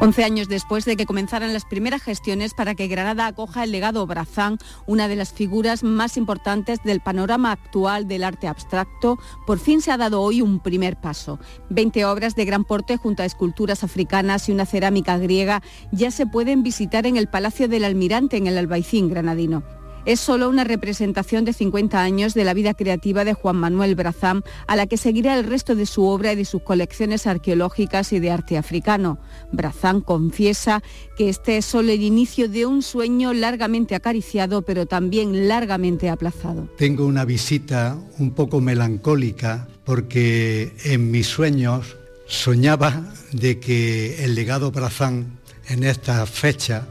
Once 0.04 0.22
años 0.26 0.50
después 0.50 0.84
de 0.84 0.98
que 0.98 1.06
comenzaran 1.06 1.54
las 1.54 1.64
primeras 1.64 2.04
gestiones 2.04 2.54
para 2.54 2.76
que 2.76 2.90
Granada 2.90 3.26
acoja 3.26 3.64
el 3.64 3.72
legado 3.72 4.06
Brazán, 4.06 4.58
una 4.86 5.08
de 5.08 5.16
las 5.16 5.32
figuras 5.32 5.82
más 5.82 6.18
importantes 6.18 6.84
del 6.84 7.00
panorama 7.00 7.54
actual 7.54 8.06
del 8.06 8.26
arte 8.26 8.50
abstracto, 8.50 9.18
por 9.48 9.60
fin 9.60 9.82
se 9.82 9.94
ha 9.94 9.98
dado 9.98 10.20
hoy 10.20 10.42
un 10.42 10.60
primer 10.60 11.00
paso. 11.00 11.40
Veinte 11.70 12.04
obras 12.04 12.36
de 12.36 12.44
gran 12.44 12.66
porte 12.66 12.98
junto 12.98 13.24
a 13.24 13.26
esculturas 13.26 13.86
africanas 13.86 14.50
y 14.50 14.52
una 14.52 14.66
cerámica 14.66 15.18
griega 15.18 15.64
ya 15.94 16.12
se 16.12 16.28
pueden 16.28 16.64
visitar 16.64 17.08
en 17.08 17.16
el 17.16 17.30
Palacio 17.30 17.70
del 17.70 17.86
Almirante 17.86 18.36
en 18.36 18.48
el 18.48 18.58
Albaicín 18.58 19.08
granadino 19.08 19.64
es 20.06 20.20
solo 20.20 20.50
una 20.50 20.64
representación 20.64 21.46
de 21.46 21.54
50 21.54 22.02
años 22.02 22.34
de 22.34 22.44
la 22.44 22.54
vida 22.54 22.74
creativa 22.74 23.24
de 23.24 23.34
Juan 23.34 23.56
Manuel 23.56 23.96
Brazán, 23.96 24.44
a 24.68 24.76
la 24.76 24.88
que 24.88 24.98
seguirá 24.98 25.38
el 25.38 25.46
resto 25.46 25.76
de 25.76 25.86
su 25.86 26.06
obra 26.06 26.34
y 26.34 26.36
de 26.36 26.46
sus 26.46 26.62
colecciones 26.62 27.28
arqueológicas 27.28 28.12
y 28.14 28.20
de 28.20 28.32
arte 28.32 28.58
africano. 28.58 29.18
Brazán 29.52 30.02
confiesa 30.02 30.84
que 31.18 31.30
este 31.30 31.58
es 31.58 31.66
solo 31.66 31.92
el 31.92 32.02
inicio 32.02 32.50
de 32.50 32.66
un 32.66 32.82
sueño 32.82 33.34
largamente 33.34 33.96
acariciado, 33.96 34.62
pero 34.64 34.86
también 34.86 35.48
largamente 35.48 36.10
aplazado. 36.10 36.68
Tengo 36.78 37.06
una 37.06 37.26
visita 37.26 37.98
un 38.20 38.32
poco 38.32 38.60
melancólica 38.62 39.68
porque 39.86 40.74
en 40.84 41.12
mis 41.12 41.28
sueños 41.28 41.98
soñaba 42.28 43.04
de 43.32 43.60
que 43.60 44.24
el 44.24 44.36
legado 44.36 44.72
Brazán 44.72 45.40
en 45.68 45.84
esta 45.84 46.26
fecha 46.26 46.88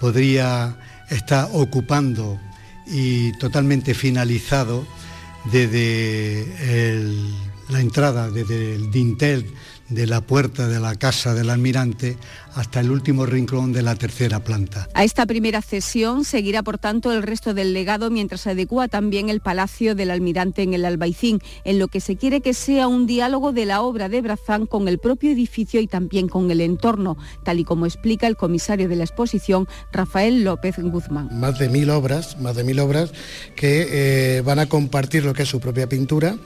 podría 0.00 0.76
estar 1.10 1.48
ocupando 1.52 2.38
y 2.86 3.32
totalmente 3.32 3.94
finalizado 3.94 4.86
desde 5.44 6.46
la 7.68 7.80
entrada, 7.80 8.30
desde 8.30 8.74
el 8.74 8.90
dintel 8.90 9.46
de 9.88 10.06
la 10.06 10.22
puerta 10.22 10.66
de 10.68 10.80
la 10.80 10.94
casa 10.94 11.34
del 11.34 11.50
almirante 11.50 12.16
hasta 12.54 12.80
el 12.80 12.90
último 12.90 13.26
rincón 13.26 13.72
de 13.72 13.82
la 13.82 13.96
tercera 13.96 14.40
planta. 14.40 14.88
A 14.94 15.04
esta 15.04 15.26
primera 15.26 15.60
cesión 15.60 16.24
seguirá 16.24 16.62
por 16.62 16.78
tanto 16.78 17.12
el 17.12 17.22
resto 17.22 17.52
del 17.52 17.72
legado 17.74 18.10
mientras 18.10 18.42
se 18.42 18.50
adecua 18.50 18.88
también 18.88 19.28
el 19.28 19.40
Palacio 19.40 19.94
del 19.94 20.10
Almirante 20.10 20.62
en 20.62 20.72
el 20.72 20.84
Albaicín, 20.84 21.40
en 21.64 21.78
lo 21.78 21.88
que 21.88 22.00
se 22.00 22.16
quiere 22.16 22.40
que 22.40 22.54
sea 22.54 22.88
un 22.88 23.06
diálogo 23.06 23.52
de 23.52 23.66
la 23.66 23.82
obra 23.82 24.08
de 24.08 24.22
Brazán 24.22 24.66
con 24.66 24.88
el 24.88 24.98
propio 24.98 25.32
edificio 25.32 25.80
y 25.80 25.86
también 25.86 26.28
con 26.28 26.50
el 26.50 26.60
entorno, 26.60 27.18
tal 27.42 27.58
y 27.58 27.64
como 27.64 27.86
explica 27.86 28.26
el 28.26 28.36
comisario 28.36 28.88
de 28.88 28.96
la 28.96 29.04
exposición, 29.04 29.68
Rafael 29.92 30.44
López 30.44 30.76
Guzmán. 30.78 31.28
Más 31.38 31.58
de 31.58 31.68
mil 31.68 31.90
obras, 31.90 32.40
más 32.40 32.56
de 32.56 32.64
mil 32.64 32.78
obras 32.78 33.12
que 33.56 33.86
eh, 33.90 34.42
van 34.42 34.60
a 34.60 34.66
compartir 34.66 35.24
lo 35.24 35.34
que 35.34 35.42
es 35.42 35.48
su 35.48 35.60
propia 35.60 35.88
pintura, 35.88 36.36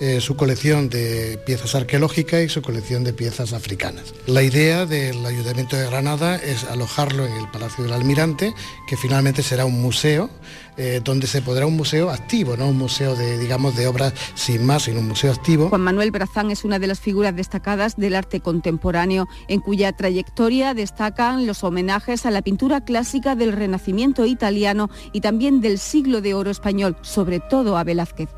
eh, 0.00 0.20
su 0.20 0.36
colección 0.36 0.88
de 0.88 1.40
piezas 1.44 1.74
arqueológicas 1.74 2.42
y 2.42 2.48
su 2.48 2.62
colección 2.62 3.02
de 3.02 3.12
piezas 3.12 3.52
africanas. 3.52 4.14
La 4.26 4.42
idea 4.42 4.86
del 4.86 5.26
ayuntamiento 5.26 5.76
de 5.76 5.86
Granada 5.86 6.36
es 6.36 6.64
alojarlo 6.64 7.26
en 7.26 7.32
el 7.32 7.50
Palacio 7.50 7.82
del 7.82 7.92
Almirante, 7.92 8.54
que 8.86 8.96
finalmente 8.96 9.42
será 9.42 9.64
un 9.64 9.82
museo, 9.82 10.30
eh, 10.76 11.00
donde 11.02 11.26
se 11.26 11.42
podrá 11.42 11.66
un 11.66 11.76
museo 11.76 12.10
activo, 12.10 12.56
no 12.56 12.68
un 12.68 12.78
museo 12.78 13.16
de, 13.16 13.38
digamos, 13.38 13.76
de 13.76 13.88
obras 13.88 14.12
sin 14.36 14.64
más, 14.64 14.84
sino 14.84 15.00
un 15.00 15.08
museo 15.08 15.32
activo. 15.32 15.68
Juan 15.68 15.80
Manuel 15.80 16.12
Brazán 16.12 16.52
es 16.52 16.64
una 16.64 16.78
de 16.78 16.86
las 16.86 17.00
figuras 17.00 17.34
destacadas 17.34 17.96
del 17.96 18.14
arte 18.14 18.38
contemporáneo, 18.38 19.26
en 19.48 19.60
cuya 19.60 19.92
trayectoria 19.92 20.74
destacan 20.74 21.44
los 21.44 21.64
homenajes 21.64 22.24
a 22.24 22.30
la 22.30 22.42
pintura 22.42 22.84
clásica 22.84 23.34
del 23.34 23.50
Renacimiento 23.50 24.24
italiano 24.26 24.90
y 25.12 25.22
también 25.22 25.60
del 25.60 25.80
siglo 25.80 26.20
de 26.20 26.34
oro 26.34 26.52
español, 26.52 26.96
sobre 27.02 27.40
todo 27.40 27.76
a 27.76 27.82
Velázquez. 27.82 28.37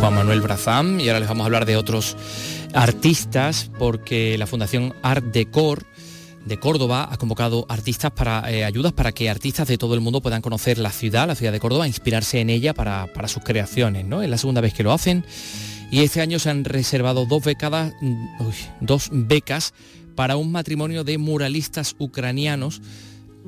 Juan 0.00 0.14
Manuel 0.14 0.40
Brazán 0.40 1.00
y 1.00 1.08
ahora 1.08 1.18
les 1.18 1.28
vamos 1.28 1.42
a 1.42 1.46
hablar 1.46 1.66
de 1.66 1.76
otros 1.76 2.16
artistas 2.72 3.70
porque 3.78 4.38
la 4.38 4.46
Fundación 4.46 4.94
Art 5.02 5.24
Decor 5.24 5.86
de 6.44 6.58
Córdoba 6.60 7.08
ha 7.10 7.16
convocado 7.16 7.66
artistas 7.68 8.12
para 8.12 8.48
eh, 8.50 8.64
ayudas 8.64 8.92
para 8.92 9.10
que 9.10 9.28
artistas 9.28 9.66
de 9.66 9.76
todo 9.76 9.94
el 9.94 10.00
mundo 10.00 10.20
puedan 10.20 10.40
conocer 10.40 10.78
la 10.78 10.92
ciudad, 10.92 11.26
la 11.26 11.34
ciudad 11.34 11.50
de 11.50 11.58
Córdoba, 11.58 11.88
inspirarse 11.88 12.40
en 12.40 12.48
ella 12.48 12.74
para, 12.74 13.08
sus 13.26 13.42
creaciones. 13.42 14.04
¿no? 14.04 14.22
Es 14.22 14.30
la 14.30 14.38
segunda 14.38 14.60
vez 14.60 14.72
que 14.72 14.84
lo 14.84 14.92
hacen 14.92 15.24
y 15.90 16.02
este 16.02 16.20
año 16.20 16.38
se 16.38 16.50
han 16.50 16.64
reservado 16.64 17.26
dos, 17.26 17.42
becadas, 17.42 17.92
mm, 18.00 18.26
dos 18.80 19.08
becas 19.10 19.74
para 20.14 20.36
un 20.36 20.52
matrimonio 20.52 21.02
de 21.02 21.18
muralistas 21.18 21.96
ucranianos 21.98 22.82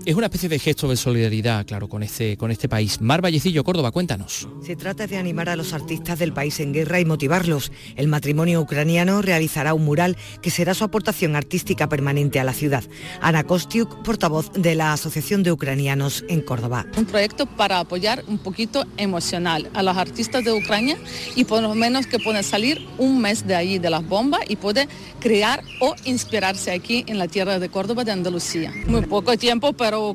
es 0.07 0.15
una 0.15 0.27
especie 0.27 0.49
de 0.49 0.59
gesto 0.59 0.89
de 0.89 0.97
solidaridad, 0.97 1.67
claro, 1.67 1.89
con 1.89 2.03
este, 2.03 2.37
con 2.37 2.51
este 2.51 2.69
país. 2.69 3.01
Mar 3.01 3.23
Vallecillo, 3.23 3.65
Córdoba, 3.65 3.91
cuéntanos. 3.91 4.49
Se 4.65 4.77
trata 4.77 5.07
de 5.07 5.19
animar 5.19 5.49
a 5.49 5.57
los 5.57 5.73
artistas 5.73 6.19
del 6.19 6.33
país 6.33 6.59
en 6.61 6.73
guerra 6.73 7.01
y 7.01 7.05
motivarlos. 7.05 7.71
El 7.97 8.09
matrimonio 8.09 8.61
ucraniano 8.61 9.21
realizará 9.21 9.75
un 9.75 9.85
mural 9.85 10.17
que 10.41 10.51
será 10.51 10.75
su 10.75 10.85
aportación 10.85 11.37
artística 11.37 11.89
permanente 11.89 12.41
a 12.41 12.45
la 12.45 12.55
ciudad. 12.55 12.85
Ana 13.21 13.45
Kostiuk, 13.45 14.03
portavoz 14.03 14.53
de 14.53 14.75
la 14.75 14.93
Asociación 14.93 15.43
de 15.43 15.53
Ucranianos 15.53 16.25
en 16.29 16.41
Córdoba. 16.41 16.87
Un 16.97 17.05
proyecto 17.05 17.47
para 17.47 17.81
apoyar 17.81 18.25
un 18.27 18.39
poquito 18.39 18.85
emocional 18.97 19.71
a 19.75 19.83
los 19.83 19.97
artistas 19.97 20.45
de 20.45 20.53
Ucrania 20.53 20.97
y 21.37 21.45
por 21.45 21.63
lo 21.63 21.75
menos 21.75 22.07
que 22.07 22.19
puedan 22.19 22.45
salir 22.45 22.87
un 22.97 23.21
mes 23.21 23.47
de 23.47 23.55
allí 23.55 23.79
de 23.79 23.91
las 23.91 24.07
bombas 24.07 24.41
y 24.49 24.57
pueden 24.57 24.89
crear 25.21 25.63
o 25.81 25.95
inspirarse 26.05 26.71
aquí 26.71 27.05
en 27.07 27.19
la 27.19 27.29
tierra 27.29 27.59
de 27.59 27.69
Córdoba 27.69 28.05
de 28.05 28.13
Andalucía. 28.13 28.73
Muy 28.87 29.03
poco 29.03 29.37
tiempo 29.37 29.73
pero 29.81 30.15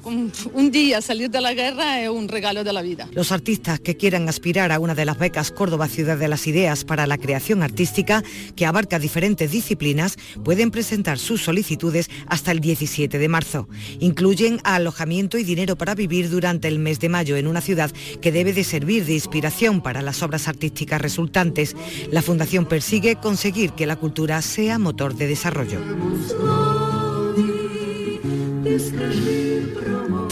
un 0.53 0.69
día 0.69 1.01
salir 1.01 1.31
de 1.31 1.41
la 1.41 1.55
guerra 1.55 1.99
es 1.99 2.07
un 2.07 2.27
regalo 2.27 2.63
de 2.63 2.71
la 2.71 2.83
vida. 2.83 3.09
Los 3.13 3.31
artistas 3.31 3.79
que 3.79 3.97
quieran 3.97 4.29
aspirar 4.29 4.71
a 4.71 4.77
una 4.77 4.93
de 4.93 5.05
las 5.05 5.17
becas 5.17 5.49
Córdoba 5.49 5.87
Ciudad 5.87 6.19
de 6.19 6.27
las 6.27 6.45
Ideas 6.45 6.85
para 6.85 7.07
la 7.07 7.17
creación 7.17 7.63
artística, 7.63 8.23
que 8.55 8.67
abarca 8.67 8.99
diferentes 8.99 9.49
disciplinas, 9.49 10.17
pueden 10.43 10.69
presentar 10.69 11.17
sus 11.17 11.41
solicitudes 11.41 12.11
hasta 12.27 12.51
el 12.51 12.59
17 12.59 13.17
de 13.17 13.27
marzo. 13.27 13.67
Incluyen 13.99 14.59
alojamiento 14.63 15.39
y 15.39 15.43
dinero 15.43 15.75
para 15.75 15.95
vivir 15.95 16.29
durante 16.29 16.67
el 16.67 16.77
mes 16.77 16.99
de 16.99 17.09
mayo 17.09 17.35
en 17.35 17.47
una 17.47 17.61
ciudad 17.61 17.91
que 18.21 18.31
debe 18.31 18.53
de 18.53 18.63
servir 18.63 19.03
de 19.05 19.15
inspiración 19.15 19.81
para 19.81 20.03
las 20.03 20.21
obras 20.21 20.47
artísticas 20.47 21.01
resultantes. 21.01 21.75
La 22.11 22.21
Fundación 22.21 22.67
persigue 22.67 23.15
conseguir 23.15 23.71
que 23.71 23.87
la 23.87 23.95
cultura 23.95 24.43
sea 24.43 24.77
motor 24.77 25.15
de 25.15 25.25
desarrollo. 25.25 25.79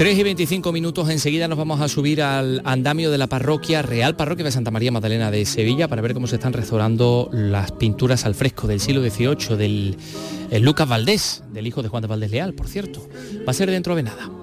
3 0.04 0.20
y 0.20 0.24
25 0.24 0.74
minutos, 0.74 1.10
enseguida 1.10 1.48
nos 1.48 1.58
vamos 1.58 1.80
a 1.80 1.88
subir 1.88 2.22
al 2.22 2.62
andamio 2.66 3.10
de 3.10 3.18
la 3.18 3.28
parroquia 3.28 3.82
Real 3.82 4.18
Parroquia 4.18 4.44
de 4.44 4.52
Santa 4.52 4.70
María 4.70 4.92
Magdalena 4.92 5.32
de 5.32 5.46
Sevilla 5.46 5.88
para 5.88 6.02
ver 6.02 6.14
cómo 6.14 6.28
se 6.28 6.36
están 6.36 6.52
restaurando 6.52 7.30
las 7.32 7.72
pinturas 7.72 8.26
al 8.26 8.36
fresco 8.36 8.68
del 8.68 8.82
siglo 8.82 9.02
XVIII 9.02 9.56
del 9.56 9.96
Lucas 10.60 10.90
Valdés, 10.90 11.46
del 11.54 11.68
hijo 11.68 11.82
de 11.82 11.88
Juan 11.88 12.02
de 12.02 12.08
Valdés 12.08 12.32
Leal, 12.32 12.54
por 12.54 12.68
cierto. 12.68 13.08
Va 13.48 13.52
a 13.52 13.54
ser 13.54 13.72
dentro 13.72 13.96
de 13.96 14.04
nada. 14.04 14.43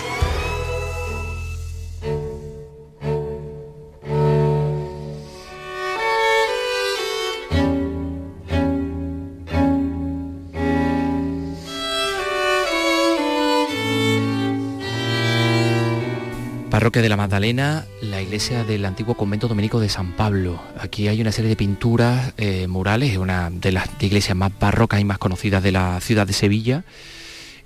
Parroquia 16.91 17.03
de 17.03 17.09
la 17.09 17.15
Magdalena, 17.15 17.85
la 18.01 18.21
iglesia 18.21 18.65
del 18.65 18.83
antiguo 18.83 19.15
convento 19.15 19.47
dominico 19.47 19.79
de 19.79 19.87
San 19.87 20.11
Pablo. 20.11 20.61
Aquí 20.77 21.07
hay 21.07 21.21
una 21.21 21.31
serie 21.31 21.47
de 21.47 21.55
pinturas 21.55 22.33
eh, 22.35 22.67
murales, 22.67 23.15
una 23.15 23.49
de 23.49 23.71
las 23.71 23.87
iglesias 24.01 24.35
más 24.35 24.51
barrocas 24.59 24.99
y 24.99 25.05
más 25.05 25.17
conocidas 25.17 25.63
de 25.63 25.71
la 25.71 26.01
ciudad 26.01 26.27
de 26.27 26.33
Sevilla. 26.33 26.83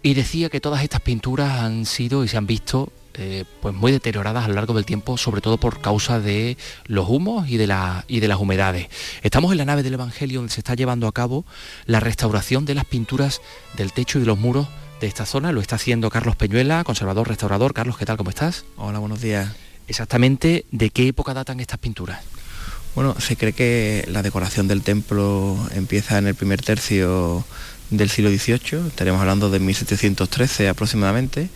Y 0.04 0.14
decía 0.14 0.50
que 0.50 0.62
todas 0.62 0.84
estas 0.84 1.02
pinturas 1.02 1.60
han 1.62 1.88
sido 1.88 2.24
y 2.24 2.28
se 2.28 2.38
han 2.38 2.46
visto 2.46 2.94
eh, 3.16 3.46
pues 3.62 3.74
muy 3.74 3.92
deterioradas 3.92 4.46
a 4.46 4.48
lo 4.48 4.54
largo 4.54 4.76
del 4.76 4.86
tiempo, 4.86 5.18
sobre 5.18 5.42
todo 5.42 5.58
por 5.58 5.82
causa 5.82 6.20
de 6.20 6.56
los 6.86 7.10
humos 7.10 7.50
y 7.50 7.58
de, 7.58 7.66
la, 7.66 8.06
y 8.08 8.20
de 8.20 8.28
las 8.28 8.40
humedades. 8.40 8.90
Estamos 9.24 9.52
en 9.52 9.58
la 9.58 9.66
nave 9.66 9.82
del 9.82 9.96
Evangelio 9.96 10.38
donde 10.42 10.54
se 10.54 10.60
está 10.60 10.76
llevando 10.76 11.08
a 11.08 11.14
cabo 11.14 11.46
la 11.88 12.00
restauración 12.00 12.66
de 12.66 12.76
las 12.76 12.86
pinturas 12.86 13.42
del 13.76 13.92
techo 13.92 14.20
y 14.20 14.22
de 14.22 14.28
los 14.28 14.38
muros 14.38 14.68
de 15.00 15.08
esta 15.08 15.26
zona. 15.26 15.52
Lo 15.52 15.62
está 15.62 15.76
haciendo 15.76 16.10
Carlos 16.10 16.36
Peñuela, 16.36 16.84
conservador, 16.84 17.28
restaurador. 17.28 17.74
Carlos, 17.74 17.98
¿qué 17.98 18.06
tal? 18.06 18.18
¿Cómo 18.18 18.30
estás? 18.30 18.66
Hola, 18.78 19.00
buenos 19.00 19.22
días. 19.22 19.50
Exactamente, 19.88 20.66
¿de 20.72 20.90
qué 20.90 21.08
época 21.08 21.34
datan 21.34 21.60
estas 21.60 21.80
pinturas? 21.80 22.24
Bueno, 22.96 23.16
se 23.20 23.36
cree 23.36 23.54
que 23.54 24.06
la 24.08 24.24
decoración 24.24 24.68
del 24.68 24.82
templo 24.82 25.58
empieza 25.74 26.18
en 26.18 26.28
el 26.28 26.36
primer 26.36 26.62
tercio 26.62 27.44
del 27.90 28.10
siglo 28.10 28.30
XVIII, 28.32 28.88
estaríamos 28.88 29.22
hablando 29.22 29.50
de 29.50 29.60
1713 29.60 30.70
aproximadamente, 30.70 31.50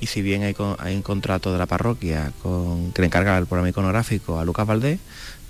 y 0.00 0.06
si 0.06 0.20
bien 0.20 0.42
hay, 0.42 0.54
un 0.94 1.02
contrato 1.02 1.52
de 1.52 1.58
la 1.58 1.66
parroquia 1.66 2.32
con, 2.42 2.92
que 2.92 3.02
le 3.02 3.06
encarga 3.06 3.38
el 3.38 3.46
programa 3.46 3.68
iconográfico 3.68 4.38
a 4.38 4.44
Lucas 4.44 4.66
Valdés, 4.66 4.98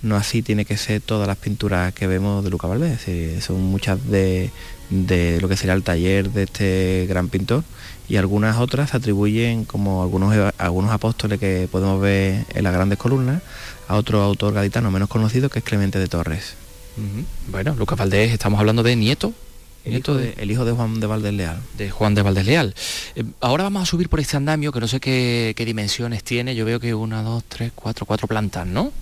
no 0.02 0.16
así 0.16 0.42
tiene 0.42 0.64
que 0.64 0.76
ser 0.76 1.00
todas 1.00 1.26
las 1.26 1.36
pinturas 1.36 1.92
que 1.92 2.06
vemos 2.06 2.44
de 2.44 2.50
Lucas 2.50 2.70
Valdés, 2.70 3.00
son 3.42 3.62
muchas 3.62 4.06
de, 4.08 4.50
de 4.90 5.40
lo 5.40 5.48
que 5.48 5.56
sería 5.56 5.74
el 5.74 5.82
taller 5.82 6.30
de 6.30 6.44
este 6.44 7.06
gran 7.08 7.28
pintor 7.28 7.64
y 8.08 8.16
algunas 8.16 8.58
otras 8.58 8.90
se 8.90 8.96
atribuyen 8.96 9.64
como 9.64 10.02
algunos, 10.02 10.52
algunos 10.58 10.92
apóstoles 10.92 11.40
que 11.40 11.68
podemos 11.70 12.00
ver 12.00 12.44
en 12.54 12.64
las 12.64 12.72
grandes 12.72 12.98
columnas 12.98 13.42
a 13.88 13.96
otro 13.96 14.22
autor 14.22 14.54
gaditano 14.54 14.90
menos 14.90 15.08
conocido 15.08 15.48
que 15.48 15.58
es 15.58 15.64
Clemente 15.64 15.98
de 15.98 16.06
Torres. 16.06 16.54
Bueno, 17.48 17.74
Lucas 17.74 17.98
Valdés, 17.98 18.32
estamos 18.32 18.58
hablando 18.58 18.82
de 18.82 18.96
nieto. 18.96 19.32
El, 19.84 19.92
nieto 19.92 20.12
hijo 20.12 20.20
de, 20.20 20.34
el 20.38 20.50
hijo 20.50 20.64
de 20.64 20.72
Juan 20.72 20.98
de 20.98 21.06
Valdés 21.06 21.34
Leal. 21.34 21.60
De 21.76 21.90
Juan 21.90 22.14
de 22.14 22.22
Valdés 22.22 22.46
Leal. 22.46 22.74
Eh, 23.14 23.24
ahora 23.40 23.64
vamos 23.64 23.82
a 23.82 23.86
subir 23.86 24.08
por 24.08 24.18
este 24.18 24.36
andamio 24.36 24.72
que 24.72 24.80
no 24.80 24.88
sé 24.88 24.98
qué, 24.98 25.52
qué 25.56 25.64
dimensiones 25.64 26.24
tiene. 26.24 26.54
Yo 26.54 26.64
veo 26.64 26.80
que 26.80 26.94
una, 26.94 27.22
dos, 27.22 27.44
tres, 27.46 27.72
cuatro, 27.74 28.06
cuatro 28.06 28.26
plantas, 28.26 28.66
¿no? 28.66 28.92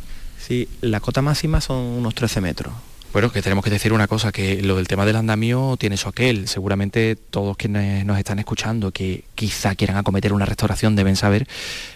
Sí, 0.47 0.69
la 0.83 1.01
cota 1.01 1.23
máxima 1.23 1.63
son 1.63 1.79
unos 1.79 2.15
13 2.15 2.43
metros. 2.43 2.75
Bueno, 3.15 3.33
que 3.33 3.41
tenemos 3.41 3.65
que 3.65 3.71
decir 3.71 3.95
una 3.95 4.09
cosa, 4.09 4.31
que 4.31 4.61
lo 4.61 4.77
del 4.77 4.89
tema 4.89 5.07
del 5.07 5.17
andamio 5.17 5.77
tiene 5.79 5.95
eso 5.95 6.11
aquel. 6.11 6.49
Seguramente 6.49 7.17
todos 7.17 7.57
quienes 7.57 8.05
nos 8.05 8.19
están 8.19 8.41
escuchando 8.41 8.91
que 8.91 9.25
quizá 9.35 9.75
quieran 9.75 9.97
acometer 9.97 10.35
una 10.35 10.45
restauración 10.45 10.97
deben 10.97 11.17
saber 11.17 11.47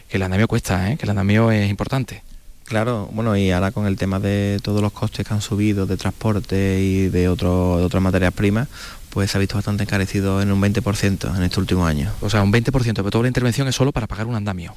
que 0.08 0.16
el 0.16 0.22
andamio 0.22 0.48
cuesta, 0.48 0.90
¿eh? 0.90 0.96
que 0.96 1.04
el 1.04 1.10
andamio 1.10 1.50
es 1.50 1.68
importante. 1.68 2.22
Claro, 2.64 3.10
bueno, 3.12 3.36
y 3.36 3.50
ahora 3.50 3.70
con 3.70 3.86
el 3.86 3.98
tema 3.98 4.18
de 4.18 4.58
todos 4.62 4.80
los 4.80 4.92
costes 4.92 5.26
que 5.26 5.34
han 5.34 5.42
subido 5.42 5.84
de 5.84 5.98
transporte 5.98 6.80
y 6.80 7.08
de, 7.08 7.28
otro, 7.28 7.78
de 7.78 7.84
otras 7.84 8.02
materias 8.02 8.32
primas, 8.32 8.68
pues 9.10 9.30
se 9.30 9.36
ha 9.36 9.40
visto 9.40 9.56
bastante 9.56 9.82
encarecido 9.82 10.40
en 10.40 10.52
un 10.52 10.62
20% 10.62 11.36
en 11.36 11.42
estos 11.42 11.58
últimos 11.58 11.86
años. 11.86 12.14
O 12.22 12.30
sea, 12.30 12.42
un 12.42 12.52
20%, 12.52 12.70
pero 12.94 13.10
toda 13.10 13.22
la 13.22 13.28
intervención 13.28 13.68
es 13.68 13.74
solo 13.74 13.92
para 13.92 14.06
pagar 14.06 14.26
un 14.26 14.36
andamio. 14.36 14.74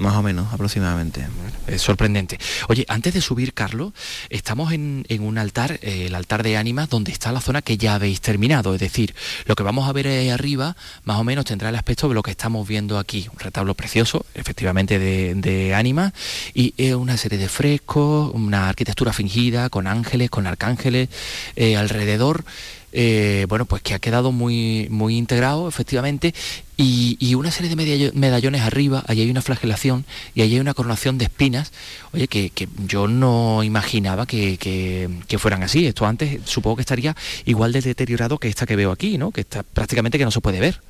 Más 0.00 0.16
o 0.16 0.22
menos, 0.22 0.50
aproximadamente. 0.50 1.26
es 1.66 1.82
sorprendente. 1.82 2.38
Oye, 2.68 2.86
antes 2.88 3.12
de 3.12 3.20
subir, 3.20 3.52
Carlos, 3.52 3.92
estamos 4.30 4.72
en, 4.72 5.04
un 5.20 5.36
altar, 5.36 5.78
eh, 5.82 6.06
el 6.06 6.14
altar 6.14 6.42
de 6.42 6.56
ánimas, 6.56 6.88
donde 6.88 7.12
está 7.12 7.32
la 7.32 7.42
zona 7.42 7.60
que 7.60 7.76
ya 7.76 7.96
habéis 7.96 8.22
terminado. 8.22 8.72
Es 8.72 8.80
decir, 8.80 9.14
lo 9.44 9.54
que 9.54 9.62
vamos 9.62 9.86
a 9.86 9.92
ver 9.92 10.06
ahí 10.06 10.30
arriba, 10.30 10.74
más 11.04 11.18
o 11.18 11.24
menos 11.24 11.44
tendrá 11.44 11.68
el 11.68 11.76
aspecto 11.76 12.08
de 12.08 12.14
lo 12.14 12.22
que 12.22 12.30
estamos 12.30 12.66
viendo 12.66 12.98
aquí. 12.98 13.28
Un 13.30 13.38
retablo 13.40 13.74
precioso, 13.74 14.24
efectivamente, 14.34 14.98
de, 14.98 15.74
ánimas, 15.74 16.14
y 16.54 16.92
una 16.94 17.18
serie 17.18 17.36
de 17.36 17.50
frescos, 17.50 18.32
una 18.32 18.70
arquitectura 18.70 19.12
fingida, 19.12 19.68
con 19.68 19.86
ángeles, 19.86 20.30
con 20.30 20.46
arcángeles 20.46 21.10
eh, 21.56 21.76
alrededor. 21.76 22.44
Eh, 22.92 23.46
bueno, 23.48 23.66
pues 23.66 23.82
que 23.82 23.94
ha 23.94 23.98
quedado 23.98 24.32
muy, 24.32 24.88
muy 24.90 25.16
integrado, 25.16 25.68
efectivamente, 25.68 26.34
y, 26.76 27.34
una 27.34 27.50
serie 27.50 27.74
de 27.74 28.12
medallones 28.14 28.62
arriba, 28.62 29.04
allí 29.06 29.22
hay 29.22 29.30
una 29.30 29.42
flagelación 29.42 30.04
y 30.34 30.42
allí 30.42 30.54
hay 30.54 30.60
una 30.60 30.74
coronación 30.74 31.18
de 31.18 31.26
espinas, 31.26 31.72
oye, 32.12 32.26
que, 32.26 32.50
yo 32.86 33.06
no 33.06 33.62
imaginaba 33.62 34.26
que, 34.26 35.36
fueran 35.38 35.62
así. 35.62 35.86
Esto 35.86 36.06
antes 36.06 36.40
supongo 36.44 36.76
que 36.76 36.82
estaría 36.82 37.14
igual 37.44 37.72
de 37.72 37.80
deteriorado 37.82 38.38
que 38.38 38.48
esta 38.48 38.66
que 38.66 38.76
veo 38.76 38.92
aquí, 38.92 39.18
¿no? 39.18 39.30
Que 39.30 39.42
está 39.42 39.62
prácticamente 39.62 40.18
que 40.18 40.24
no 40.24 40.30
se 40.30 40.40
puede 40.40 40.60
ver. 40.60 40.80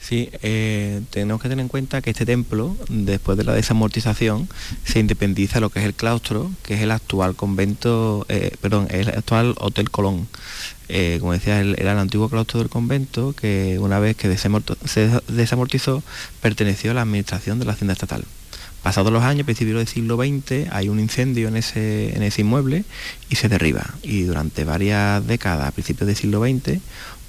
Sí, 0.00 0.30
eh, 0.42 1.00
tenemos 1.10 1.40
que 1.40 1.48
tener 1.48 1.62
en 1.62 1.68
cuenta 1.68 2.02
que 2.02 2.10
este 2.10 2.26
templo, 2.26 2.76
después 2.88 3.38
de 3.38 3.44
la 3.44 3.52
desamortización, 3.52 4.48
se 4.84 4.98
independiza 4.98 5.54
de 5.54 5.60
lo 5.60 5.70
que 5.70 5.78
es 5.78 5.84
el 5.84 5.94
claustro, 5.94 6.50
que 6.64 6.74
es 6.74 6.80
el 6.80 6.90
actual 6.90 7.36
convento, 7.36 8.26
eh, 8.28 8.56
perdón, 8.60 8.88
el 8.90 9.08
actual 9.08 9.54
Hotel 9.58 9.90
Colón. 9.90 10.26
Eh, 10.88 11.18
como 11.20 11.32
decía, 11.32 11.60
era 11.60 11.92
el 11.92 11.98
antiguo 11.98 12.28
claustro 12.28 12.60
del 12.60 12.68
convento 12.68 13.34
que 13.34 13.78
una 13.80 13.98
vez 13.98 14.16
que 14.16 14.36
se 14.36 15.20
desamortizó 15.28 16.02
perteneció 16.40 16.90
a 16.90 16.94
la 16.94 17.02
administración 17.02 17.58
de 17.58 17.64
la 17.64 17.72
hacienda 17.72 17.92
estatal. 17.92 18.24
Pasados 18.82 19.12
los 19.12 19.22
años, 19.22 19.44
principios 19.44 19.78
del 19.78 19.86
siglo 19.86 20.16
XX, 20.16 20.72
hay 20.72 20.88
un 20.88 20.98
incendio 20.98 21.48
en 21.48 21.56
ese, 21.56 22.34
inmueble 22.38 22.84
y 23.30 23.36
se 23.36 23.48
derriba. 23.48 23.94
Y 24.02 24.22
durante 24.22 24.64
varias 24.64 25.24
décadas, 25.26 25.68
a 25.68 25.70
principios 25.70 26.08
del 26.08 26.16
siglo 26.16 26.42
XX, 26.42 26.80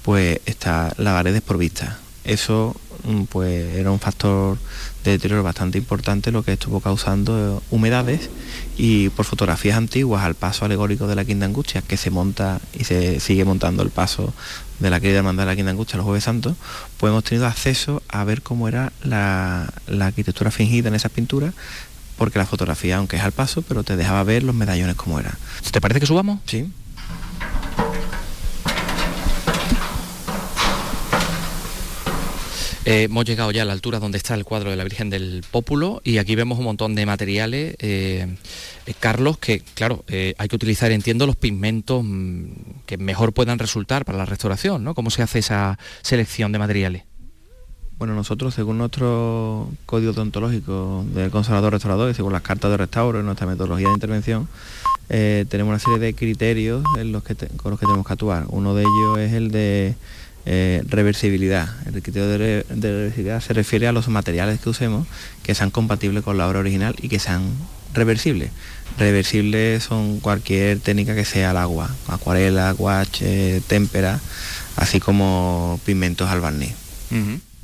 pues 0.02 0.40
está 0.46 0.92
la 0.98 1.12
pared 1.12 1.32
desprovista 1.32 1.98
eso 2.24 2.74
mm, 3.04 3.24
pues 3.24 3.74
era 3.76 3.90
un 3.90 4.00
factor 4.00 4.58
de 5.04 5.12
deterioro 5.12 5.42
bastante 5.42 5.76
importante 5.78 6.32
lo 6.32 6.42
que 6.42 6.54
estuvo 6.54 6.80
causando 6.80 7.62
humedades 7.70 8.30
y 8.76 9.10
por 9.10 9.26
fotografías 9.26 9.76
antiguas 9.76 10.24
al 10.24 10.34
paso 10.34 10.64
alegórico 10.64 11.06
de 11.06 11.14
la 11.14 11.24
Quinta 11.24 11.44
Angustia 11.44 11.82
que 11.82 11.96
se 11.98 12.10
monta 12.10 12.60
y 12.72 12.84
se 12.84 13.20
sigue 13.20 13.44
montando 13.44 13.82
el 13.82 13.90
paso 13.90 14.32
de 14.80 14.90
la 14.90 15.00
querida 15.00 15.18
hermandad 15.18 15.44
de 15.44 15.50
la 15.50 15.56
Quinta 15.56 15.70
Angustia 15.70 15.98
los 15.98 16.04
jueves 16.04 16.24
santos 16.24 16.56
pues 16.96 17.10
hemos 17.10 17.22
tenido 17.22 17.46
acceso 17.46 18.02
a 18.08 18.24
ver 18.24 18.42
cómo 18.42 18.66
era 18.66 18.92
la, 19.02 19.72
la 19.86 20.06
arquitectura 20.06 20.50
fingida 20.50 20.88
en 20.88 20.94
esas 20.94 21.12
pinturas 21.12 21.52
porque 22.16 22.38
la 22.38 22.46
fotografía 22.46 22.96
aunque 22.96 23.16
es 23.16 23.22
al 23.22 23.32
paso 23.32 23.60
pero 23.60 23.84
te 23.84 23.96
dejaba 23.96 24.22
ver 24.24 24.42
los 24.42 24.54
medallones 24.54 24.96
como 24.96 25.20
eran 25.20 25.34
¿te 25.70 25.80
parece 25.82 26.00
que 26.00 26.06
subamos? 26.06 26.40
sí 26.46 26.72
Eh, 32.86 33.04
hemos 33.04 33.24
llegado 33.24 33.50
ya 33.50 33.62
a 33.62 33.64
la 33.64 33.72
altura 33.72 33.98
donde 33.98 34.18
está 34.18 34.34
el 34.34 34.44
cuadro 34.44 34.68
de 34.68 34.76
la 34.76 34.84
Virgen 34.84 35.08
del 35.08 35.42
Pópulo 35.50 36.02
y 36.04 36.18
aquí 36.18 36.34
vemos 36.34 36.58
un 36.58 36.64
montón 36.64 36.94
de 36.94 37.06
materiales, 37.06 37.76
eh, 37.78 38.36
eh, 38.84 38.94
Carlos, 39.00 39.38
que 39.38 39.60
claro, 39.60 40.04
hay 40.06 40.48
que 40.48 40.56
utilizar, 40.56 40.92
entiendo, 40.92 41.26
los 41.26 41.36
pigmentos 41.36 42.04
mm, 42.04 42.44
que 42.84 42.98
mejor 42.98 43.32
puedan 43.32 43.58
resultar 43.58 44.04
para 44.04 44.18
la 44.18 44.26
restauración, 44.26 44.84
¿no? 44.84 44.94
¿Cómo 44.94 45.08
se 45.08 45.22
hace 45.22 45.38
esa 45.38 45.78
selección 46.02 46.52
de 46.52 46.58
materiales? 46.58 47.04
Bueno, 47.96 48.14
nosotros, 48.14 48.52
según 48.52 48.76
nuestro 48.76 49.70
código 49.86 50.12
deontológico 50.12 51.06
del 51.14 51.30
conservador 51.30 51.72
restaurador 51.72 52.10
y 52.10 52.14
según 52.14 52.34
las 52.34 52.42
cartas 52.42 52.70
de 52.70 52.76
restauro 52.76 53.18
y 53.18 53.22
nuestra 53.22 53.46
metodología 53.46 53.88
de 53.88 53.94
intervención, 53.94 54.46
tenemos 55.08 55.68
una 55.68 55.78
serie 55.78 55.98
de 56.00 56.14
criterios 56.14 56.82
con 56.82 57.12
los 57.12 57.22
que 57.22 57.34
tenemos 57.34 58.06
que 58.06 58.12
actuar. 58.12 58.44
Uno 58.48 58.74
de 58.74 58.82
ellos 58.82 59.18
es 59.20 59.32
el 59.32 59.50
de 59.50 59.94
eh, 60.46 60.82
reversibilidad. 60.86 61.68
El 61.86 62.02
criterio 62.02 62.28
de, 62.28 62.64
reversibilidad 62.68 63.40
se 63.40 63.52
refiere 63.54 63.86
a 63.86 63.92
los 63.92 64.08
materiales 64.08 64.60
que 64.60 64.70
usemos 64.70 65.06
que 65.42 65.54
sean 65.54 65.70
compatibles 65.70 66.22
con 66.22 66.36
la 66.38 66.48
obra 66.48 66.60
original 66.60 66.94
y 67.00 67.08
que 67.08 67.18
sean 67.18 67.42
reversibles. 67.94 68.50
Reversibles 68.98 69.84
son 69.84 70.20
cualquier 70.20 70.80
técnica 70.80 71.14
que 71.14 71.24
sea 71.24 71.50
al 71.50 71.56
agua, 71.56 71.94
acuarela, 72.08 72.72
guache, 72.72 73.60
témpera, 73.66 74.20
así 74.76 75.00
como 75.00 75.80
pigmentos 75.84 76.28
al 76.28 76.40
barniz 76.40 76.74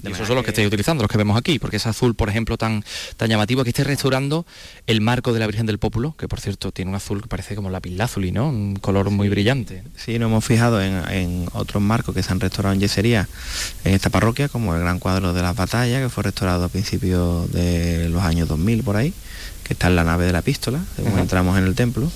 esos 0.05 0.27
son 0.27 0.37
los 0.37 0.45
que 0.45 0.51
estoy 0.51 0.67
utilizando, 0.67 1.03
los 1.03 1.11
que 1.11 1.19
vemos 1.19 1.37
aquí, 1.37 1.59
porque 1.59 1.77
es 1.77 1.87
azul, 1.87 2.15
por 2.15 2.29
ejemplo, 2.29 2.57
tan, 2.57 2.85
tan 3.17 3.29
llamativo. 3.29 3.61
Aquí 3.61 3.71
estoy 3.71 3.85
restaurando 3.85 4.47
el 4.87 5.01
marco 5.01 5.33
de 5.33 5.41
la 5.41 5.47
Virgen 5.47 5.67
del 5.67 5.79
Pópulo, 5.79 6.15
que 6.17 6.29
por 6.29 6.41
cierto 6.41 6.73
tiene 6.73 6.91
un 6.91 6.95
azul 6.95 7.23
que 7.23 7.29
parece 7.29 7.55
como 7.55 7.71
la 7.71 7.81
pilázuli, 7.81 8.33
¿no? 8.33 8.49
Un 8.49 8.77
color 8.77 9.11
muy 9.11 9.29
brillante. 9.29 9.83
Sí, 9.97 10.19
nos 10.19 10.29
hemos 10.29 10.45
fijado 10.45 10.81
en, 10.83 11.49
otros 11.53 11.83
marcos 11.83 12.15
que 12.15 12.23
se 12.23 12.33
han 12.33 12.41
restaurado 12.41 12.75
en 12.75 12.81
yesería 12.81 13.29
en 13.85 13.95
esta 13.95 14.11
parroquia, 14.11 14.49
como 14.49 14.75
el 14.75 14.81
gran 14.81 14.99
cuadro 14.99 15.33
de 15.33 15.43
las 15.43 15.57
batallas, 15.57 16.03
que 16.03 16.09
fue 16.09 16.25
restaurado 16.25 16.65
a 16.65 16.69
principios 16.69 17.51
de 17.53 18.09
los 18.09 18.23
años 18.23 18.49
2000 18.49 18.83
por 18.83 18.97
ahí, 18.97 19.13
que 19.65 19.75
está 19.75 19.89
en 19.89 19.97
la 19.97 20.05
nave 20.05 20.27
de 20.27 20.33
la 20.33 20.41
epístola, 20.41 20.81
según 20.97 21.19
entramos 21.19 21.59
en 21.59 21.65
el 21.65 21.75
templo, 21.75 22.11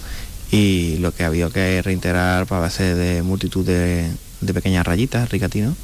y 0.51 0.99
lo 0.99 1.13
que 1.13 1.25
había 1.25 1.51
que 1.51 1.83
reintegrar 1.83 2.47
para 2.47 2.63
base 2.63 2.95
de 2.95 3.23
multitud 3.23 3.65
de, 3.65 4.11
de 4.41 4.55
pequeñas 4.55 4.87
rayitas, 4.87 5.31
ricatinos, 5.31 5.75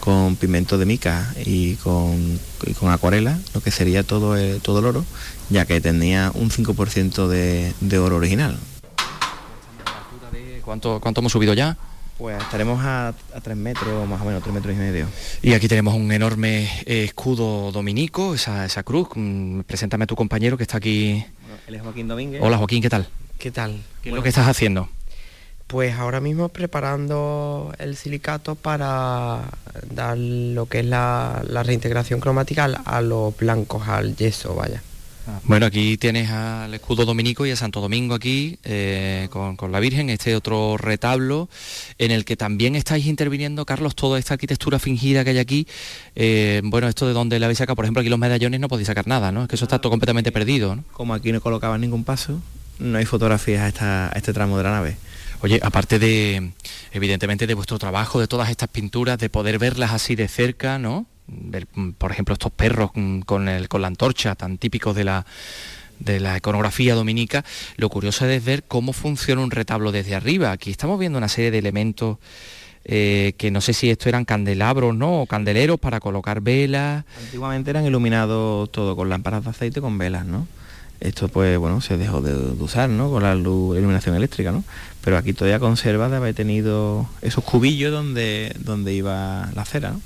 con 0.00 0.36
pigmento 0.36 0.78
de 0.78 0.86
mica 0.86 1.32
y 1.44 1.74
con, 1.76 2.38
con 2.78 2.90
acuarela, 2.90 3.38
lo 3.54 3.60
que 3.60 3.70
sería 3.70 4.02
todo 4.02 4.36
el, 4.36 4.60
todo 4.60 4.78
el 4.78 4.86
oro, 4.86 5.04
ya 5.50 5.66
que 5.66 5.80
tenía 5.80 6.30
un 6.34 6.50
5% 6.50 7.26
de, 7.28 7.72
de, 7.80 7.98
oro 7.98 8.16
original. 8.16 8.58
¿Cuánto, 10.64 11.00
¿Cuánto 11.00 11.20
hemos 11.20 11.32
subido 11.32 11.54
ya? 11.54 11.76
Pues 12.18 12.36
estaremos 12.42 12.84
a, 12.84 13.08
a 13.08 13.40
3 13.40 13.56
metros, 13.56 14.08
más 14.08 14.20
o 14.20 14.24
menos, 14.24 14.42
3 14.42 14.52
metros 14.52 14.74
y 14.74 14.78
medio. 14.78 15.06
Y 15.40 15.54
aquí 15.54 15.68
tenemos 15.68 15.94
un 15.94 16.10
enorme 16.10 16.64
eh, 16.84 17.04
escudo 17.04 17.70
dominico, 17.70 18.34
esa, 18.34 18.64
esa 18.64 18.82
cruz. 18.82 19.08
Mm, 19.14 19.60
preséntame 19.60 20.04
a 20.04 20.06
tu 20.06 20.16
compañero 20.16 20.56
que 20.56 20.64
está 20.64 20.78
aquí. 20.78 21.24
él 21.68 21.74
es 21.74 21.80
Joaquín 21.80 22.08
Domínguez. 22.08 22.40
Hola 22.42 22.58
Joaquín, 22.58 22.82
¿qué 22.82 22.90
tal? 22.90 23.08
¿Qué 23.38 23.52
tal? 23.52 23.82
¿Qué 24.02 24.08
es 24.08 24.14
lo 24.14 24.22
que 24.22 24.30
estás 24.30 24.48
haciendo? 24.48 24.88
Pues 25.68 25.96
ahora 25.96 26.20
mismo 26.20 26.48
preparando 26.48 27.74
el 27.78 27.94
silicato 27.94 28.54
para 28.54 29.50
dar 29.90 30.16
lo 30.16 30.64
que 30.64 30.80
es 30.80 30.86
la, 30.86 31.42
reintegración 31.62 32.20
cromática 32.20 32.64
a 32.64 33.02
los 33.02 33.36
blancos, 33.36 33.86
al 33.86 34.16
yeso, 34.16 34.54
vaya. 34.54 34.82
Ah. 35.26 35.40
Bueno, 35.44 35.66
aquí 35.66 35.98
tienes 35.98 36.30
al 36.30 36.72
escudo 36.72 37.04
dominico 37.04 37.44
y 37.44 37.50
a 37.50 37.56
Santo 37.56 37.82
Domingo 37.82 38.14
aquí 38.14 38.58
eh, 38.64 39.28
con, 39.30 39.70
la 39.70 39.78
Virgen, 39.78 40.08
este 40.08 40.34
otro 40.34 40.78
retablo 40.78 41.50
en 41.98 42.12
el 42.12 42.24
que 42.24 42.34
también 42.34 42.74
estáis 42.74 43.04
interviniendo, 43.04 43.66
Carlos, 43.66 43.94
toda 43.94 44.18
esta 44.18 44.34
arquitectura 44.34 44.78
fingida 44.78 45.22
que 45.22 45.30
hay 45.30 45.38
aquí. 45.38 45.66
Eh, 46.16 46.62
bueno, 46.64 46.88
esto 46.88 47.06
de 47.06 47.12
donde 47.12 47.38
la 47.38 47.44
habéis 47.44 47.58
sacado, 47.58 47.76
por 47.76 47.84
ejemplo, 47.84 48.00
aquí 48.00 48.08
los 48.08 48.18
medallones 48.18 48.58
no 48.58 48.68
podéis 48.68 48.86
sacar 48.86 49.06
nada, 49.06 49.32
¿no? 49.32 49.42
Es 49.42 49.48
que 49.50 49.56
eso 49.56 49.66
está 49.66 49.78
todo 49.78 49.90
completamente 49.90 50.32
perdido, 50.32 50.76
¿no? 50.76 50.84
Como 50.94 51.12
aquí 51.12 51.30
no 51.30 51.42
colocaban 51.42 51.82
ningún 51.82 52.04
paso, 52.04 52.40
no 52.78 52.96
hay 52.96 53.04
fotografías 53.04 53.82
a 53.82 54.10
este 54.16 54.32
tramo 54.32 54.56
de 54.56 54.64
la 54.64 54.70
nave. 54.70 54.96
Oye, 55.40 55.60
aparte 55.62 55.98
de, 55.98 56.50
evidentemente, 56.92 57.46
de 57.46 57.54
vuestro 57.54 57.78
trabajo, 57.78 58.18
de 58.18 58.26
todas 58.26 58.50
estas 58.50 58.68
pinturas, 58.68 59.18
de 59.18 59.30
poder 59.30 59.58
verlas 59.58 59.92
así 59.92 60.16
de 60.16 60.26
cerca, 60.26 60.78
¿no? 60.78 61.06
Mm, 61.28 61.90
por 61.92 62.10
ejemplo, 62.10 62.32
estos 62.32 62.50
perros 62.50 62.90
con, 63.24 63.44
la 63.44 63.86
antorcha 63.86 64.34
tan 64.34 64.58
típicos 64.58 64.96
de 64.96 65.04
la, 65.04 65.26
de 66.00 66.18
la 66.18 66.36
iconografía 66.38 66.94
dominica, 66.94 67.44
lo 67.76 67.88
curioso 67.88 68.26
es 68.26 68.44
ver 68.44 68.64
cómo 68.64 68.92
funciona 68.92 69.42
un 69.42 69.50
retablo 69.50 69.92
desde 69.92 70.14
arriba. 70.16 70.50
Aquí 70.50 70.70
estamos 70.70 70.98
viendo 70.98 71.18
una 71.18 71.28
serie 71.28 71.52
de 71.52 71.58
elementos 71.58 72.18
eh, 72.84 73.34
que 73.36 73.50
no 73.50 73.60
sé 73.60 73.74
si 73.74 73.90
esto 73.90 74.08
eran 74.08 74.24
candelabros, 74.24 74.94
¿no? 74.96 75.22
O 75.22 75.26
candeleros 75.26 75.78
para 75.78 76.00
colocar 76.00 76.40
velas. 76.40 77.04
Antiguamente 77.20 77.70
eran 77.70 77.86
iluminados 77.86 78.72
todo 78.72 78.96
con 78.96 79.08
lámparas 79.08 79.44
de 79.44 79.50
aceite 79.50 79.80
con 79.80 79.98
velas, 79.98 80.24
¿no? 80.26 80.48
Esto 81.00 81.28
pues 81.28 81.58
bueno, 81.58 81.80
se 81.80 81.96
dejó 81.96 82.20
de, 82.20 82.34
usar, 82.62 82.90
¿no? 82.90 83.10
Con 83.10 83.22
la 83.22 83.34
iluminación 83.34 84.16
eléctrica, 84.16 84.50
¿no? 84.50 84.64
Pero 85.02 85.16
aquí 85.16 85.32
todavía 85.32 85.60
conserva 85.60 86.08
de 86.08 86.16
haber 86.16 86.34
tenido 86.34 87.08
esos 87.22 87.44
cubillos 87.44 87.92
donde, 87.92 88.52
donde 88.58 88.94
iba 88.94 89.48
la 89.54 89.64
cera, 89.64 89.92
¿no? 89.92 90.00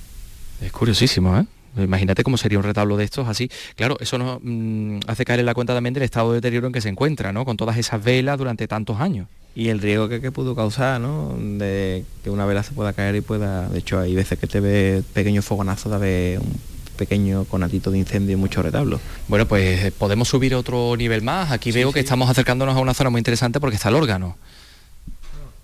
Es 0.61 0.71
curiosísimo, 0.71 1.37
¿eh? 1.39 1.47
Imagínate 1.77 2.23
cómo 2.23 2.37
sería 2.37 2.59
un 2.59 2.65
retablo 2.65 2.99
de 2.99 3.05
estos 3.05 3.27
así. 3.27 3.51
Claro, 3.77 3.97
eso 4.01 4.19
nos 4.19 4.41
mm, 4.43 5.01
hace 5.07 5.25
caer 5.25 5.41
en 5.41 5.47
la 5.47 5.55
cuenta 5.55 5.73
también 5.73 5.95
del 5.95 6.03
estado 6.03 6.31
de 6.31 6.37
deterioro 6.37 6.67
en 6.67 6.73
que 6.73 6.83
se 6.83 6.91
encuentra, 6.91 7.33
¿no? 7.33 7.47
Con 7.47 7.57
todas 7.57 7.79
esas 7.79 8.05
velas 8.05 8.37
durante 8.37 8.69
tantos 8.69 9.01
años. 9.01 9.27
Y 9.55 9.69
el 9.69 9.81
riesgo 9.81 10.09
que, 10.09 10.21
que 10.21 10.31
pudo 10.31 10.55
causar, 10.55 11.01
¿no? 11.01 11.35
De 11.39 12.05
que 12.23 12.31
una 12.31 12.45
vela 12.45 12.63
se 12.63 12.73
pueda 12.73 12.93
caer 12.93 13.17
y 13.17 13.21
pueda... 13.23 13.69
De 13.71 13.79
hecho, 13.79 13.99
hay 13.99 14.15
veces 14.15 14.39
que 14.39 14.47
te 14.47 14.61
ve 14.61 15.03
pequeños 15.15 15.47
fogonazos 15.47 15.91
de 15.91 15.97
haber 15.97 16.39
un 16.41 16.72
pequeño 17.03 17.45
conatito 17.47 17.91
de 17.91 17.99
incendio 17.99 18.35
y 18.35 18.37
mucho 18.37 18.63
retablo. 18.63 19.01
Bueno, 19.27 19.49
pues 19.49 19.85
eh, 19.85 19.93
podemos 19.93 20.29
subir 20.29 20.55
otro 20.55 20.97
nivel 20.97 21.21
más. 21.23 21.51
Aquí 21.51 21.73
veo 21.73 21.93
que 21.93 21.99
estamos 21.99 22.31
acercándonos 22.31 22.77
a 22.77 22.79
una 22.79 22.95
zona 22.95 23.11
muy 23.11 23.19
interesante 23.19 23.59
porque 23.59 23.75
está 23.75 23.89
el 23.89 23.97
órgano. 23.97 24.37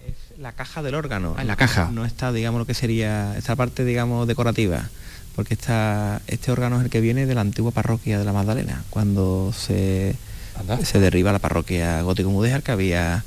Es 0.04 0.36
la 0.36 0.50
caja 0.50 0.82
del 0.82 0.96
órgano. 0.96 1.34
Ah, 1.36 1.42
en 1.42 1.46
la 1.46 1.54
caja. 1.54 1.90
No 1.92 2.04
está, 2.04 2.32
digamos, 2.32 2.58
lo 2.58 2.66
que 2.66 2.74
sería 2.74 3.36
esta 3.38 3.54
parte, 3.54 3.84
digamos, 3.84 4.26
decorativa. 4.26 4.88
Porque 5.36 5.54
está, 5.54 6.20
este 6.26 6.50
órgano 6.50 6.78
es 6.78 6.84
el 6.84 6.90
que 6.90 7.00
viene 7.00 7.24
de 7.24 7.36
la 7.36 7.42
antigua 7.42 7.70
parroquia 7.70 8.18
de 8.18 8.24
la 8.24 8.32
Magdalena, 8.32 8.82
cuando 8.90 9.52
se, 9.56 10.16
se 10.82 10.98
derriba 10.98 11.30
la 11.30 11.38
parroquia 11.38 12.02
gótico 12.02 12.30
mudéjar 12.30 12.64
que 12.64 12.72
había 12.72 13.22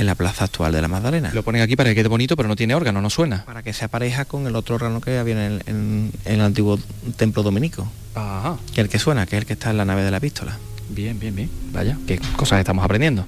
en 0.00 0.06
la 0.06 0.14
plaza 0.14 0.44
actual 0.44 0.72
de 0.72 0.82
la 0.82 0.88
Magdalena. 0.88 1.30
Lo 1.34 1.42
ponen 1.42 1.62
aquí 1.62 1.76
para 1.76 1.90
que 1.90 1.94
quede 1.94 2.08
bonito, 2.08 2.34
pero 2.34 2.48
no 2.48 2.56
tiene 2.56 2.74
órgano, 2.74 3.00
no 3.02 3.10
suena. 3.10 3.44
Para 3.44 3.62
que 3.62 3.72
se 3.72 3.84
apareja 3.84 4.24
con 4.24 4.46
el 4.46 4.56
otro 4.56 4.74
órgano 4.74 5.00
que 5.00 5.18
había 5.18 5.46
en 5.46 5.62
el, 5.66 6.10
el 6.24 6.40
antiguo 6.40 6.78
templo 7.16 7.42
dominico. 7.42 7.86
Ajá. 8.14 8.56
Que 8.74 8.80
es 8.80 8.84
el 8.86 8.88
que 8.88 8.98
suena, 8.98 9.26
que 9.26 9.36
es 9.36 9.42
el 9.42 9.46
que 9.46 9.52
está 9.52 9.70
en 9.70 9.76
la 9.76 9.84
nave 9.84 10.02
de 10.02 10.10
la 10.10 10.16
epístola. 10.16 10.56
Bien, 10.88 11.18
bien, 11.18 11.36
bien. 11.36 11.50
Vaya, 11.72 11.98
qué 12.06 12.18
cosas 12.36 12.58
estamos 12.58 12.84
aprendiendo. 12.84 13.26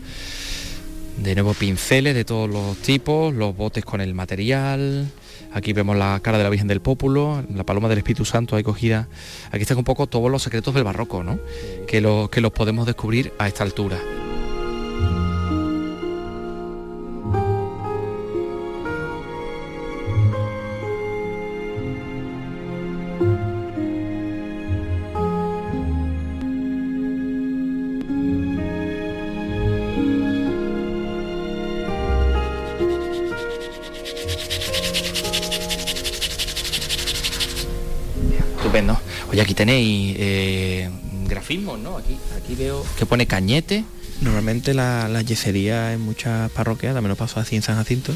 De 1.18 1.34
nuevo 1.34 1.52
pinceles 1.52 2.14
de 2.14 2.24
todos 2.24 2.48
los 2.48 2.76
tipos, 2.78 3.34
los 3.34 3.54
botes 3.54 3.84
con 3.84 4.00
el 4.00 4.14
material. 4.14 5.12
Aquí 5.52 5.74
vemos 5.74 5.96
la 5.96 6.18
cara 6.20 6.38
de 6.38 6.44
la 6.44 6.50
Virgen 6.50 6.68
del 6.68 6.80
Pópulo, 6.80 7.44
la 7.54 7.64
paloma 7.64 7.90
del 7.90 7.98
Espíritu 7.98 8.24
Santo 8.24 8.56
ahí 8.56 8.62
cogida. 8.62 9.08
Aquí 9.50 9.62
están 9.62 9.76
un 9.76 9.84
poco 9.84 10.06
todos 10.06 10.30
los 10.30 10.42
secretos 10.42 10.72
del 10.72 10.84
barroco, 10.84 11.22
¿no? 11.22 11.38
Que, 11.86 12.00
los, 12.00 12.30
que 12.30 12.40
los 12.40 12.52
podemos 12.52 12.86
descubrir 12.86 13.34
a 13.38 13.46
esta 13.46 13.62
altura. 13.62 13.98
Oye, 39.30 39.42
aquí 39.42 39.54
tenéis 39.54 40.16
eh, 40.18 40.90
grafismos, 41.28 41.78
¿no? 41.78 41.98
Aquí, 41.98 42.16
aquí 42.36 42.54
veo 42.54 42.84
que 42.98 43.04
pone 43.04 43.26
cañete. 43.26 43.84
Normalmente 44.22 44.72
la, 44.72 45.08
la 45.08 45.20
yesería 45.22 45.92
en 45.92 46.00
muchas 46.00 46.50
parroquias, 46.52 46.94
también 46.94 47.10
nos 47.10 47.18
pasó 47.18 47.40
así 47.40 47.56
en 47.56 47.62
San 47.62 47.76
Jacinto, 47.76 48.14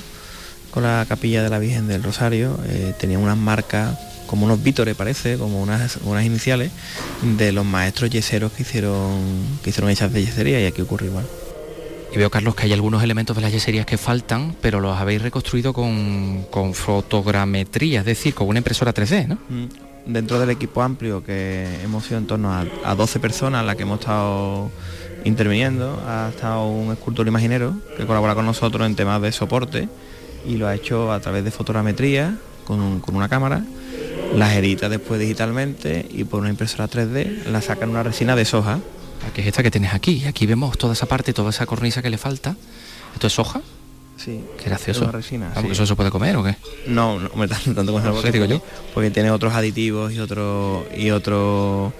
con 0.70 0.84
la 0.84 1.04
capilla 1.08 1.42
de 1.42 1.50
la 1.50 1.58
Virgen 1.58 1.88
del 1.88 2.02
Rosario, 2.02 2.58
eh, 2.68 2.94
tenía 2.98 3.18
unas 3.18 3.36
marcas, 3.36 3.98
como 4.28 4.46
unos 4.46 4.62
vítores 4.62 4.94
parece, 4.94 5.36
como 5.36 5.60
unas, 5.60 5.96
unas 6.04 6.24
iniciales, 6.24 6.70
de 7.22 7.50
los 7.50 7.64
maestros 7.64 8.08
yeseros 8.10 8.52
que 8.52 8.62
hicieron, 8.62 9.20
que 9.64 9.70
hicieron 9.70 9.90
hechas 9.90 10.12
de 10.12 10.24
yesería 10.24 10.60
y 10.60 10.66
aquí 10.66 10.80
ocurre 10.80 11.06
igual. 11.06 11.26
Y 12.14 12.18
veo, 12.18 12.30
Carlos, 12.30 12.54
que 12.54 12.66
hay 12.66 12.72
algunos 12.72 13.02
elementos 13.02 13.34
de 13.34 13.42
las 13.42 13.52
yeserías 13.52 13.84
que 13.84 13.98
faltan, 13.98 14.54
pero 14.60 14.80
los 14.80 14.96
habéis 14.96 15.22
reconstruido 15.22 15.72
con, 15.72 16.46
con 16.50 16.72
fotogrametría, 16.72 18.00
es 18.00 18.06
decir, 18.06 18.32
con 18.32 18.46
una 18.46 18.58
impresora 18.58 18.94
3D, 18.94 19.26
¿no? 19.26 19.38
Mm 19.48 19.95
dentro 20.06 20.38
del 20.38 20.50
equipo 20.50 20.82
amplio 20.82 21.22
que 21.24 21.80
hemos 21.82 22.04
sido 22.04 22.18
en 22.18 22.26
torno 22.26 22.52
a, 22.52 22.94
12 22.94 23.20
personas 23.20 23.64
las 23.64 23.76
que 23.76 23.82
hemos 23.82 24.00
estado 24.00 24.70
interviniendo, 25.24 26.00
ha 26.06 26.30
estado 26.30 26.66
un 26.68 26.92
escultor 26.92 27.26
imaginero 27.26 27.74
que 27.96 28.06
colabora 28.06 28.34
con 28.34 28.46
nosotros 28.46 28.86
en 28.86 28.94
temas 28.94 29.20
de 29.20 29.32
soporte 29.32 29.88
y 30.46 30.56
lo 30.56 30.68
ha 30.68 30.74
hecho 30.74 31.12
a 31.12 31.20
través 31.20 31.44
de 31.44 31.50
fotogrametría 31.50 32.36
con, 32.64 33.02
una 33.12 33.28
cámara 33.28 33.62
las 34.34 34.54
edita 34.54 34.88
después 34.88 35.20
digitalmente 35.20 36.06
y 36.10 36.24
por 36.24 36.40
una 36.40 36.50
impresora 36.50 36.88
3D 36.88 37.46
la 37.46 37.60
sacan 37.60 37.90
una 37.90 38.02
resina 38.02 38.36
de 38.36 38.44
soja. 38.44 38.80
Que 39.34 39.40
es 39.40 39.46
esta 39.48 39.62
que 39.62 39.70
tienes 39.70 39.92
aquí. 39.92 40.24
Aquí 40.26 40.46
vemos 40.46 40.78
toda 40.78 40.92
esa 40.92 41.06
parte, 41.06 41.32
toda 41.32 41.50
esa 41.50 41.66
cornisa 41.66 42.02
que 42.02 42.10
le 42.10 42.18
falta. 42.18 42.54
¿Esto 43.14 43.26
es 43.26 43.32
soja? 43.32 43.60
Sí. 44.16 44.42
Qué 44.58 44.64
gracioso. 44.70 45.10
Resina. 45.12 45.48
Ah, 45.50 45.56
porque 45.56 45.72
eso 45.72 45.86
se 45.86 45.94
puede 45.94 46.10
comer 46.10 46.36
o 46.36 46.42
qué? 46.44 46.56
No, 46.86 47.18
no 47.20 47.30
me 47.36 47.46
tanto 47.48 47.84
como 47.86 48.22
¿Qué 48.22 48.32
digo 48.32 48.46
yo? 48.46 48.62
Porque 48.94 49.10
tiene 49.10 49.30
otros 49.30 49.52
aditivos 49.54 50.12
y 50.12 50.18
otros 50.20 50.84
y 50.96 51.10
otros 51.10 51.92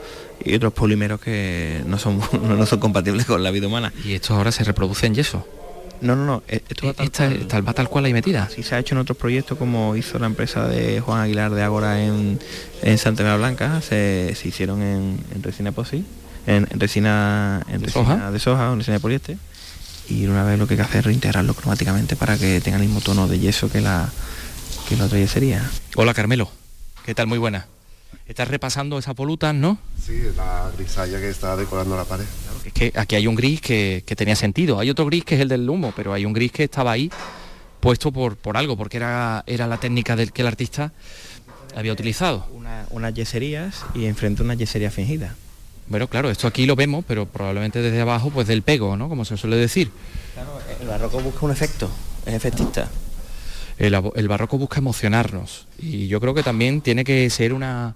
y 0.45 0.55
otros 0.55 0.73
polímeros 0.73 1.21
que 1.21 1.83
no 1.87 1.99
son 1.99 2.21
no 2.43 2.67
son 2.67 2.79
compatibles 2.81 3.27
con 3.27 3.43
la 3.43 3.51
vida 3.51 3.67
humana. 3.67 3.93
¿Y 4.05 4.15
esto 4.15 4.35
ahora 4.35 4.51
se 4.53 4.65
reproduce 4.65 5.07
en 5.07 5.15
yeso? 5.15 5.47
No, 6.01 6.15
no, 6.15 6.25
no. 6.27 6.43
e- 6.49 6.63
Esto 6.69 6.87
va 6.89 6.93
tal, 6.95 7.07
Esta 7.07 7.27
cual. 7.29 7.47
tal, 7.49 7.69
va 7.69 7.73
tal 7.73 7.89
cual 7.89 8.05
ahí 8.05 8.13
metida. 8.13 8.49
Sí, 8.55 8.63
se 8.63 8.75
ha 8.75 8.79
hecho 8.79 8.95
en 8.95 8.99
otros 9.01 9.17
proyectos 9.17 9.57
como 9.59 9.97
hizo 9.97 10.19
la 10.19 10.27
empresa 10.27 10.69
de 10.69 11.01
Juan 11.01 11.21
Aguilar 11.21 11.53
de 11.53 11.63
Ágora 11.63 12.03
en, 12.05 12.39
en 12.83 12.99
Santa 12.99 13.23
María 13.23 13.39
Blanca, 13.39 13.81
se, 13.81 14.35
se 14.35 14.49
hicieron 14.49 14.83
en, 14.83 15.19
en 15.35 15.43
resina 15.43 15.71
epoxi, 15.71 16.05
en, 16.47 16.69
en 16.71 16.81
resina, 16.81 17.63
en 17.69 17.81
¿De 17.81 17.87
resina 17.87 18.05
soja? 18.05 18.31
de 18.31 18.39
soja 18.39 18.73
en 18.73 18.79
resina 18.79 18.95
de 18.97 19.01
poliéster. 19.01 19.37
Y 20.09 20.27
una 20.27 20.45
vez 20.45 20.59
lo 20.59 20.67
que 20.67 20.75
hay 20.75 20.79
que 20.79 20.83
hacer 20.85 20.99
es 21.01 21.07
reintegrarlo 21.07 21.55
cromáticamente 21.55 22.15
para 22.17 22.39
que 22.39 22.61
tenga 22.61 22.77
el 22.79 22.85
mismo 22.85 23.01
tono 23.01 23.27
de 23.27 23.39
yeso 23.39 23.69
que 23.71 23.81
la, 23.81 24.09
que 24.89 24.97
la 24.97 25.07
otra 25.07 25.19
yesería. 25.19 25.69
Hola 25.97 26.15
Carmelo. 26.15 26.49
¿Qué 27.05 27.15
tal? 27.15 27.27
Muy 27.27 27.39
buena. 27.39 27.67
Estás 28.27 28.49
repasando 28.49 28.99
esas 28.99 29.15
volutas, 29.15 29.55
¿no? 29.55 29.79
Sí, 30.05 30.21
la 30.37 30.71
grisalla 30.77 31.19
que 31.21 31.29
está 31.29 31.57
decorando 31.57 31.97
la 31.97 32.05
pared. 32.05 32.25
Es 32.65 32.73
que 32.73 32.93
aquí 32.97 33.15
hay 33.17 33.27
un 33.27 33.35
gris 33.37 33.61
que, 33.61 34.03
que 34.07 34.17
tenía 34.17 34.35
sentido. 34.37 34.79
Hay 34.81 34.91
otro 34.91 35.07
gris 35.07 35.25
que 35.25 35.37
es 35.37 35.41
el 35.41 35.49
del 35.49 35.69
humo, 35.69 35.93
pero 35.95 36.13
hay 36.13 36.25
un 36.25 36.33
gris 36.33 36.51
que 36.53 36.65
estaba 36.65 36.93
ahí 36.93 37.11
puesto 37.81 38.13
por, 38.13 38.37
por 38.37 38.57
algo, 38.57 38.77
porque 38.77 38.97
era, 38.97 39.45
era 39.47 39.67
la 39.69 39.79
técnica 39.79 40.17
del 40.17 40.33
que 40.33 40.43
el 40.43 40.49
artista 40.49 40.93
había 41.77 41.93
utilizado. 41.93 42.47
Una- 42.53 42.87
unas 42.91 43.15
yeserías 43.15 43.85
y 43.95 44.07
enfrente 44.07 44.43
unas 44.43 44.59
yeserías 44.59 44.93
fingidas. 44.95 45.33
Bueno, 45.89 46.09
claro, 46.09 46.31
esto 46.31 46.49
aquí 46.49 46.67
lo 46.67 46.75
vemos, 46.75 47.05
pero 47.07 47.27
probablemente 47.27 47.81
desde 47.81 48.01
abajo, 48.01 48.31
pues 48.31 48.47
del 48.47 48.63
pego, 48.63 48.97
¿no? 48.97 49.09
Como 49.09 49.25
se 49.25 49.37
suele 49.37 49.57
decir. 49.57 49.91
El 50.81 50.89
barroco 50.89 51.21
busca 51.21 51.47
un 51.47 51.53
efecto, 51.53 51.91
es 52.27 52.35
efectista. 52.35 52.89
El, 53.79 54.29
barroco 54.29 54.59
busca 54.59 54.79
emocionarnos 54.79 55.67
y 55.79 56.09
yo 56.09 56.19
creo 56.21 56.33
que 56.35 56.43
también 56.43 56.81
tiene 56.81 57.05
que 57.05 57.29
ser 57.29 57.53
una, 57.53 57.95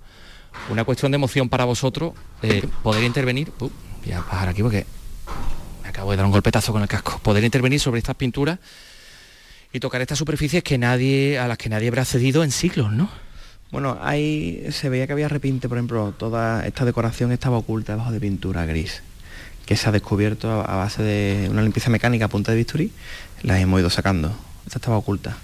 una 0.68 0.84
cuestión 0.84 1.10
de 1.10 1.16
emoción 1.16 1.48
para 1.48 1.64
vosotros 1.64 2.12
eh, 2.42 2.66
poder 2.82 3.02
intervenir. 3.02 3.50
Uh, 3.60 3.70
voy 4.04 4.12
a 4.12 4.18
bajar 4.18 4.50
aquí 4.50 4.62
porque 4.62 4.84
me 5.82 5.88
acabo 5.88 6.10
de 6.10 6.18
dar 6.18 6.26
un 6.26 6.32
golpetazo 6.32 6.72
con 6.72 6.82
el 6.82 6.88
casco. 6.88 7.18
Poder 7.22 7.42
intervenir 7.44 7.80
sobre 7.80 7.98
estas 7.98 8.14
pinturas 8.14 8.58
y 9.72 9.80
tocar 9.80 10.02
estas 10.02 10.18
superficies 10.18 10.62
que 10.62 10.76
nadie 10.76 11.38
a 11.38 11.48
las 11.48 11.56
que 11.56 11.70
nadie 11.70 11.88
habrá 11.88 12.02
accedido 12.02 12.44
en 12.44 12.50
siglos, 12.50 12.92
¿no? 12.92 13.08
Bueno, 13.70 13.98
ahí 14.02 14.66
se 14.72 14.88
veía 14.88 15.06
que 15.06 15.12
había 15.12 15.28
repinte, 15.28 15.68
por 15.68 15.78
ejemplo, 15.78 16.12
toda 16.16 16.66
esta 16.66 16.84
decoración 16.84 17.30
estaba 17.30 17.58
oculta 17.58 17.92
debajo 17.92 18.10
de 18.10 18.18
pintura 18.18 18.66
gris, 18.66 19.02
que 19.64 19.76
se 19.76 19.88
ha 19.88 19.92
descubierto 19.92 20.50
a, 20.50 20.76
base 20.76 21.04
de 21.04 21.48
una 21.48 21.62
limpieza 21.62 21.88
mecánica 21.88 22.24
a 22.24 22.28
punta 22.28 22.50
de 22.50 22.58
bisturí, 22.58 22.90
las 23.42 23.60
hemos 23.60 23.78
ido 23.80 23.88
sacando. 23.88 24.32
Esta 24.66 24.78
estaba 24.78 24.96
oculta. 24.96 25.36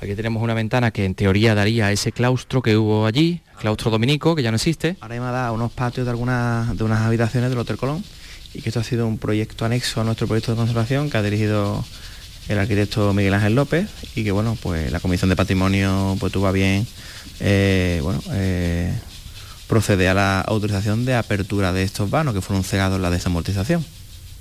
Aquí 0.00 0.14
tenemos 0.14 0.40
una 0.40 0.54
ventana 0.54 0.92
que 0.92 1.04
en 1.04 1.16
teoría 1.16 1.56
daría 1.56 1.86
a 1.86 1.92
ese 1.92 2.12
claustro 2.12 2.62
que 2.62 2.76
hubo 2.76 3.06
allí, 3.06 3.40
claustro 3.58 3.90
dominico, 3.90 4.36
que 4.36 4.44
ya 4.44 4.52
no 4.52 4.56
existe. 4.56 4.96
Ahora 5.00 5.16
me 5.16 5.26
ha 5.26 5.32
dado 5.32 5.54
unos 5.54 5.72
patios 5.72 6.06
de 6.06 6.10
algunas 6.10 6.78
de 6.78 6.84
unas 6.84 7.00
habitaciones 7.00 7.50
del 7.50 7.58
Hotel 7.58 7.76
Colón 7.76 8.04
y 8.54 8.62
que 8.62 8.68
esto 8.68 8.78
ha 8.78 8.84
sido 8.84 9.08
un 9.08 9.18
proyecto 9.18 9.64
anexo 9.64 10.00
a 10.00 10.04
nuestro 10.04 10.28
proyecto 10.28 10.52
de 10.52 10.58
conservación 10.58 11.10
que 11.10 11.16
ha 11.16 11.22
dirigido 11.22 11.84
el 12.48 12.58
arquitecto 12.58 13.12
Miguel 13.12 13.34
Ángel 13.34 13.56
López 13.56 13.88
y 14.14 14.22
que 14.22 14.30
bueno 14.30 14.56
pues 14.62 14.90
la 14.90 15.00
comisión 15.00 15.28
de 15.28 15.36
patrimonio 15.36 16.16
pues 16.18 16.32
tuvo 16.32 16.50
bien 16.52 16.86
eh, 17.40 18.00
bueno 18.02 18.20
eh, 18.32 18.92
proceder 19.66 20.08
a 20.08 20.14
la 20.14 20.40
autorización 20.40 21.04
de 21.04 21.14
apertura 21.14 21.72
de 21.72 21.82
estos 21.82 22.10
vanos 22.10 22.34
que 22.34 22.40
fueron 22.40 22.64
cegados 22.64 22.96
en 22.96 23.02
la 23.02 23.10
desamortización. 23.10 23.84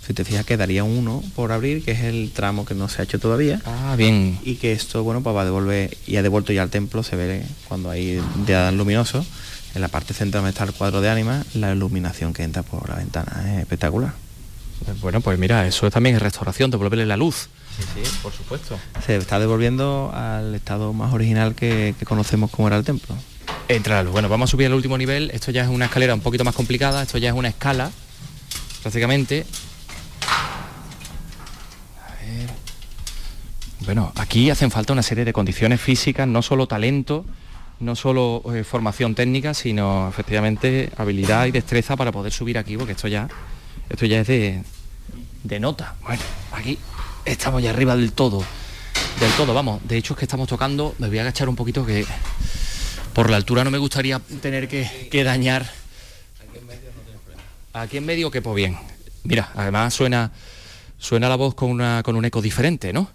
Si 0.05 0.13
te 0.13 0.23
fijas 0.23 0.45
quedaría 0.45 0.85
uno 0.85 1.21
por 1.35 1.51
abrir 1.51 1.83
que 1.83 1.91
es 1.91 2.03
el 2.03 2.31
tramo 2.33 2.65
que 2.65 2.73
no 2.73 2.87
se 2.87 3.01
ha 3.01 3.03
hecho 3.03 3.19
todavía. 3.19 3.61
Ah, 3.65 3.95
bien. 3.97 4.39
y 4.43 4.55
que 4.55 4.71
esto 4.71 5.03
bueno 5.03 5.21
pues 5.21 5.35
va 5.35 5.41
a 5.41 5.45
devolver 5.45 5.97
y 6.07 6.15
ha 6.15 6.23
devuelto 6.23 6.53
ya 6.53 6.63
al 6.63 6.69
templo 6.69 7.03
se 7.03 7.17
ve 7.17 7.43
cuando 7.67 7.89
hay 7.89 8.21
día 8.45 8.71
luminoso 8.71 9.25
en 9.75 9.81
la 9.81 9.89
parte 9.89 10.13
central 10.13 10.43
donde 10.43 10.51
está 10.51 10.63
el 10.63 10.71
cuadro 10.71 11.01
de 11.01 11.09
ánima 11.09 11.43
la 11.55 11.73
iluminación 11.73 12.33
que 12.33 12.43
entra 12.43 12.63
por 12.63 12.87
la 12.87 12.95
ventana 12.95 13.53
es 13.53 13.59
espectacular 13.59 14.13
Bueno, 15.01 15.21
pues 15.21 15.37
mira, 15.37 15.67
eso 15.67 15.89
también 15.91 16.15
es 16.15 16.21
restauración, 16.21 16.71
devolverle 16.71 17.05
la 17.05 17.17
luz. 17.17 17.49
Sí, 17.77 17.83
sí, 17.95 18.17
por 18.23 18.31
supuesto. 18.33 18.79
se 19.05 19.17
está 19.17 19.39
devolviendo 19.39 20.11
al 20.13 20.55
estado 20.55 20.93
más 20.93 21.13
original 21.13 21.53
que, 21.53 21.93
que 21.99 22.05
conocemos 22.05 22.49
como 22.49 22.67
era 22.67 22.77
el 22.77 22.83
templo 22.83 23.15
Entra 23.67 23.95
la 23.95 24.03
luz. 24.03 24.13
Bueno, 24.13 24.29
vamos 24.29 24.49
a 24.49 24.51
subir 24.51 24.67
al 24.67 24.73
último 24.73 24.97
nivel. 24.97 25.29
Esto 25.33 25.51
ya 25.51 25.63
es 25.63 25.69
una 25.69 25.85
escalera 25.85 26.13
un 26.13 26.21
poquito 26.21 26.43
más 26.43 26.55
complicada. 26.55 27.03
Esto 27.03 27.17
ya 27.17 27.29
es 27.29 27.35
una 27.35 27.49
escala, 27.49 27.91
prácticamente. 28.81 29.45
A 32.05 32.11
ver. 32.23 32.49
Bueno, 33.81 34.13
aquí 34.15 34.49
hacen 34.49 34.71
falta 34.71 34.93
una 34.93 35.03
serie 35.03 35.25
de 35.25 35.33
condiciones 35.33 35.81
físicas, 35.81 36.27
no 36.27 36.41
solo 36.41 36.67
talento, 36.67 37.25
no 37.79 37.95
solo 37.95 38.41
eh, 38.53 38.63
formación 38.63 39.15
técnica, 39.15 39.53
sino 39.53 40.07
efectivamente 40.07 40.89
habilidad 40.97 41.45
y 41.45 41.51
destreza 41.51 41.95
para 41.95 42.11
poder 42.11 42.31
subir 42.31 42.57
aquí, 42.57 42.77
porque 42.77 42.93
esto 42.93 43.07
ya, 43.07 43.27
esto 43.89 44.05
ya 44.05 44.21
es 44.21 44.27
de, 44.27 44.63
de 45.43 45.59
nota. 45.59 45.95
Bueno, 46.01 46.21
aquí 46.51 46.77
estamos 47.25 47.61
ya 47.61 47.71
arriba 47.71 47.95
del 47.95 48.11
todo. 48.11 48.43
Del 49.19 49.31
todo, 49.33 49.53
vamos. 49.53 49.81
De 49.87 49.97
hecho 49.97 50.13
es 50.13 50.19
que 50.19 50.25
estamos 50.25 50.47
tocando, 50.47 50.95
me 50.99 51.07
voy 51.07 51.17
a 51.17 51.21
agachar 51.21 51.49
un 51.49 51.55
poquito 51.55 51.85
que 51.85 52.05
por 53.13 53.29
la 53.29 53.37
altura 53.37 53.63
no 53.63 53.71
me 53.71 53.77
gustaría 53.77 54.19
tener 54.41 54.67
que, 54.67 55.07
que 55.11 55.23
dañar. 55.23 55.69
Aquí 57.73 57.97
en 57.97 58.05
medio 58.05 58.31
quepo 58.31 58.53
bien. 58.53 58.77
Mira, 59.23 59.51
además 59.55 59.93
suena 59.93 60.31
suena 60.97 61.29
la 61.29 61.35
voz 61.35 61.55
con, 61.55 61.69
una, 61.69 62.03
con 62.03 62.15
un 62.15 62.25
eco 62.25 62.41
diferente, 62.41 62.93
¿no? 62.93 63.09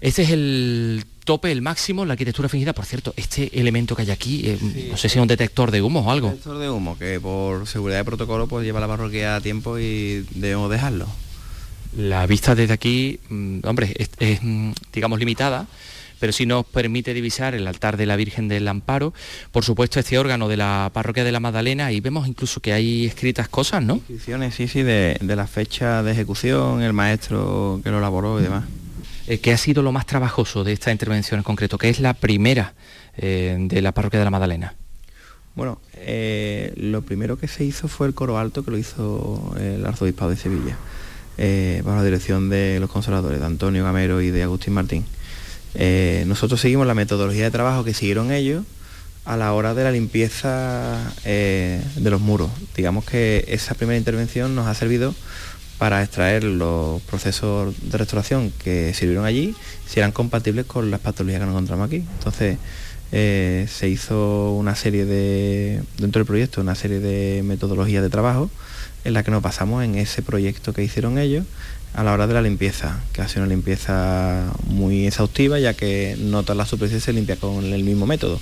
Este 0.00 0.22
es 0.22 0.30
el 0.30 1.04
tope, 1.24 1.52
el 1.52 1.62
máximo, 1.62 2.04
la 2.04 2.14
arquitectura 2.14 2.48
fingida. 2.48 2.72
Por 2.72 2.86
cierto, 2.86 3.14
este 3.16 3.58
elemento 3.58 3.94
que 3.94 4.02
hay 4.02 4.10
aquí, 4.10 4.42
eh, 4.46 4.58
no 4.90 4.96
sé 4.96 5.08
si 5.08 5.18
es 5.18 5.22
un 5.22 5.28
detector 5.28 5.70
de 5.70 5.82
humo 5.82 6.00
o 6.00 6.10
algo. 6.10 6.28
detector 6.28 6.58
de 6.58 6.70
humo 6.70 6.98
que 6.98 7.20
por 7.20 7.66
seguridad 7.66 7.98
de 7.98 8.04
protocolo 8.04 8.46
pues 8.48 8.64
lleva 8.64 8.80
la 8.80 8.88
parroquia 8.88 9.36
a 9.36 9.40
tiempo 9.40 9.78
y 9.78 10.26
debemos 10.34 10.70
dejarlo 10.70 11.06
La 11.96 12.26
vista 12.26 12.54
desde 12.54 12.74
aquí, 12.74 13.20
mm, 13.28 13.60
hombre, 13.64 13.94
es, 13.96 14.10
es, 14.18 14.40
mm, 14.42 14.72
digamos 14.92 15.18
limitada, 15.18 15.66
pero 16.20 16.32
sí 16.32 16.46
nos 16.46 16.64
permite 16.66 17.14
divisar 17.14 17.54
el 17.56 17.66
altar 17.66 17.96
de 17.96 18.06
la 18.06 18.14
Virgen 18.16 18.46
del 18.46 18.68
Amparo, 18.68 19.12
por 19.50 19.64
supuesto 19.64 19.98
este 19.98 20.18
órgano 20.18 20.48
de 20.48 20.56
la 20.58 20.90
parroquia 20.92 21.24
de 21.24 21.32
la 21.32 21.40
Magdalena 21.40 21.90
y 21.90 22.00
vemos 22.00 22.28
incluso 22.28 22.60
que 22.60 22.72
hay 22.72 23.06
escritas 23.06 23.48
cosas, 23.48 23.82
¿no? 23.82 23.94
inscripciones 23.94 24.54
sí 24.54 24.68
sí 24.68 24.82
de, 24.82 25.16
de 25.20 25.36
la 25.36 25.46
fecha 25.46 26.02
de 26.02 26.12
ejecución 26.12 26.82
el 26.82 26.92
maestro 26.92 27.80
que 27.82 27.90
lo 27.90 27.98
elaboró 27.98 28.38
y 28.38 28.44
demás 28.44 28.64
Eh, 29.26 29.38
¿Qué 29.38 29.52
ha 29.52 29.56
sido 29.56 29.82
lo 29.82 29.92
más 29.92 30.06
trabajoso 30.06 30.64
de 30.64 30.72
esta 30.72 30.90
intervención 30.90 31.38
en 31.38 31.44
concreto? 31.44 31.78
que 31.78 31.88
es 31.88 32.00
la 32.00 32.14
primera 32.14 32.74
eh, 33.16 33.56
de 33.58 33.80
la 33.80 33.92
parroquia 33.92 34.18
de 34.18 34.24
la 34.24 34.30
Magdalena? 34.30 34.74
Bueno, 35.54 35.78
eh, 35.94 36.72
lo 36.76 37.02
primero 37.02 37.36
que 37.38 37.46
se 37.46 37.64
hizo 37.64 37.86
fue 37.88 38.06
el 38.08 38.14
coro 38.14 38.38
alto 38.38 38.64
que 38.64 38.70
lo 38.70 38.78
hizo 38.78 39.54
el 39.58 39.84
arzobispado 39.86 40.30
de 40.30 40.36
Sevilla, 40.36 40.76
eh, 41.38 41.82
bajo 41.84 41.98
la 41.98 42.04
dirección 42.04 42.48
de 42.48 42.78
los 42.80 42.90
conservadores, 42.90 43.38
de 43.40 43.46
Antonio 43.46 43.84
Gamero 43.84 44.20
y 44.20 44.30
de 44.30 44.42
Agustín 44.42 44.74
Martín. 44.74 45.04
Eh, 45.74 46.24
nosotros 46.26 46.60
seguimos 46.60 46.86
la 46.86 46.94
metodología 46.94 47.44
de 47.44 47.50
trabajo 47.50 47.84
que 47.84 47.94
siguieron 47.94 48.32
ellos 48.32 48.64
a 49.24 49.36
la 49.36 49.52
hora 49.52 49.74
de 49.74 49.84
la 49.84 49.92
limpieza 49.92 51.12
eh, 51.24 51.82
de 51.96 52.10
los 52.10 52.20
muros. 52.20 52.50
Digamos 52.76 53.04
que 53.04 53.44
esa 53.48 53.74
primera 53.74 53.98
intervención 53.98 54.54
nos 54.54 54.66
ha 54.66 54.74
servido 54.74 55.14
para 55.78 56.02
extraer 56.02 56.44
los 56.44 57.00
procesos 57.02 57.74
de 57.90 57.96
restauración 57.96 58.52
que 58.62 58.92
sirvieron 58.92 59.24
allí, 59.24 59.54
si 59.86 59.98
eran 59.98 60.12
compatibles 60.12 60.66
con 60.66 60.90
las 60.90 61.00
patologías 61.00 61.40
que 61.40 61.46
nos 61.46 61.54
encontramos 61.54 61.86
aquí. 61.86 62.04
Entonces, 62.18 62.58
eh, 63.12 63.66
se 63.68 63.88
hizo 63.88 64.52
una 64.52 64.74
serie 64.74 65.04
de, 65.04 65.82
dentro 65.98 66.20
del 66.20 66.26
proyecto, 66.26 66.60
una 66.60 66.74
serie 66.74 67.00
de 67.00 67.42
metodologías 67.42 68.02
de 68.02 68.10
trabajo 68.10 68.50
en 69.04 69.14
la 69.14 69.22
que 69.22 69.30
nos 69.30 69.42
basamos 69.42 69.82
en 69.82 69.94
ese 69.94 70.22
proyecto 70.22 70.72
que 70.72 70.84
hicieron 70.84 71.18
ellos 71.18 71.44
a 71.94 72.04
la 72.04 72.12
hora 72.12 72.26
de 72.26 72.34
la 72.34 72.42
limpieza, 72.42 73.00
que 73.12 73.22
ha 73.22 73.28
sido 73.28 73.42
una 73.42 73.54
limpieza 73.54 74.52
muy 74.66 75.06
exhaustiva, 75.06 75.58
ya 75.58 75.74
que 75.74 76.16
no 76.18 76.42
todas 76.42 76.56
las 76.56 76.68
superficies 76.68 77.04
se 77.04 77.12
limpia 77.12 77.36
con 77.36 77.64
el 77.64 77.84
mismo 77.84 78.06
método. 78.06 78.40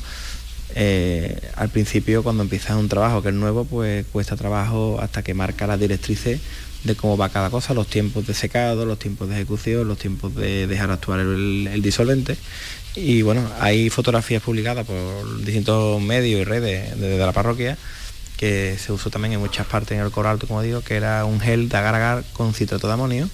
Eh, 0.75 1.41
al 1.57 1.71
principio, 1.71 2.23
cuando 2.23 2.43
empiezas 2.43 2.77
un 2.77 2.89
trabajo 2.89 3.23
que 3.23 3.31
es 3.31 3.35
nuevo, 3.35 3.65
pues 3.65 4.05
cuesta 4.13 4.37
trabajo 4.37 4.99
hasta 5.01 5.23
que 5.23 5.35
marca 5.35 5.67
las 5.67 5.81
directrices 5.81 6.41
de 6.85 6.95
cómo 6.95 7.17
va 7.17 7.31
cada 7.31 7.51
cosa, 7.51 7.75
los 7.75 7.89
tiempos 7.89 8.27
de 8.27 8.35
secado, 8.35 8.85
los 8.85 8.99
tiempos 8.99 9.29
de 9.29 9.37
ejecución, 9.37 9.89
los 9.89 9.99
tiempos 9.99 10.35
de 10.35 10.67
dejar 10.67 10.91
actuar 10.91 11.21
el, 11.21 11.69
el 11.73 11.83
disolvente. 11.83 12.37
Y 12.95 13.23
bueno, 13.23 13.49
hay 13.61 13.91
fotografías 13.91 14.43
publicadas 14.43 14.87
por 14.87 15.45
distintos 15.45 16.01
medios 16.01 16.41
y 16.41 16.45
redes 16.45 16.99
de, 16.99 17.09
de 17.09 17.19
la 17.19 17.33
parroquia 17.33 17.77
que 18.39 18.79
se 18.79 18.93
usó 18.93 19.11
también 19.11 19.35
en 19.35 19.41
muchas 19.41 19.67
partes 19.67 19.99
en 19.99 20.03
el 20.03 20.11
coral, 20.11 20.39
como 20.39 20.63
digo, 20.63 20.81
que 20.81 20.95
era 20.95 21.27
un 21.27 21.41
gel 21.41 21.69
de 21.69 21.77
agar 21.77 21.95
agar 21.95 22.25
con 22.33 22.55
citrato 22.55 22.87
de 22.87 22.93
amonio 22.95 23.29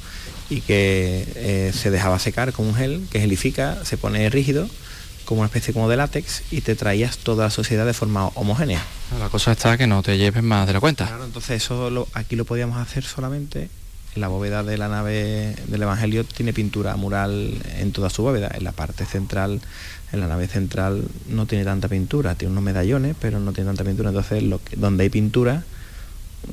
y 0.50 0.62
que 0.62 1.28
eh, 1.36 1.72
se 1.72 1.90
dejaba 1.90 2.18
secar 2.18 2.52
con 2.52 2.66
un 2.66 2.74
gel 2.74 3.06
que 3.10 3.20
gelifica, 3.20 3.84
se 3.84 3.96
pone 3.96 4.28
rígido 4.30 4.68
como 5.26 5.40
una 5.40 5.46
especie 5.46 5.72
como 5.72 5.88
de 5.88 5.96
látex 5.96 6.42
y 6.50 6.62
te 6.62 6.74
traías 6.74 7.18
toda 7.18 7.44
la 7.44 7.50
sociedad 7.50 7.86
de 7.86 7.92
forma 7.92 8.28
homogénea. 8.28 8.82
La 9.18 9.28
cosa 9.28 9.52
está 9.52 9.76
que 9.76 9.86
no 9.86 10.02
te 10.02 10.18
lleves 10.18 10.42
más 10.42 10.66
de 10.66 10.72
la 10.72 10.80
cuenta. 10.80 11.06
Claro, 11.06 11.24
entonces 11.24 11.62
eso 11.62 12.08
aquí 12.14 12.34
lo 12.36 12.44
podíamos 12.44 12.78
hacer 12.78 13.04
solamente 13.04 13.68
en 14.14 14.20
la 14.20 14.28
bóveda 14.28 14.62
de 14.62 14.78
la 14.78 14.88
nave 14.88 15.56
del 15.66 15.82
Evangelio 15.82 16.24
tiene 16.24 16.52
pintura 16.52 16.96
mural 16.96 17.60
en 17.78 17.92
toda 17.92 18.10
su 18.10 18.22
bóveda. 18.22 18.50
En 18.54 18.64
la 18.64 18.72
parte 18.72 19.04
central, 19.04 19.60
en 20.12 20.20
la 20.20 20.28
nave 20.28 20.46
central 20.46 21.04
no 21.28 21.46
tiene 21.46 21.64
tanta 21.64 21.88
pintura, 21.88 22.34
tiene 22.34 22.52
unos 22.52 22.64
medallones, 22.64 23.16
pero 23.20 23.40
no 23.40 23.52
tiene 23.52 23.68
tanta 23.68 23.84
pintura. 23.84 24.10
Entonces, 24.10 24.42
lo 24.42 24.60
donde 24.76 25.04
hay 25.04 25.10
pintura, 25.10 25.64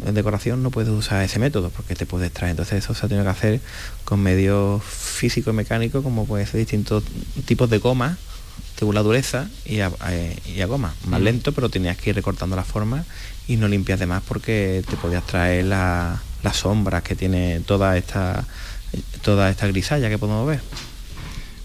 en 0.06 0.16
decoración 0.16 0.64
no 0.64 0.72
puedes 0.72 0.90
usar 0.90 1.24
ese 1.24 1.40
método 1.40 1.70
porque 1.70 1.96
te 1.96 2.06
puedes 2.06 2.32
traer. 2.32 2.52
Entonces 2.52 2.84
eso 2.84 2.94
se 2.94 3.06
ha 3.06 3.10
tenido 3.10 3.26
que 3.26 3.32
hacer 3.32 3.62
con 4.06 4.22
medios 4.22 4.84
físicos 4.84 5.54
y 5.54 5.58
mecánicos 5.58 6.04
como 6.04 6.26
puede 6.26 6.46
ser 6.46 6.60
distintos 6.60 7.04
tipos 7.46 7.70
de 7.70 7.78
goma 7.80 8.18
según 8.78 8.96
la 8.96 9.04
dureza 9.04 9.48
y 9.66 9.82
a, 9.82 9.92
y 10.46 10.62
a 10.62 10.66
goma. 10.66 10.94
Más 11.06 11.22
lento, 11.22 11.52
pero 11.52 11.70
tenías 11.70 11.98
que 11.98 12.10
ir 12.10 12.16
recortando 12.16 12.56
la 12.56 12.64
forma 12.64 13.06
y 13.48 13.58
no 13.58 13.68
limpias 13.68 14.00
de 14.00 14.08
más 14.08 14.24
porque 14.24 14.84
te 14.90 14.96
podías 14.98 15.26
traer 15.26 15.66
las 16.44 16.58
sombras 16.58 17.04
que 17.04 17.16
tiene 17.16 17.62
toda 17.62 17.98
esta 17.98 18.46
toda 19.22 19.50
esta 19.50 19.68
grisalla 19.68 20.10
que 20.10 20.18
podemos 20.18 20.48
ver. 20.48 20.60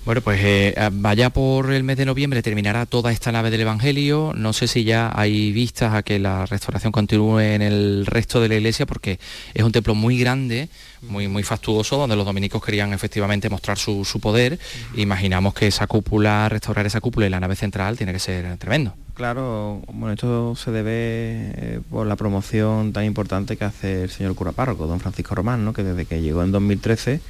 Bueno, 0.07 0.21
pues 0.21 0.39
eh, 0.41 0.73
vaya 0.93 1.31
por 1.31 1.73
el 1.73 1.83
mes 1.83 1.97
de 1.97 2.05
noviembre 2.05 2.41
terminará 2.41 2.87
toda 2.87 3.11
esta 3.11 3.33
nave 3.33 3.51
del 3.51 3.63
Evangelio. 3.63 4.33
No 4.37 4.53
sé 4.53 4.69
si 4.69 4.85
ya 4.85 5.11
hay 5.13 5.51
vistas 5.51 5.95
a 5.95 6.05
que 6.05 6.21
la 6.21 6.47
restauración 6.47 6.93
continúe 6.93 7.41
en 7.41 7.61
el 7.61 8.07
resto 8.07 8.41
de 8.41 8.49
la 8.49 8.55
iglesia, 8.55 8.87
porque 8.87 9.19
es 9.53 9.65
un 9.65 9.73
templo 9.73 9.97
muy 9.97 10.17
grande, 10.17 10.69
muy, 11.03 11.27
muy 11.27 11.43
fastuoso, 11.43 11.97
donde 11.97 12.15
los 12.15 12.25
dominicos 12.25 12.65
querían 12.65 12.93
efectivamente 12.93 13.51
mostrar 13.51 13.79
su, 13.79 14.07
poder. 14.23 14.61
Imaginamos 14.95 15.55
que 15.55 15.67
esa 15.67 15.89
cúpula, 15.89 16.49
restaurar 16.49 16.87
esa 16.87 17.01
cúpula 17.01 17.27
y 17.27 17.31
la 17.31 17.41
nave 17.41 17.57
central 17.57 17.97
tiene 17.97 18.13
que 18.13 18.21
ser 18.21 18.59
tremendo. 18.59 18.95
Claro, 19.17 19.81
bueno, 19.89 20.13
esto 20.13 20.55
se 20.57 20.71
debe 20.71 20.93
eh, 20.93 21.81
por 21.91 22.07
la 22.07 22.17
promoción 22.17 22.93
tan 22.93 23.05
importante 23.05 23.57
que 23.57 23.65
hace 23.65 24.03
el 24.05 24.11
señor 24.11 24.35
cura 24.35 24.53
párroco, 24.53 24.87
don 24.87 25.01
Francisco 25.01 25.35
Román, 25.35 25.65
¿no? 25.65 25.73
que 25.73 25.83
desde 25.83 26.05
que 26.05 26.21
llegó 26.21 26.43
en 26.43 26.53
2013 26.53 27.21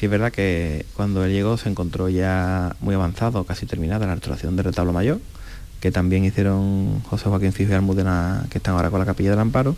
Sí 0.00 0.06
es 0.06 0.10
verdad 0.10 0.32
que 0.32 0.86
cuando 0.96 1.24
él 1.26 1.32
llegó 1.32 1.58
se 1.58 1.68
encontró 1.68 2.08
ya 2.08 2.74
muy 2.80 2.94
avanzado, 2.94 3.44
casi 3.44 3.66
terminada 3.66 4.06
la 4.06 4.14
restauración 4.14 4.56
del 4.56 4.64
retablo 4.64 4.94
mayor, 4.94 5.20
que 5.80 5.92
también 5.92 6.24
hicieron 6.24 7.02
José 7.02 7.28
Joaquín 7.28 7.52
Fijo 7.52 7.72
y 7.72 7.74
Almudena, 7.74 8.46
que 8.48 8.56
están 8.56 8.76
ahora 8.76 8.88
con 8.88 8.98
la 8.98 9.04
capilla 9.04 9.28
del 9.28 9.40
Amparo, 9.40 9.76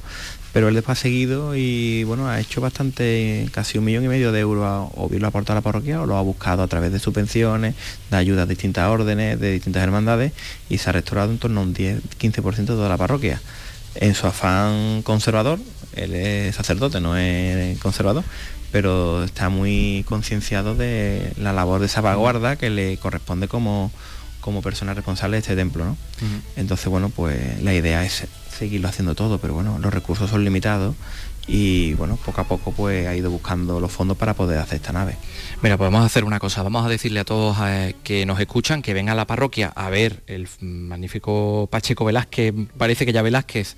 pero 0.52 0.68
él 0.68 0.74
después 0.74 0.98
ha 0.98 1.02
seguido 1.02 1.56
y 1.56 2.04
bueno, 2.04 2.28
ha 2.28 2.38
hecho 2.40 2.60
bastante, 2.60 3.48
casi 3.52 3.78
un 3.78 3.84
millón 3.84 4.04
y 4.04 4.08
medio 4.08 4.32
de 4.32 4.40
euros, 4.40 4.90
o 4.94 5.08
bien 5.08 5.20
lo 5.22 5.26
ha 5.26 5.30
aportado 5.30 5.56
a 5.56 5.60
la 5.60 5.64
parroquia 5.64 6.02
o 6.02 6.06
lo 6.06 6.16
ha 6.16 6.22
buscado 6.22 6.62
a 6.62 6.68
través 6.68 6.92
de 6.92 6.98
subvenciones, 6.98 7.74
de 8.10 8.16
ayudas 8.16 8.46
de 8.46 8.54
distintas 8.54 8.88
órdenes, 8.88 9.40
de 9.40 9.52
distintas 9.52 9.82
hermandades, 9.82 10.32
y 10.68 10.78
se 10.78 10.90
ha 10.90 10.92
restaurado 10.92 11.30
en 11.30 11.38
torno 11.38 11.60
a 11.60 11.62
un 11.62 11.74
10-15% 11.74 12.54
de 12.54 12.64
toda 12.66 12.88
la 12.88 12.98
parroquia. 12.98 13.40
En 13.94 14.14
su 14.14 14.26
afán 14.26 15.02
conservador, 15.02 15.58
él 15.94 16.14
es 16.14 16.54
sacerdote, 16.54 17.00
no 17.00 17.16
es 17.16 17.78
conservador, 17.78 18.24
pero 18.70 19.24
está 19.24 19.48
muy 19.48 20.04
concienciado 20.08 20.74
de 20.74 21.32
la 21.36 21.52
labor 21.52 21.80
de 21.80 21.88
salvaguarda 21.88 22.56
que 22.56 22.70
le 22.70 22.96
corresponde 22.96 23.48
como, 23.48 23.90
como 24.42 24.60
persona 24.60 24.92
responsable 24.92 25.36
de 25.36 25.40
este 25.40 25.56
templo. 25.56 25.86
¿no? 25.86 25.96
Entonces, 26.56 26.86
bueno, 26.88 27.08
pues 27.08 27.62
la 27.62 27.72
idea 27.72 28.04
es 28.04 28.26
seguirlo 28.54 28.88
haciendo 28.88 29.14
todo, 29.14 29.38
pero 29.38 29.54
bueno, 29.54 29.78
los 29.78 29.94
recursos 29.94 30.28
son 30.28 30.44
limitados 30.44 30.94
y 31.46 31.94
bueno, 31.94 32.16
poco 32.24 32.40
a 32.40 32.44
poco 32.44 32.72
pues 32.72 33.06
ha 33.06 33.16
ido 33.16 33.30
buscando 33.30 33.80
los 33.80 33.90
fondos 33.90 34.16
para 34.16 34.34
poder 34.34 34.58
hacer 34.58 34.76
esta 34.76 34.92
nave. 34.92 35.16
Mira, 35.62 35.76
podemos 35.76 36.04
hacer 36.04 36.24
una 36.24 36.38
cosa, 36.38 36.62
vamos 36.62 36.84
a 36.86 36.88
decirle 36.88 37.20
a 37.20 37.24
todos 37.24 37.56
eh, 37.64 37.96
que 38.04 38.26
nos 38.26 38.38
escuchan 38.38 38.82
que 38.82 38.94
vengan 38.94 39.14
a 39.14 39.16
la 39.16 39.26
parroquia 39.26 39.72
a 39.74 39.90
ver 39.90 40.22
el 40.26 40.48
magnífico 40.60 41.68
Pacheco 41.70 42.04
Velázquez, 42.04 42.54
parece 42.76 43.06
que 43.06 43.12
ya 43.12 43.22
Velázquez 43.22 43.76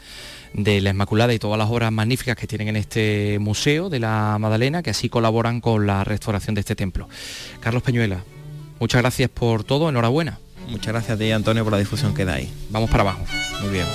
de 0.52 0.80
la 0.80 0.90
Inmaculada 0.90 1.32
y 1.34 1.38
todas 1.38 1.58
las 1.58 1.68
obras 1.70 1.90
magníficas 1.90 2.36
que 2.36 2.46
tienen 2.46 2.68
en 2.68 2.76
este 2.76 3.38
museo 3.40 3.88
de 3.88 4.00
la 4.00 4.36
Madalena, 4.38 4.82
que 4.82 4.90
así 4.90 5.08
colaboran 5.08 5.60
con 5.60 5.86
la 5.86 6.04
restauración 6.04 6.54
de 6.54 6.60
este 6.60 6.76
templo. 6.76 7.08
Carlos 7.60 7.82
Peñuela, 7.82 8.22
muchas 8.78 9.00
gracias 9.00 9.30
por 9.30 9.64
todo, 9.64 9.88
enhorabuena. 9.88 10.38
Muchas 10.68 10.92
gracias 10.92 11.16
a 11.16 11.18
ti, 11.18 11.30
Antonio, 11.30 11.64
por 11.64 11.72
la 11.72 11.78
difusión 11.78 12.14
que 12.14 12.24
dais. 12.24 12.50
Vamos 12.70 12.90
para 12.90 13.02
abajo. 13.02 13.24
Muy 13.60 13.70
bien. 13.70 13.86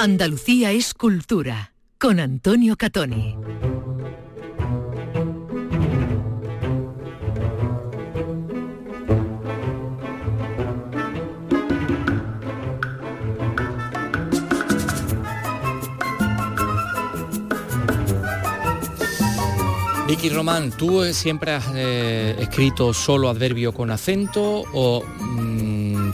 Andalucía 0.00 0.70
es 0.72 0.94
cultura 0.94 1.72
con 1.98 2.18
Antonio 2.18 2.76
Catoni. 2.76 3.36
Vicky 20.20 20.30
Román, 20.30 20.72
¿tú 20.72 21.04
siempre 21.14 21.52
has 21.52 21.64
eh, 21.76 22.34
escrito 22.40 22.92
solo 22.92 23.28
adverbio 23.28 23.72
con 23.72 23.88
acento 23.92 24.64
o 24.72 25.04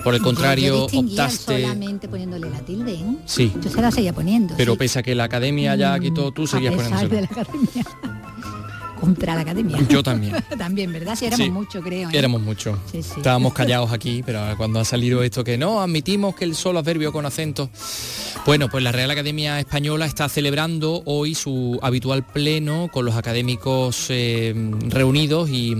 por 0.04 0.14
el 0.14 0.20
contrario, 0.20 0.84
optaste... 0.84 1.62
solamente 1.62 2.06
poniéndole 2.06 2.50
la 2.50 2.58
tilde, 2.58 2.92
¿eh? 2.96 3.16
Sí. 3.24 3.50
Yo 3.62 3.70
se 3.70 3.80
la 3.80 3.90
seguía 3.90 4.12
poniendo. 4.12 4.52
Pero 4.58 4.76
pese 4.76 4.98
a 4.98 5.02
que 5.02 5.14
la 5.14 5.24
academia 5.24 5.74
ya 5.74 5.98
quitó, 5.98 6.32
tú 6.32 6.46
seguías 6.46 6.74
poniéndolo. 6.74 7.26
De 9.06 9.26
la 9.26 9.32
academia. 9.32 9.34
Contra 9.34 9.34
la 9.34 9.40
academia. 9.40 9.78
Yo 9.88 10.02
también. 10.02 10.34
también, 10.58 10.92
¿verdad? 10.92 11.16
Sí, 11.16 11.26
éramos 11.26 11.50
mucho, 11.50 11.80
creo. 11.80 12.10
¿eh? 12.10 12.12
Éramos 12.18 12.42
mucho. 12.42 12.78
Sí, 12.90 13.02
sí. 13.02 13.14
Estábamos 13.16 13.52
callados 13.52 13.92
aquí, 13.92 14.22
pero 14.24 14.40
cuando 14.56 14.80
ha 14.80 14.84
salido 14.84 15.22
esto 15.22 15.44
que 15.44 15.58
no, 15.58 15.80
admitimos 15.80 16.34
que 16.34 16.44
el 16.44 16.54
solo 16.54 16.78
adverbio 16.78 17.12
con 17.12 17.26
acento. 17.26 17.70
Bueno, 18.46 18.68
pues 18.68 18.82
la 18.82 18.92
Real 18.92 19.10
Academia 19.10 19.58
Española 19.58 20.06
está 20.06 20.28
celebrando 20.28 21.02
hoy 21.06 21.34
su 21.34 21.78
habitual 21.82 22.24
pleno 22.24 22.88
con 22.92 23.04
los 23.04 23.16
académicos 23.16 24.06
eh, 24.10 24.54
reunidos 24.88 25.50
y 25.50 25.74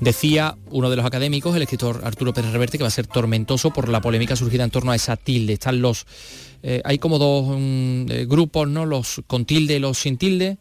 Decía 0.00 0.56
uno 0.70 0.90
de 0.90 0.96
los 0.96 1.06
académicos, 1.06 1.56
el 1.56 1.62
escritor 1.62 2.02
Arturo 2.04 2.34
Pérez 2.34 2.52
Reverte, 2.52 2.76
que 2.76 2.84
va 2.84 2.88
a 2.88 2.90
ser 2.90 3.06
tormentoso 3.06 3.70
por 3.70 3.88
la 3.88 4.02
polémica 4.02 4.36
surgida 4.36 4.64
en 4.64 4.70
torno 4.70 4.92
a 4.92 4.96
esa 4.96 5.16
tilde. 5.16 5.54
Están 5.54 5.80
los 5.80 6.06
eh, 6.68 6.82
hay 6.84 6.98
como 6.98 7.20
dos 7.20 7.46
mm, 7.56 8.10
eh, 8.10 8.26
grupos, 8.28 8.66
¿no? 8.66 8.86
Los 8.86 9.22
con 9.28 9.44
tilde 9.44 9.76
y 9.76 9.78
los 9.78 9.98
sin 9.98 10.18
tilde. 10.18 10.58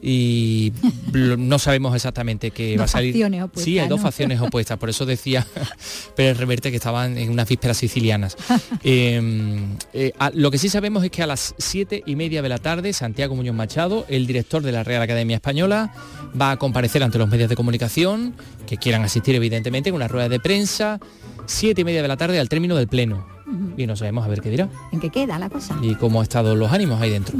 Y 0.00 0.72
no 1.12 1.58
sabemos 1.58 1.94
exactamente 1.94 2.52
qué 2.52 2.78
va 2.78 2.84
a 2.84 2.88
salir. 2.88 3.14
Opuestas, 3.22 3.62
sí, 3.62 3.78
hay 3.78 3.86
dos 3.86 4.00
facciones 4.00 4.40
opuestas. 4.40 4.78
Por 4.78 4.88
eso 4.88 5.04
decía 5.04 5.46
Pérez 6.16 6.38
Reverte 6.38 6.70
que 6.70 6.78
estaban 6.78 7.18
en 7.18 7.28
unas 7.28 7.46
vísperas 7.46 7.76
sicilianas. 7.76 8.36
Em, 8.82 9.76
eh, 9.92 10.12
lo 10.32 10.50
que 10.50 10.56
sí 10.56 10.70
sabemos 10.70 11.04
es 11.04 11.10
que 11.10 11.22
a 11.22 11.26
las 11.26 11.54
siete 11.58 12.02
y 12.06 12.16
media 12.16 12.40
de 12.40 12.48
la 12.48 12.58
tarde, 12.58 12.94
Santiago 12.94 13.36
Muñoz 13.36 13.54
Machado, 13.54 14.06
el 14.08 14.26
director 14.26 14.62
de 14.62 14.72
la 14.72 14.84
Real 14.84 15.02
Academia 15.02 15.36
Española, 15.36 15.92
va 16.38 16.52
a 16.52 16.56
comparecer 16.56 17.02
ante 17.02 17.18
los 17.18 17.28
medios 17.28 17.50
de 17.50 17.56
comunicación 17.56 18.34
que 18.66 18.78
quieran 18.78 19.02
asistir, 19.02 19.34
evidentemente, 19.34 19.90
en 19.90 19.94
una 19.94 20.08
rueda 20.08 20.30
de 20.30 20.40
prensa. 20.40 20.98
Siete 21.44 21.82
y 21.82 21.84
media 21.84 22.00
de 22.00 22.08
la 22.08 22.16
tarde 22.16 22.40
al 22.40 22.48
término 22.48 22.74
del 22.74 22.88
pleno 22.88 23.41
y 23.76 23.86
no 23.86 23.96
sabemos 23.96 24.24
a 24.24 24.28
ver 24.28 24.40
qué 24.40 24.50
dirá. 24.50 24.68
¿En 24.92 25.00
qué 25.00 25.10
queda 25.10 25.38
la 25.38 25.50
cosa? 25.50 25.78
Y 25.82 25.94
cómo 25.94 26.20
han 26.20 26.24
estado 26.24 26.54
los 26.54 26.72
ánimos 26.72 27.00
ahí 27.00 27.10
dentro. 27.10 27.38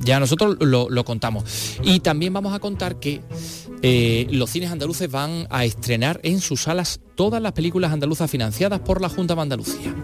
ya 0.00 0.20
nosotros 0.20 0.56
lo, 0.60 1.04
contamos. 1.04 1.78
Y 1.82 2.00
también 2.00 2.32
vamos 2.32 2.54
a 2.54 2.58
contar 2.58 2.96
que 2.96 3.22
eh, 3.82 4.26
los 4.30 4.50
cines 4.50 4.70
andaluces 4.70 5.10
van 5.10 5.46
a 5.50 5.64
estrenar 5.64 6.20
en 6.22 6.40
sus 6.40 6.62
salas 6.62 7.00
todas 7.14 7.40
las 7.42 7.52
películas 7.52 7.92
andaluzas 7.92 8.30
financiadas 8.30 8.80
por 8.80 9.00
la 9.00 9.08
Junta 9.08 9.34
de 9.34 9.40
Andalucía. 9.40 9.94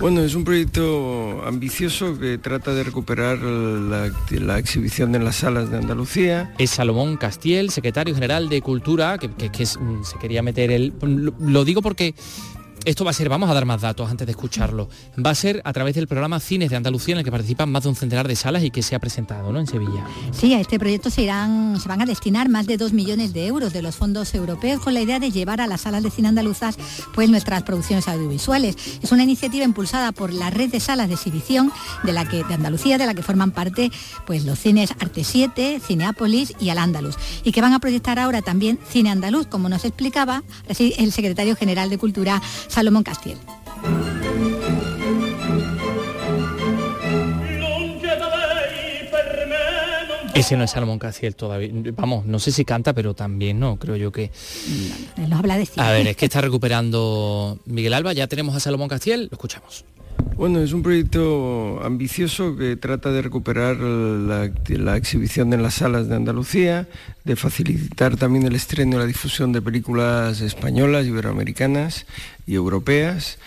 Bueno, 0.00 0.22
es 0.22 0.34
un 0.34 0.44
proyecto 0.44 1.42
ambicioso 1.44 2.18
que 2.18 2.38
trata 2.38 2.72
de 2.72 2.84
recuperar 2.84 3.38
la, 3.38 4.58
exhibición 4.58 5.14
en 5.14 5.26
las 5.26 5.36
salas 5.36 5.70
de 5.70 5.76
Andalucía. 5.76 6.54
Es 6.56 6.70
Salomón 6.70 7.18
Castiel, 7.18 7.68
secretario 7.68 8.14
general 8.14 8.48
de 8.48 8.62
Cultura, 8.62 9.18
que, 9.18 9.66
se 9.66 9.78
quería 10.18 10.42
meter 10.42 10.70
el... 10.70 10.94
lo 11.38 11.66
digo 11.66 11.82
porque 11.82 12.14
esto 12.84 13.04
va 13.04 13.10
a 13.10 13.14
ser, 13.14 13.28
vamos 13.28 13.50
a 13.50 13.54
dar 13.54 13.66
más 13.66 13.80
datos 13.80 14.10
antes 14.10 14.26
de 14.26 14.32
escucharlo, 14.32 14.88
va 15.24 15.30
a 15.30 15.34
ser 15.34 15.60
a 15.64 15.72
través 15.72 15.94
del 15.94 16.06
programa 16.06 16.40
Cines 16.40 16.70
de 16.70 16.76
Andalucía 16.76 17.14
en 17.14 17.18
el 17.18 17.24
que 17.24 17.30
participan 17.30 17.70
más 17.70 17.82
de 17.82 17.90
un 17.90 17.96
centenar 17.96 18.26
de 18.26 18.36
salas 18.36 18.64
y 18.64 18.70
que 18.70 18.82
se 18.82 18.94
ha 18.94 18.98
presentado 18.98 19.52
¿no? 19.52 19.60
en 19.60 19.66
Sevilla. 19.66 20.06
Sí, 20.32 20.54
a 20.54 20.60
este 20.60 20.78
proyecto 20.78 21.10
se, 21.10 21.22
irán, 21.22 21.78
se 21.80 21.88
van 21.88 22.00
a 22.00 22.06
destinar 22.06 22.48
más 22.48 22.66
de 22.66 22.76
2 22.76 22.92
millones 22.92 23.32
de 23.32 23.46
euros 23.46 23.72
de 23.72 23.82
los 23.82 23.96
fondos 23.96 24.34
europeos 24.34 24.80
con 24.80 24.94
la 24.94 25.00
idea 25.00 25.18
de 25.18 25.30
llevar 25.30 25.60
a 25.60 25.66
las 25.66 25.82
salas 25.82 26.02
de 26.02 26.10
cine 26.10 26.28
andaluzas 26.28 26.76
pues 27.14 27.28
nuestras 27.28 27.62
producciones 27.62 28.08
audiovisuales. 28.08 28.76
Es 29.02 29.12
una 29.12 29.24
iniciativa 29.24 29.64
impulsada 29.64 30.12
por 30.12 30.32
la 30.32 30.50
red 30.50 30.70
de 30.70 30.80
salas 30.80 31.08
de 31.08 31.14
exhibición 31.14 31.72
de, 32.02 32.12
la 32.12 32.26
que, 32.28 32.44
de 32.44 32.54
Andalucía, 32.54 32.98
de 32.98 33.06
la 33.06 33.14
que 33.14 33.22
forman 33.22 33.50
parte 33.50 33.90
pues, 34.26 34.44
los 34.44 34.58
cines 34.58 34.92
Arte 35.00 35.24
7, 35.24 35.80
Cineápolis 35.86 36.54
y 36.58 36.70
Al 36.70 36.78
Andalus, 36.78 37.16
y 37.44 37.52
que 37.52 37.60
van 37.60 37.72
a 37.72 37.78
proyectar 37.78 38.18
ahora 38.18 38.42
también 38.42 38.78
Cine 38.88 39.10
Andaluz, 39.10 39.46
como 39.46 39.68
nos 39.68 39.84
explicaba 39.84 40.42
el 40.68 41.12
secretario 41.12 41.56
general 41.56 41.90
de 41.90 41.98
Cultura 41.98 42.40
Salomón 42.70 43.02
Castiel. 43.02 43.36
Ese 50.34 50.56
no 50.56 50.64
es 50.64 50.70
Salomón 50.70 50.98
Castiel 50.98 51.34
todavía. 51.34 51.70
Vamos, 51.96 52.24
no 52.24 52.38
sé 52.38 52.52
si 52.52 52.64
canta, 52.64 52.94
pero 52.94 53.14
también 53.14 53.58
no, 53.58 53.76
creo 53.76 53.96
yo 53.96 54.12
que... 54.12 54.30
No, 55.16 55.36
habla 55.36 55.58
de 55.58 55.68
A 55.76 55.90
ver, 55.90 56.06
es 56.06 56.16
que 56.16 56.26
está 56.26 56.40
recuperando 56.40 57.58
Miguel 57.66 57.92
Alba, 57.92 58.12
ya 58.12 58.26
tenemos 58.26 58.54
a 58.54 58.60
Salomón 58.60 58.88
Castiel, 58.88 59.24
lo 59.24 59.32
escuchamos. 59.32 59.84
Bueno, 60.36 60.60
es 60.60 60.72
un 60.72 60.82
proyecto 60.82 61.80
ambicioso 61.84 62.56
que 62.56 62.76
trata 62.76 63.12
de 63.12 63.22
recuperar 63.22 63.76
la, 63.76 64.96
exhibición 64.96 65.52
en 65.52 65.62
las 65.62 65.74
salas 65.74 66.08
de 66.08 66.16
Andalucía, 66.16 66.88
de 67.24 67.36
facilitar 67.36 68.16
también 68.16 68.46
el 68.46 68.54
estreno 68.54 68.96
y 68.96 68.98
la 69.00 69.06
difusión 69.06 69.52
de 69.52 69.60
películas 69.60 70.40
españolas, 70.40 71.06
iberoamericanas 71.06 72.06
y 72.46 72.54
europeas. 72.54 73.38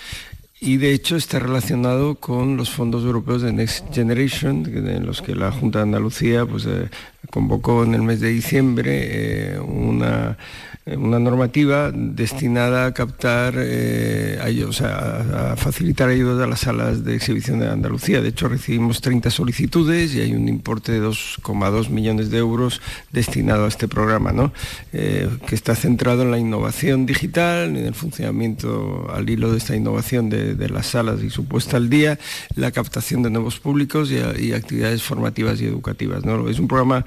Y 0.60 0.78
de 0.78 0.94
hecho 0.94 1.16
está 1.16 1.40
relacionado 1.40 2.16
con 2.16 2.58
los 2.58 2.70
fondos 2.70 3.04
europeos 3.04 3.42
de 3.42 3.52
Next 3.52 3.94
Generation, 3.94 4.66
en 4.66 5.06
los 5.06 5.22
que 5.22 5.36
la 5.36 5.52
Junta 5.52 5.80
de 5.80 5.84
Andalucía 5.84 6.46
pues, 6.46 6.66
eh, 6.66 6.90
convocó 7.32 7.84
en 7.84 7.96
el 7.96 8.04
mes 8.04 8.20
de 8.20 8.30
diciembre 8.30 9.56
eh, 9.56 9.60
una 9.60 10.38
una 10.86 11.18
normativa 11.18 11.92
destinada 11.94 12.88
a 12.88 12.94
captar, 12.94 13.54
eh, 13.58 14.38
a, 14.42 15.56
facilitar 15.56 16.10
ayudas 16.10 16.44
a 16.44 16.48
las 16.48 16.62
salas 16.62 17.06
de 17.06 17.16
exhibición 17.16 17.60
de 17.60 17.70
Andalucía. 17.70 18.22
De 18.22 18.30
hecho, 18.30 18.50
recibimos 18.50 19.00
30 19.00 19.30
solicitudes 19.30 20.14
y 20.14 20.20
hay 20.20 20.34
un 20.34 20.50
importe 20.50 20.92
de 20.92 21.02
2,2 21.02 21.90
millones 21.90 22.32
de 22.32 22.38
euros 22.38 22.82
destinado 23.12 23.64
a 23.66 23.70
este 23.70 23.88
programa, 23.88 24.52
eh, 24.92 25.30
que 25.48 25.56
está 25.56 25.74
centrado 25.76 26.24
en 26.24 26.32
la 26.32 26.38
innovación 26.38 27.06
digital, 27.06 27.78
en 27.78 27.86
el 27.86 27.96
funcionamiento 27.96 29.10
al 29.14 29.30
hilo 29.30 29.52
de 29.52 29.60
esta 29.60 29.76
innovación 29.76 30.30
de, 30.30 30.70
las 30.70 30.88
salas 30.88 31.22
y 31.24 31.30
su 31.30 31.46
puesta 31.46 31.78
al 31.78 31.90
día, 31.90 32.20
la 32.56 32.72
captación 32.72 33.22
de 33.22 33.30
nuevos 33.30 33.60
públicos 33.60 34.12
y, 34.12 34.54
actividades 34.54 35.04
formativas 35.04 35.62
y 35.62 35.66
educativas. 35.66 36.26
¿no? 36.26 36.50
Es 36.50 36.60
un 36.60 36.68
programa 36.68 37.06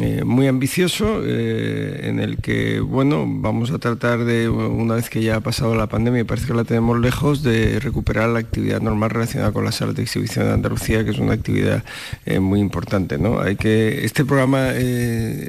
eh, 0.00 0.24
muy 0.24 0.48
ambicioso 0.48 1.22
eh, 1.24 2.08
en 2.08 2.18
el 2.18 2.38
que 2.38 2.80
bueno 2.80 3.24
vamos 3.24 3.70
a 3.70 3.78
tratar 3.78 4.24
de 4.24 4.48
una 4.48 4.96
vez 4.96 5.08
que 5.08 5.22
ya 5.22 5.36
ha 5.36 5.40
pasado 5.40 5.76
la 5.76 5.86
pandemia 5.86 6.22
y 6.22 6.24
parece 6.24 6.48
que 6.48 6.54
la 6.54 6.64
tenemos 6.64 6.98
lejos 6.98 7.44
de 7.44 7.78
recuperar 7.78 8.30
la 8.30 8.40
actividad 8.40 8.80
normal 8.80 9.10
relacionada 9.10 9.52
con 9.52 9.64
las 9.64 9.76
salas 9.76 9.94
de 9.94 10.02
exhibición 10.02 10.46
de 10.46 10.54
Andalucía 10.54 11.04
que 11.04 11.12
es 11.12 11.20
una 11.20 11.34
actividad 11.34 11.84
eh, 12.24 12.40
muy 12.40 12.58
importante 12.58 13.16
¿no? 13.16 13.38
hay 13.38 13.54
que 13.54 14.04
este 14.04 14.24
programa 14.24 14.72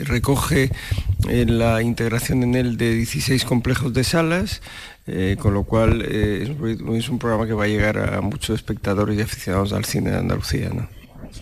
recoge 0.03 0.69
la 1.27 1.81
integración 1.81 2.43
en 2.43 2.53
él 2.53 2.77
de 2.77 2.93
16 2.93 3.43
complejos 3.43 3.91
de 3.91 4.03
salas 4.03 4.61
con 5.39 5.53
lo 5.55 5.63
cual 5.63 6.03
es, 6.03 7.09
un 7.09 7.17
programa 7.17 7.47
que 7.47 7.53
va 7.53 7.63
a 7.63 7.67
llegar 7.67 7.97
a 7.97 8.21
muchos 8.21 8.55
espectadores 8.55 9.17
y 9.17 9.21
aficionados 9.21 9.73
al 9.73 9.85
cine 9.85 10.11
de 10.11 10.17
Andalucía. 10.17 10.69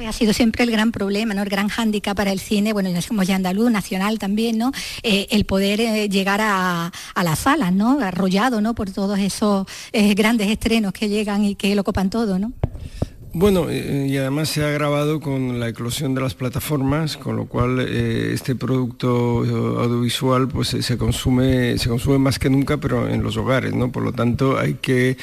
Ha 0.07 0.11
sido 0.13 0.33
siempre 0.33 0.63
el 0.63 0.71
gran 0.71 0.91
problema, 0.91 1.33
¿no? 1.33 1.43
el 1.43 1.49
gran 1.49 1.67
hándicap 1.69 2.15
para 2.15 2.31
el 2.31 2.39
cine, 2.39 2.73
bueno, 2.73 2.89
como 3.07 3.23
ya 3.23 3.35
andaluz, 3.35 3.71
nacional 3.71 4.19
también, 4.19 4.57
¿no? 4.57 4.71
Eh, 5.03 5.27
el 5.31 5.45
poder 5.45 5.81
eh, 5.81 6.09
llegar 6.09 6.39
a, 6.41 6.91
las 7.15 7.39
salas, 7.39 7.73
¿no? 7.73 7.99
Arrollado 7.99 8.61
¿no? 8.61 8.75
por 8.75 8.91
todos 8.91 9.19
esos 9.19 9.67
eh, 9.91 10.13
grandes 10.13 10.49
estrenos 10.49 10.93
que 10.93 11.09
llegan 11.09 11.43
y 11.43 11.55
que 11.55 11.75
lo 11.75 11.83
copan 11.83 12.09
todo, 12.09 12.39
¿no? 12.39 12.53
Bueno, 13.37 13.69
eh, 13.69 14.07
y 14.07 14.15
además 14.15 14.47
se 14.47 14.63
ha 14.63 14.69
agravado 14.69 15.19
con 15.19 15.59
la 15.59 15.67
eclosión 15.67 16.15
de 16.15 16.21
las 16.21 16.35
plataformas, 16.35 17.17
con 17.17 17.35
lo 17.35 17.47
cual 17.47 17.81
eh, 17.81 18.31
este 18.33 18.55
producto 18.55 19.43
eh, 19.43 19.83
audiovisual 19.83 20.47
pues 20.47 20.69
se 20.69 20.97
consume, 20.97 21.77
se 21.77 21.89
consume 21.89 22.17
más 22.17 22.39
que 22.39 22.49
nunca, 22.49 22.77
pero 22.77 23.09
en 23.09 23.23
los 23.23 23.35
hogares, 23.35 23.73
¿no? 23.73 23.91
Por 23.91 24.03
lo 24.03 24.13
tanto, 24.13 24.57
hay 24.57 24.75
que 24.75 25.17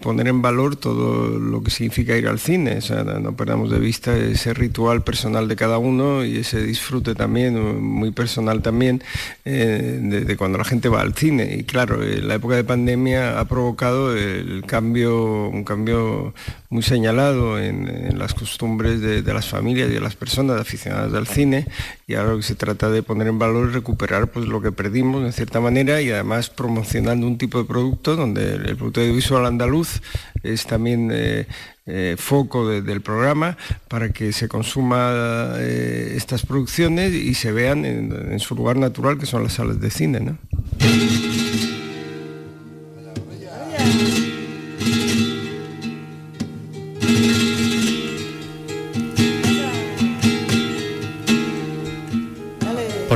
poner 0.00 0.28
en 0.28 0.42
valor 0.42 0.76
todo 0.76 1.40
lo 1.40 1.60
que 1.64 1.72
significa 1.72 2.16
ir 2.16 2.28
al 2.28 2.38
cine, 2.38 2.76
o 2.76 2.80
sea, 2.80 3.02
no 3.02 3.34
perdamos 3.34 3.68
de 3.68 3.80
vista 3.80 4.16
ese 4.16 4.54
ritual 4.54 5.02
personal 5.02 5.48
de 5.48 5.56
cada 5.56 5.78
uno 5.78 6.24
y 6.24 6.36
ese 6.36 6.62
disfrute 6.62 7.16
también, 7.16 7.82
muy 7.82 8.12
personal 8.12 8.62
también, 8.62 9.02
de, 9.44 10.36
cuando 10.38 10.56
la 10.58 10.64
gente 10.64 10.88
va 10.88 11.00
al 11.00 11.14
cine. 11.14 11.56
Y 11.58 11.64
claro, 11.64 11.98
la 12.00 12.36
época 12.36 12.54
de 12.54 12.62
pandemia 12.62 13.40
ha 13.40 13.44
provocado 13.46 14.16
el 14.16 14.62
cambio, 14.66 15.48
un 15.48 15.64
cambio 15.64 16.32
muy 16.70 16.82
señalado 16.82 17.58
en, 17.58 18.18
las 18.18 18.34
costumbres 18.34 19.00
de, 19.00 19.22
las 19.22 19.48
familias 19.48 19.90
y 19.90 19.94
de 19.94 20.00
las 20.00 20.16
personas 20.16 20.60
aficionadas 20.60 21.12
al 21.14 21.26
cine 21.26 21.66
y 22.06 22.14
ahora 22.14 22.30
lo 22.30 22.36
que 22.38 22.42
se 22.42 22.54
trata 22.54 22.90
de 22.90 23.02
poner 23.02 23.28
en 23.28 23.38
valor 23.38 23.68
es 23.68 23.74
recuperar 23.74 24.28
pues, 24.28 24.46
lo 24.46 24.60
que 24.60 24.72
perdimos 24.72 25.22
de 25.22 25.32
cierta 25.32 25.60
manera 25.60 26.00
y 26.00 26.10
además 26.10 26.50
promocionando 26.50 27.26
un 27.26 27.38
tipo 27.38 27.58
de 27.58 27.64
producto 27.64 28.16
donde 28.16 28.54
el 28.54 28.76
producto 28.76 29.00
audiovisual 29.00 29.46
andaluz 29.46 30.00
es 30.42 30.66
también 30.66 31.10
eh, 31.12 31.46
eh, 31.86 32.16
foco 32.18 32.68
del 32.68 33.00
programa 33.00 33.56
para 33.86 34.08
que 34.08 34.32
se 34.32 34.48
consuma 34.48 35.54
eh, 35.58 36.14
estas 36.16 36.44
producciones 36.44 37.12
y 37.12 37.34
se 37.34 37.52
vean 37.52 37.84
en, 37.84 38.40
su 38.40 38.56
lugar 38.56 38.76
natural 38.76 39.18
que 39.18 39.26
son 39.26 39.44
las 39.44 39.52
salas 39.52 39.80
de 39.80 39.90
cine. 39.90 40.20
¿no? 40.20 40.36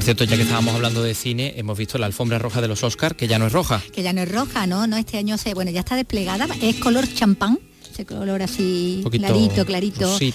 Por 0.01 0.05
cierto, 0.07 0.25
ya 0.25 0.37
que 0.37 0.45
estábamos 0.45 0.75
hablando 0.75 1.03
de 1.03 1.15
cine, 1.15 1.53
hemos 1.59 1.77
visto 1.77 1.99
la 1.99 2.07
alfombra 2.07 2.39
roja 2.39 2.63
de 2.63 2.69
los 2.69 2.83
Oscars, 2.83 3.15
que 3.15 3.29
ya 3.29 3.39
no 3.39 3.49
es 3.49 3.53
roja. 3.53 3.83
Que 3.93 4.03
ya 4.03 4.15
no 4.15 4.23
es 4.23 4.33
roja, 4.33 4.67
¿no? 4.67 4.87
No, 4.87 4.97
este 4.97 5.19
año 5.19 5.37
se, 5.37 5.53
bueno, 5.53 5.71
ya 5.73 5.81
está 5.81 5.95
desplegada, 5.95 6.49
es 6.63 6.77
color 6.77 7.07
champán 7.13 7.59
color 8.05 8.43
así 8.43 9.05
clarito, 9.11 9.65
clarito. 9.65 10.19
Sí, 10.19 10.33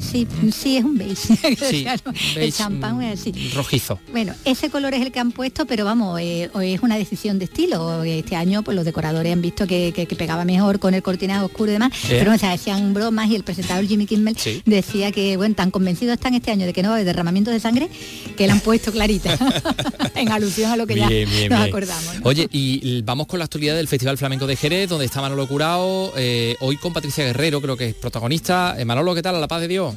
sí, 0.00 0.26
sí, 0.52 0.76
es 0.76 0.84
un 0.84 0.98
beige. 0.98 1.38
el 2.36 2.52
champán 2.52 3.02
es 3.02 3.20
así. 3.20 3.50
Rojizo. 3.54 3.98
Bueno, 4.12 4.34
ese 4.44 4.70
color 4.70 4.94
es 4.94 5.02
el 5.02 5.12
que 5.12 5.20
han 5.20 5.32
puesto, 5.32 5.66
pero 5.66 5.84
vamos, 5.84 6.20
eh, 6.20 6.50
es 6.62 6.80
una 6.80 6.96
decisión 6.96 7.38
de 7.38 7.46
estilo. 7.46 8.02
Este 8.04 8.36
año 8.36 8.62
pues 8.62 8.74
los 8.74 8.84
decoradores 8.84 9.32
han 9.32 9.42
visto 9.42 9.66
que, 9.66 9.92
pegaba 10.18 10.44
mejor 10.44 10.78
con 10.78 10.94
el 10.94 11.02
cortinado 11.02 11.46
oscuro 11.46 11.70
y 11.70 11.74
demás, 11.74 11.92
pero 12.08 12.32
o 12.32 12.38
sea, 12.38 12.52
hacían 12.52 12.94
bromas 12.94 13.28
y 13.30 13.34
el 13.34 13.42
presentador 13.42 13.84
Jimmy 13.86 14.06
Kimmel 14.06 14.36
decía 14.64 15.10
que 15.10 15.36
bueno, 15.36 15.54
tan 15.54 15.70
convencidos 15.70 16.14
están 16.14 16.34
este 16.34 16.52
año 16.52 16.66
de 16.66 16.72
que 16.72 16.82
no 16.82 16.90
va 16.90 16.94
a 16.94 16.96
haber 16.98 17.06
derramamiento 17.06 17.50
de 17.50 17.58
sangre 17.58 17.88
que 18.36 18.46
le 18.46 18.52
han 18.52 18.60
puesto 18.60 18.92
clarita. 18.92 19.36
en 20.14 20.30
alusión 20.30 20.70
a 20.70 20.76
lo 20.76 20.86
que 20.86 20.96
ya 20.96 21.08
nos 21.48 21.68
acordamos. 21.68 22.14
Oye, 22.22 22.48
y 22.52 23.02
vamos 23.02 23.26
con 23.26 23.38
la 23.38 23.46
actualidad 23.46 23.74
del 23.76 23.88
Festival 23.88 24.18
Flamenco 24.18 24.46
de 24.46 24.56
Jerez, 24.56 24.88
donde 24.88 25.06
está 25.06 25.20
Manolo 25.20 25.46
Curao, 25.46 26.12
eh, 26.16 26.56
hoy 26.64 26.78
con 26.78 26.94
Patricia 26.94 27.24
Guerrero, 27.24 27.60
creo 27.60 27.76
que 27.76 27.90
es 27.90 27.94
protagonista. 27.94 28.74
Eh, 28.78 28.86
Manolo, 28.86 29.14
¿qué 29.14 29.20
tal? 29.20 29.36
A 29.36 29.38
la 29.38 29.48
paz 29.48 29.60
de 29.60 29.68
Dios. 29.68 29.94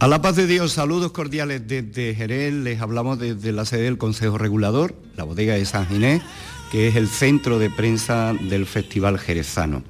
A 0.00 0.08
la 0.08 0.20
paz 0.20 0.34
de 0.34 0.48
Dios, 0.48 0.72
saludos 0.72 1.12
cordiales 1.12 1.66
desde 1.68 2.14
Jerez, 2.14 2.52
les 2.52 2.80
hablamos 2.80 3.20
desde 3.20 3.52
la 3.52 3.64
sede 3.64 3.82
del 3.82 3.96
Consejo 3.96 4.36
Regulador, 4.36 4.96
la 5.16 5.22
bodega 5.22 5.54
de 5.54 5.64
San 5.64 5.86
Ginés, 5.86 6.22
que 6.72 6.88
es 6.88 6.96
el 6.96 7.08
centro 7.08 7.60
de 7.60 7.70
prensa 7.70 8.34
del 8.34 8.66
Festival 8.66 9.18
Jerezano. 9.18 9.84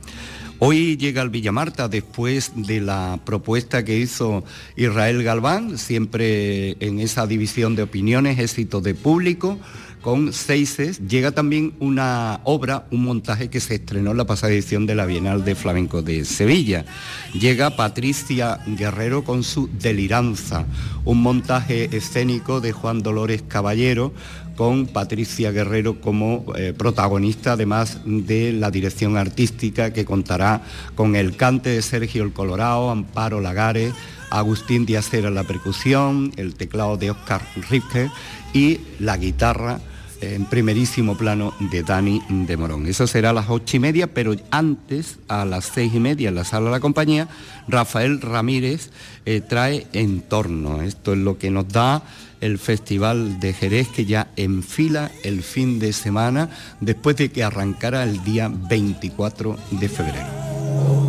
Hoy 0.58 0.96
llega 0.96 1.22
al 1.22 1.30
Villamarta 1.30 1.88
después 1.88 2.52
de 2.54 2.80
la 2.80 3.18
propuesta 3.24 3.84
que 3.84 3.98
hizo 3.98 4.44
Israel 4.76 5.22
Galván, 5.22 5.76
siempre 5.76 6.76
en 6.80 7.00
esa 7.00 7.26
división 7.26 7.74
de 7.74 7.82
opiniones, 7.82 8.38
éxito 8.38 8.80
de 8.80 8.94
público, 8.94 9.58
con 10.00 10.32
Seises, 10.32 11.00
llega 11.06 11.32
también 11.32 11.74
una 11.80 12.40
obra, 12.44 12.86
un 12.90 13.02
montaje 13.02 13.50
que 13.50 13.60
se 13.60 13.76
estrenó 13.76 14.12
en 14.12 14.16
la 14.16 14.26
pasada 14.26 14.52
edición 14.52 14.86
de 14.86 14.94
la 14.94 15.06
Bienal 15.06 15.44
de 15.44 15.54
Flamenco 15.54 16.02
de 16.02 16.24
Sevilla. 16.24 16.84
Llega 17.32 17.76
Patricia 17.76 18.60
Guerrero 18.66 19.24
con 19.24 19.42
su 19.42 19.68
Deliranza, 19.68 20.66
un 21.04 21.22
montaje 21.22 21.96
escénico 21.96 22.60
de 22.60 22.72
Juan 22.72 23.02
Dolores 23.02 23.42
Caballero 23.46 24.12
con 24.56 24.86
Patricia 24.86 25.52
Guerrero 25.52 26.00
como 26.00 26.46
eh, 26.56 26.72
protagonista, 26.76 27.52
además 27.52 28.00
de 28.04 28.52
la 28.52 28.70
dirección 28.70 29.16
artística 29.16 29.92
que 29.92 30.04
contará 30.04 30.62
con 30.94 31.14
el 31.14 31.36
cante 31.36 31.70
de 31.70 31.82
Sergio 31.82 32.24
El 32.24 32.32
Colorado, 32.32 32.90
Amparo 32.90 33.40
Lagares, 33.40 33.92
Agustín 34.30 34.86
Díaz 34.86 35.12
en 35.14 35.34
la 35.34 35.44
percusión, 35.44 36.32
el 36.36 36.54
teclado 36.54 36.96
de 36.96 37.10
Oscar 37.10 37.42
Ripke 37.70 38.10
y 38.52 38.80
la 38.98 39.16
guitarra 39.16 39.80
en 40.20 40.46
primerísimo 40.46 41.16
plano 41.16 41.54
de 41.58 41.82
Dani 41.82 42.22
de 42.28 42.56
Morón. 42.56 42.86
Eso 42.86 43.06
será 43.06 43.30
a 43.30 43.32
las 43.32 43.48
ocho 43.48 43.76
y 43.76 43.80
media, 43.80 44.12
pero 44.12 44.34
antes, 44.50 45.18
a 45.28 45.44
las 45.44 45.66
seis 45.66 45.94
y 45.94 46.00
media, 46.00 46.28
en 46.28 46.34
la 46.34 46.44
sala 46.44 46.66
de 46.66 46.72
la 46.72 46.80
compañía, 46.80 47.28
Rafael 47.68 48.20
Ramírez 48.20 48.90
eh, 49.24 49.40
trae 49.40 49.86
Entorno. 49.92 50.82
Esto 50.82 51.12
es 51.12 51.18
lo 51.18 51.38
que 51.38 51.50
nos 51.50 51.68
da 51.68 52.02
el 52.40 52.58
Festival 52.58 53.40
de 53.40 53.52
Jerez 53.52 53.88
que 53.88 54.04
ya 54.04 54.28
enfila 54.36 55.10
el 55.22 55.42
fin 55.42 55.78
de 55.78 55.92
semana 55.92 56.50
después 56.80 57.16
de 57.16 57.30
que 57.30 57.42
arrancara 57.42 58.02
el 58.02 58.22
día 58.24 58.50
24 58.50 59.56
de 59.72 59.88
febrero. 59.88 61.05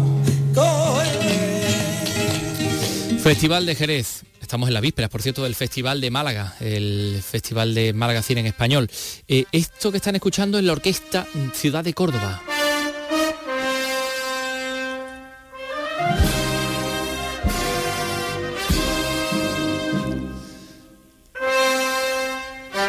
Festival 3.28 3.65
de 3.65 3.75
Jerez. 3.75 4.23
Estamos 4.41 4.69
en 4.69 4.73
la 4.73 4.80
víspera, 4.80 5.09
por 5.09 5.21
cierto, 5.21 5.43
del 5.43 5.53
Festival 5.53 5.99
de 5.99 6.09
Málaga, 6.09 6.55
el 6.61 7.21
Festival 7.21 7.75
de 7.75 7.91
Málaga 7.91 8.21
Cine 8.21 8.39
en 8.39 8.45
Español. 8.45 8.89
Eh, 9.28 9.43
esto 9.51 9.91
que 9.91 9.97
están 9.97 10.15
escuchando 10.15 10.57
es 10.57 10.63
la 10.63 10.71
Orquesta 10.71 11.28
Ciudad 11.53 11.84
de 11.84 11.93
Córdoba. 11.93 12.41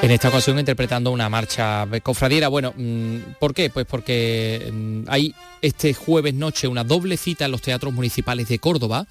En 0.02 0.12
esta 0.12 0.28
ocasión 0.28 0.56
interpretando 0.60 1.10
una 1.10 1.28
marcha 1.28 1.84
cofradiera. 2.04 2.46
Bueno, 2.46 2.72
mm, 2.76 3.16
¿por 3.40 3.52
qué? 3.52 3.70
Pues 3.70 3.86
porque 3.86 4.70
mm, 4.72 5.02
hay 5.08 5.34
este 5.60 5.94
jueves 5.94 6.32
noche 6.32 6.68
una 6.68 6.84
doble 6.84 7.16
cita 7.16 7.44
en 7.44 7.50
los 7.50 7.60
teatros 7.60 7.92
municipales 7.92 8.46
de 8.46 8.60
Córdoba 8.60 9.08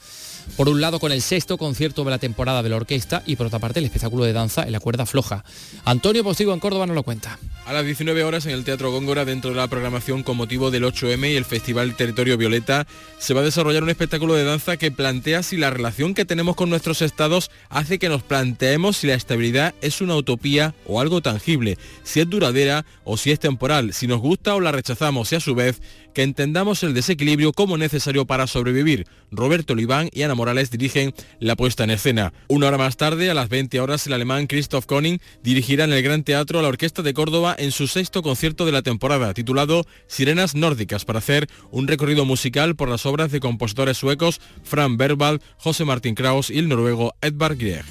por 0.56 0.70
un 0.70 0.82
lado 0.82 1.00
con 1.00 1.12
el 1.12 1.22
sexto 1.22 1.58
concierto 1.58 2.04
de 2.04 2.12
la 2.12 2.20
temporada 2.20 2.64
de 2.64 2.70
la 2.70 2.78
orquesta 2.78 3.24
y 3.26 3.36
por 3.36 3.48
otra 3.48 3.60
parte 3.60 3.80
el 3.80 3.86
espectáculo 3.86 4.24
de 4.24 4.34
danza 4.34 4.64
en 4.64 4.72
la 4.72 4.80
cuerda 4.80 5.06
floja. 5.06 5.43
Antonio 5.86 6.24
Postigo 6.24 6.54
en 6.54 6.60
Córdoba 6.60 6.86
nos 6.86 6.95
lo 6.95 7.04
cuenta. 7.04 7.39
A 7.66 7.74
las 7.74 7.84
19 7.84 8.24
horas 8.24 8.45
en 8.45 8.54
el 8.54 8.64
Teatro 8.64 8.91
Góngora, 8.91 9.26
dentro 9.26 9.50
de 9.50 9.58
la 9.58 9.68
programación 9.68 10.24
con 10.24 10.38
motivo 10.38 10.72
del 10.72 10.86
8M 10.86 11.32
y 11.32 11.36
el 11.36 11.43
Festival 11.43 11.95
Territorio 11.95 12.38
Violeta, 12.38 12.88
se 13.18 13.34
va 13.34 13.41
a 13.41 13.43
desarrollar 13.43 13.84
un 13.84 13.89
espectáculo 13.89 14.36
de 14.36 14.45
danza 14.45 14.78
que 14.78 14.89
plantea 14.89 15.43
si 15.43 15.58
la 15.58 15.70
relación 15.70 16.14
que 16.14 16.24
tenemos 16.24 16.56
con 16.56 16.70
nuestros 16.70 17.02
estados 17.02 17.52
hace 17.70 18.00
que 18.00 18.08
nos 18.08 18.24
planteemos 18.24 18.98
si 18.98 19.08
la 19.08 19.16
estabilidad 19.16 19.76
es 19.82 20.00
una 20.00 20.16
utopía 20.16 20.76
o 20.86 21.02
algo 21.02 21.22
tangible, 21.22 21.78
si 22.04 22.22
es 22.22 22.30
duradera 22.30 22.86
o 23.04 23.18
si 23.18 23.32
es 23.32 23.39
temporal, 23.39 23.93
si 23.93 24.08
nos 24.08 24.22
gusta 24.22 24.56
o 24.56 24.62
la 24.62 24.72
rechazamos 24.72 25.32
y 25.32 25.36
a 25.36 25.39
su 25.39 25.54
vez 25.54 25.82
que 26.18 26.24
entendamos 26.24 26.82
el 26.82 26.95
desequilibrio 26.95 27.53
como 27.53 27.78
necesario 27.78 28.26
para 28.26 28.47
sobrevivir. 28.47 29.05
Roberto 29.30 29.74
Oliván 29.74 30.09
y 30.11 30.24
Ana 30.24 30.34
Morales 30.34 30.72
dirigen 30.72 31.13
la 31.39 31.55
puesta 31.55 31.84
en 31.84 31.91
escena. 31.91 32.34
Una 32.47 32.70
hora 32.70 32.80
más 32.80 32.97
tarde, 32.97 33.30
a 33.30 33.36
las 33.36 33.49
20 33.49 33.80
horas, 33.80 34.07
el 34.07 34.13
alemán 34.13 34.47
Christoph 34.47 34.88
Koning 34.88 35.20
dirigirá 35.43 35.84
en 35.84 35.93
el 35.93 36.01
Gran 36.01 36.24
Teatro 36.24 36.57
a 36.57 36.63
la 36.63 36.70
Orquesta 36.70 37.03
de 37.03 37.13
Córdoba 37.13 37.55
en 37.59 37.72
su 37.72 37.86
sexto 37.86 38.24
concierto 38.24 38.65
de 38.65 38.72
la 38.72 38.82
temporada, 38.82 39.32
titulado 39.36 39.86
Sirenas 40.07 40.55
Nórdicas, 40.55 41.05
para 41.05 41.20
hacer 41.20 41.49
un 41.70 41.88
recorrido 41.88 42.26
musical 42.26 42.76
por 42.76 42.89
las 42.89 43.05
obras 43.05 43.32
de 43.32 43.39
compositores 43.39 43.97
suecos 43.97 44.41
Fran 44.63 44.97
Berwald, 44.97 45.43
José 45.57 45.86
Martín 45.86 46.15
Kraus 46.15 46.49
y 46.49 46.57
el 46.57 46.68
noruego 46.68 47.13
Edvard 47.22 47.57
Grieg. 47.57 47.86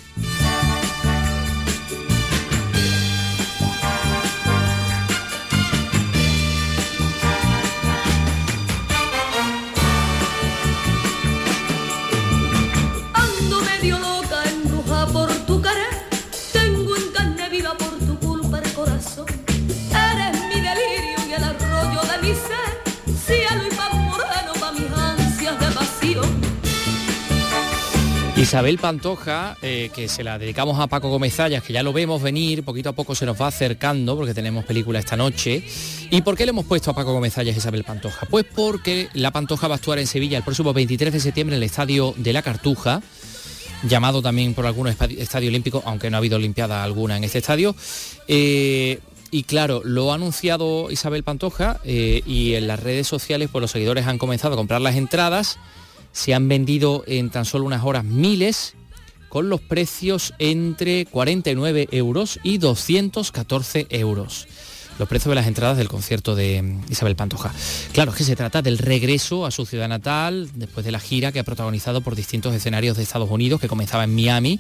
Isabel 28.47 28.79
Pantoja, 28.79 29.57
eh, 29.61 29.91
que 29.93 30.07
se 30.07 30.23
la 30.23 30.39
dedicamos 30.39 30.79
a 30.79 30.87
Paco 30.87 31.09
Gómez 31.09 31.35
que 31.67 31.73
ya 31.73 31.83
lo 31.83 31.93
vemos 31.93 32.23
venir, 32.23 32.63
poquito 32.63 32.91
a 32.91 32.93
poco 32.93 33.17
se 33.17 33.27
nos 33.27 33.43
va 33.43 33.49
acercando 33.49 34.17
porque 34.17 34.35
tenemos 34.35 34.65
película 34.65 35.01
esta 35.01 35.17
noche. 35.17 35.65
¿Y 36.13 36.23
por 36.23 36.37
qué 36.37 36.47
le 36.47 36.51
hemos 36.51 36.65
puesto 36.65 36.93
a 36.93 36.95
Paco 36.95 37.13
Gómez 37.13 37.37
a 37.39 37.43
Isabel 37.43 37.83
Pantoja? 37.83 38.25
Pues 38.27 38.45
porque 38.45 39.09
la 39.15 39.33
Pantoja 39.33 39.67
va 39.67 39.75
a 39.75 39.79
actuar 39.79 39.99
en 39.99 40.07
Sevilla 40.07 40.39
el 40.39 40.45
próximo 40.45 40.73
23 40.73 41.13
de 41.13 41.19
septiembre 41.19 41.57
en 41.57 41.63
el 41.65 41.67
Estadio 41.67 42.15
de 42.19 42.33
la 42.33 42.43
Cartuja, 42.43 43.03
llamado 43.83 44.23
también 44.23 44.55
por 44.55 44.65
algunos 44.65 44.95
estadio 44.95 45.49
olímpico, 45.49 45.83
aunque 45.85 46.09
no 46.09 46.17
ha 46.17 46.19
habido 46.19 46.37
olimpiada 46.37 46.85
alguna 46.85 47.17
en 47.17 47.25
este 47.25 47.39
estadio. 47.39 47.75
Eh, 48.29 49.01
y 49.33 49.43
claro, 49.43 49.83
lo 49.85 50.13
ha 50.13 50.15
anunciado 50.15 50.93
Isabel 50.93 51.25
Pantoja 51.25 51.81
eh, 51.83 52.23
y 52.25 52.55
en 52.55 52.69
las 52.69 52.79
redes 52.79 53.09
sociales 53.09 53.49
pues 53.51 53.61
los 53.61 53.73
seguidores 53.73 54.07
han 54.07 54.19
comenzado 54.19 54.55
a 54.55 54.57
comprar 54.57 54.81
las 54.81 54.95
entradas 54.95 55.59
se 56.17 56.33
han 56.33 56.49
vendido 56.49 57.05
en 57.07 57.29
tan 57.29 57.45
solo 57.45 57.67
unas 57.67 57.85
horas 57.85 58.03
miles 58.03 58.73
con 59.29 59.51
los 59.51 59.61
precios 59.61 60.33
entre 60.39 61.05
49 61.05 61.89
euros 61.91 62.41
y 62.43 62.57
214 62.57 63.87
euros. 63.91 64.49
Los 64.99 65.09
precios 65.11 65.29
de 65.29 65.35
las 65.35 65.47
entradas 65.47 65.77
del 65.77 65.89
concierto 65.89 66.35
de 66.35 66.63
mm, 66.63 66.91
Isabel 66.91 67.17
Pantoja. 67.17 67.53
Claro, 67.93 68.13
es 68.13 68.17
que 68.17 68.25
se 68.25 68.35
trata 68.35 68.63
del 68.63 68.79
regreso 68.79 69.45
a 69.45 69.51
su 69.51 69.67
ciudad 69.67 69.89
natal 69.89 70.49
después 70.55 70.87
de 70.87 70.93
la 70.93 71.01
gira 71.01 71.33
que 71.33 71.41
ha 71.41 71.45
protagonizado 71.45 72.01
por 72.01 72.17
distintos 72.17 72.55
escenarios 72.55 72.97
de 72.97 73.03
Estados 73.03 73.31
Unidos, 73.31 73.61
que 73.61 73.69
comenzaba 73.69 74.05
en 74.05 74.15
Miami, 74.15 74.59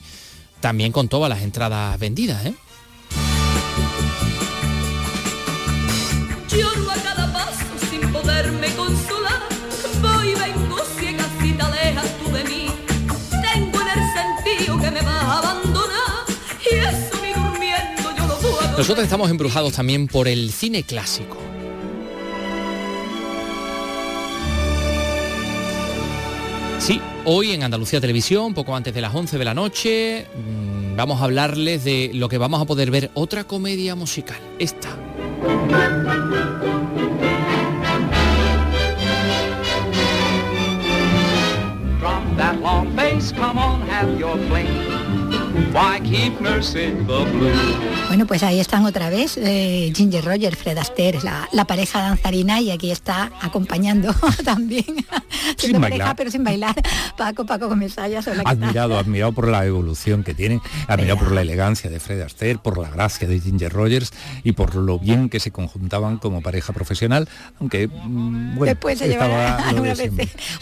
también 0.60 0.92
con 0.92 1.08
todas 1.08 1.30
las 1.30 1.40
entradas 1.40 1.98
vendidas. 1.98 2.44
¿eh? 2.44 2.52
Nosotros 18.76 19.04
estamos 19.04 19.30
embrujados 19.30 19.72
también 19.72 20.06
por 20.06 20.28
el 20.28 20.52
cine 20.52 20.82
clásico. 20.82 21.38
Sí, 26.78 27.00
hoy 27.24 27.52
en 27.52 27.62
Andalucía 27.62 28.02
Televisión, 28.02 28.52
poco 28.52 28.76
antes 28.76 28.92
de 28.92 29.00
las 29.00 29.14
11 29.14 29.38
de 29.38 29.44
la 29.46 29.54
noche, 29.54 30.26
mm, 30.26 30.94
vamos 30.94 31.22
a 31.22 31.24
hablarles 31.24 31.84
de 31.84 32.10
lo 32.12 32.28
que 32.28 32.36
vamos 32.36 32.60
a 32.60 32.66
poder 32.66 32.90
ver, 32.90 33.10
otra 33.14 33.44
comedia 33.44 33.94
musical, 33.94 34.38
esta. 34.58 34.90
Bueno, 48.08 48.26
pues 48.26 48.42
ahí 48.42 48.60
están 48.60 48.86
otra 48.86 49.10
vez 49.10 49.36
eh, 49.36 49.92
Ginger 49.94 50.24
Rogers, 50.24 50.56
Fred 50.56 50.78
Astaire, 50.78 51.18
la, 51.22 51.50
la, 51.52 51.66
pareja 51.66 52.00
danzarina 52.00 52.62
y 52.62 52.70
aquí 52.70 52.90
está 52.90 53.30
acompañando 53.42 54.14
también, 54.44 54.86
sin 55.58 55.78
pareja 55.78 56.14
pero 56.14 56.30
sin 56.30 56.44
bailar, 56.44 56.74
Paco, 57.18 57.44
Paco 57.44 57.68
Comesaya. 57.68 58.20
Admirado, 58.46 58.98
admirado 58.98 59.32
por 59.32 59.48
la 59.48 59.66
evolución 59.66 60.24
que 60.24 60.32
tienen, 60.32 60.62
admirado 60.88 61.18
por 61.18 61.32
la 61.32 61.42
elegancia 61.42 61.90
de 61.90 62.00
Fred 62.00 62.22
Astaire, 62.22 62.58
por 62.58 62.78
la 62.78 62.88
gracia 62.88 63.28
de 63.28 63.38
Ginger 63.38 63.70
Rogers 63.70 64.14
y 64.44 64.52
por 64.52 64.76
lo 64.76 64.98
bien 64.98 65.28
que 65.28 65.40
se 65.40 65.50
conjuntaban 65.50 66.16
como 66.16 66.40
pareja 66.40 66.72
profesional, 66.72 67.28
aunque 67.60 67.88
mm, 67.88 68.56
bueno, 68.56 68.72
después 68.72 68.98
se 68.98 69.12
estaba 69.12 69.62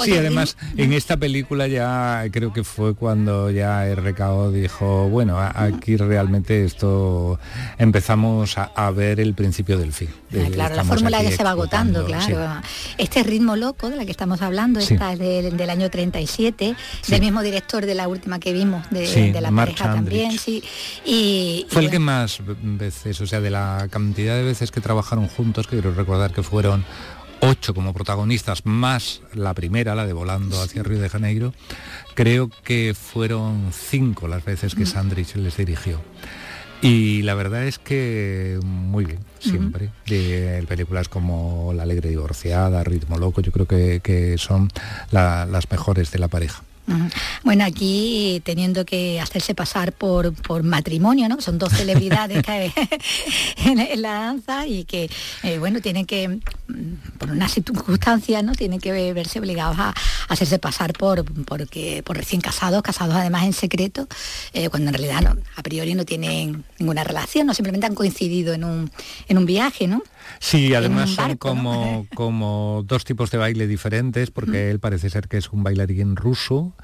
Sí, 0.01 0.17
además 0.17 0.57
en 0.77 0.93
esta 0.93 1.17
película 1.17 1.69
ya 1.69 2.25
creo 2.33 2.53
que 2.53 2.65
fue 2.65 2.97
cuando 2.97 3.51
ya 3.53 3.85
RKO 3.95 4.51
dijo, 4.51 5.04
bueno, 5.09 5.39
aquí 5.39 5.97
realmente 5.97 6.65
esto 6.65 7.39
empezamos 7.79 8.57
a, 8.59 8.91
ver 8.91 9.21
el 9.21 9.35
principio 9.35 9.79
del 9.79 9.93
fin. 9.93 10.09
Ah, 10.33 10.49
claro, 10.53 10.77
la 10.77 10.85
fórmula 10.85 11.23
ya 11.23 11.31
se 11.31 11.43
va 11.43 11.51
agotando, 11.51 12.05
claro. 12.05 12.63
Este 12.99 13.23
ritmo 13.23 13.57
loco 13.57 13.91
de 13.91 13.97
la 13.97 14.05
que 14.05 14.11
estamos 14.11 14.43
hablando, 14.43 14.81
esta 14.81 15.13
es 15.13 15.19
del, 15.19 15.71
año 15.71 15.91
37, 15.91 16.77
del 17.09 17.21
mismo 17.21 17.43
director 17.43 17.87
de 17.87 17.95
la 17.95 18.09
última 18.09 18.39
que 18.39 18.53
vimos, 18.53 18.89
de, 18.91 19.33
la 19.41 19.51
pareja 19.51 19.93
también, 19.93 20.39
sí. 20.39 20.63
Y, 21.05 21.67
Fue 21.71 21.83
el 21.83 21.91
que 21.91 21.99
más 21.99 22.41
veces, 22.63 23.21
o 23.21 23.27
sea, 23.27 23.41
de 23.41 23.51
la 23.51 23.89
cantidad 23.91 24.35
de 24.35 24.43
veces 24.43 24.71
que 24.71 24.81
trabajaron 24.81 25.29
juntos, 25.29 25.67
que 25.67 25.77
quiero 25.77 25.95
recordar 25.95 26.33
que 26.33 26.43
fueron 26.43 26.85
ocho 27.45 27.75
como 27.75 27.93
protagonistas, 27.93 28.65
más 28.65 29.21
la 29.35 29.55
primera, 29.55 29.95
la 29.95 30.07
de 30.07 30.13
Volando 30.13 30.61
hacia 30.63 30.83
Río 30.83 31.01
de 31.01 31.09
Janeiro, 31.09 31.53
creo 32.15 32.51
que 32.65 32.95
fueron 32.95 33.71
cinco 33.73 34.29
las 34.29 34.45
veces 34.45 34.75
que 34.75 34.87
Sandrich 34.87 35.37
les 35.37 35.57
dirigió. 35.57 36.01
Y 36.81 37.23
la 37.23 37.35
verdad 37.35 37.65
es 37.65 37.79
que 37.79 38.59
muy 38.63 39.05
bien, 39.05 39.21
siempre. 39.39 39.91
de 40.07 40.65
películas 40.69 41.09
como 41.09 41.73
La 41.75 41.85
Alegre 41.85 42.11
Divorciada, 42.11 42.85
Ritmo 42.85 43.19
Loco, 43.19 43.41
yo 43.41 43.53
creo 43.53 43.67
que, 43.67 44.37
son 44.39 44.71
las 45.11 45.71
mejores 45.71 46.11
de 46.11 46.19
la 46.19 46.29
pareja. 46.29 46.63
Bueno, 47.43 47.65
aquí 47.65 48.43
teniendo 48.45 48.85
que 48.85 49.21
hacerse 49.21 49.55
pasar 49.55 49.93
por, 49.93 50.35
por 50.35 50.63
matrimonio, 50.63 51.29
¿no? 51.29 51.41
Son 51.41 51.59
dos 51.59 51.73
celebridades 51.73 52.43
en, 53.57 54.03
la 54.03 54.13
danza 54.13 54.67
y 54.67 54.85
que, 54.85 55.11
eh, 55.43 55.59
bueno, 55.59 55.81
tienen 55.81 56.05
que, 56.05 56.29
mm, 56.29 56.41
por 57.19 57.31
unas 57.31 57.53
circunstancias, 57.53 58.45
¿no? 58.45 58.53
Tienen 58.53 58.81
que 58.81 59.13
verse 59.13 59.39
obligados 59.39 59.79
a, 59.79 59.95
hacerse 60.29 60.59
pasar 60.59 60.93
por, 60.93 61.25
porque, 61.45 62.03
por 62.03 62.17
recién 62.17 62.41
casados, 62.41 62.83
casados 62.83 63.15
además 63.15 63.45
en 63.45 63.53
secreto, 63.53 64.09
eh, 64.53 64.69
cuando 64.69 64.91
en 64.91 64.95
realidad 64.95 65.37
a 65.57 65.63
priori 65.63 65.95
no 65.95 66.05
tienen 66.05 66.65
ninguna 66.79 67.05
relación, 67.05 67.47
no 67.47 67.55
simplemente 67.55 67.87
han 67.87 67.95
coincidido 67.95 68.53
en 68.53 68.65
un, 68.65 68.91
en 69.29 69.39
un 69.39 69.47
viaje, 69.47 69.87
¿no? 69.87 70.03
Sí, 70.39 70.75
además 70.75 71.11
son 71.11 71.37
como, 71.37 72.07
como 72.15 72.85
dos 72.87 73.05
tipos 73.05 73.31
de 73.31 73.39
baile 73.39 73.67
diferentes, 73.67 74.31
porque 74.31 74.71
él 74.71 74.81
parece 74.81 75.11
ser 75.11 75.29
que 75.29 75.37
es 75.37 75.51
un 75.51 75.63
bailarín 75.63 76.17
ruso 76.17 76.75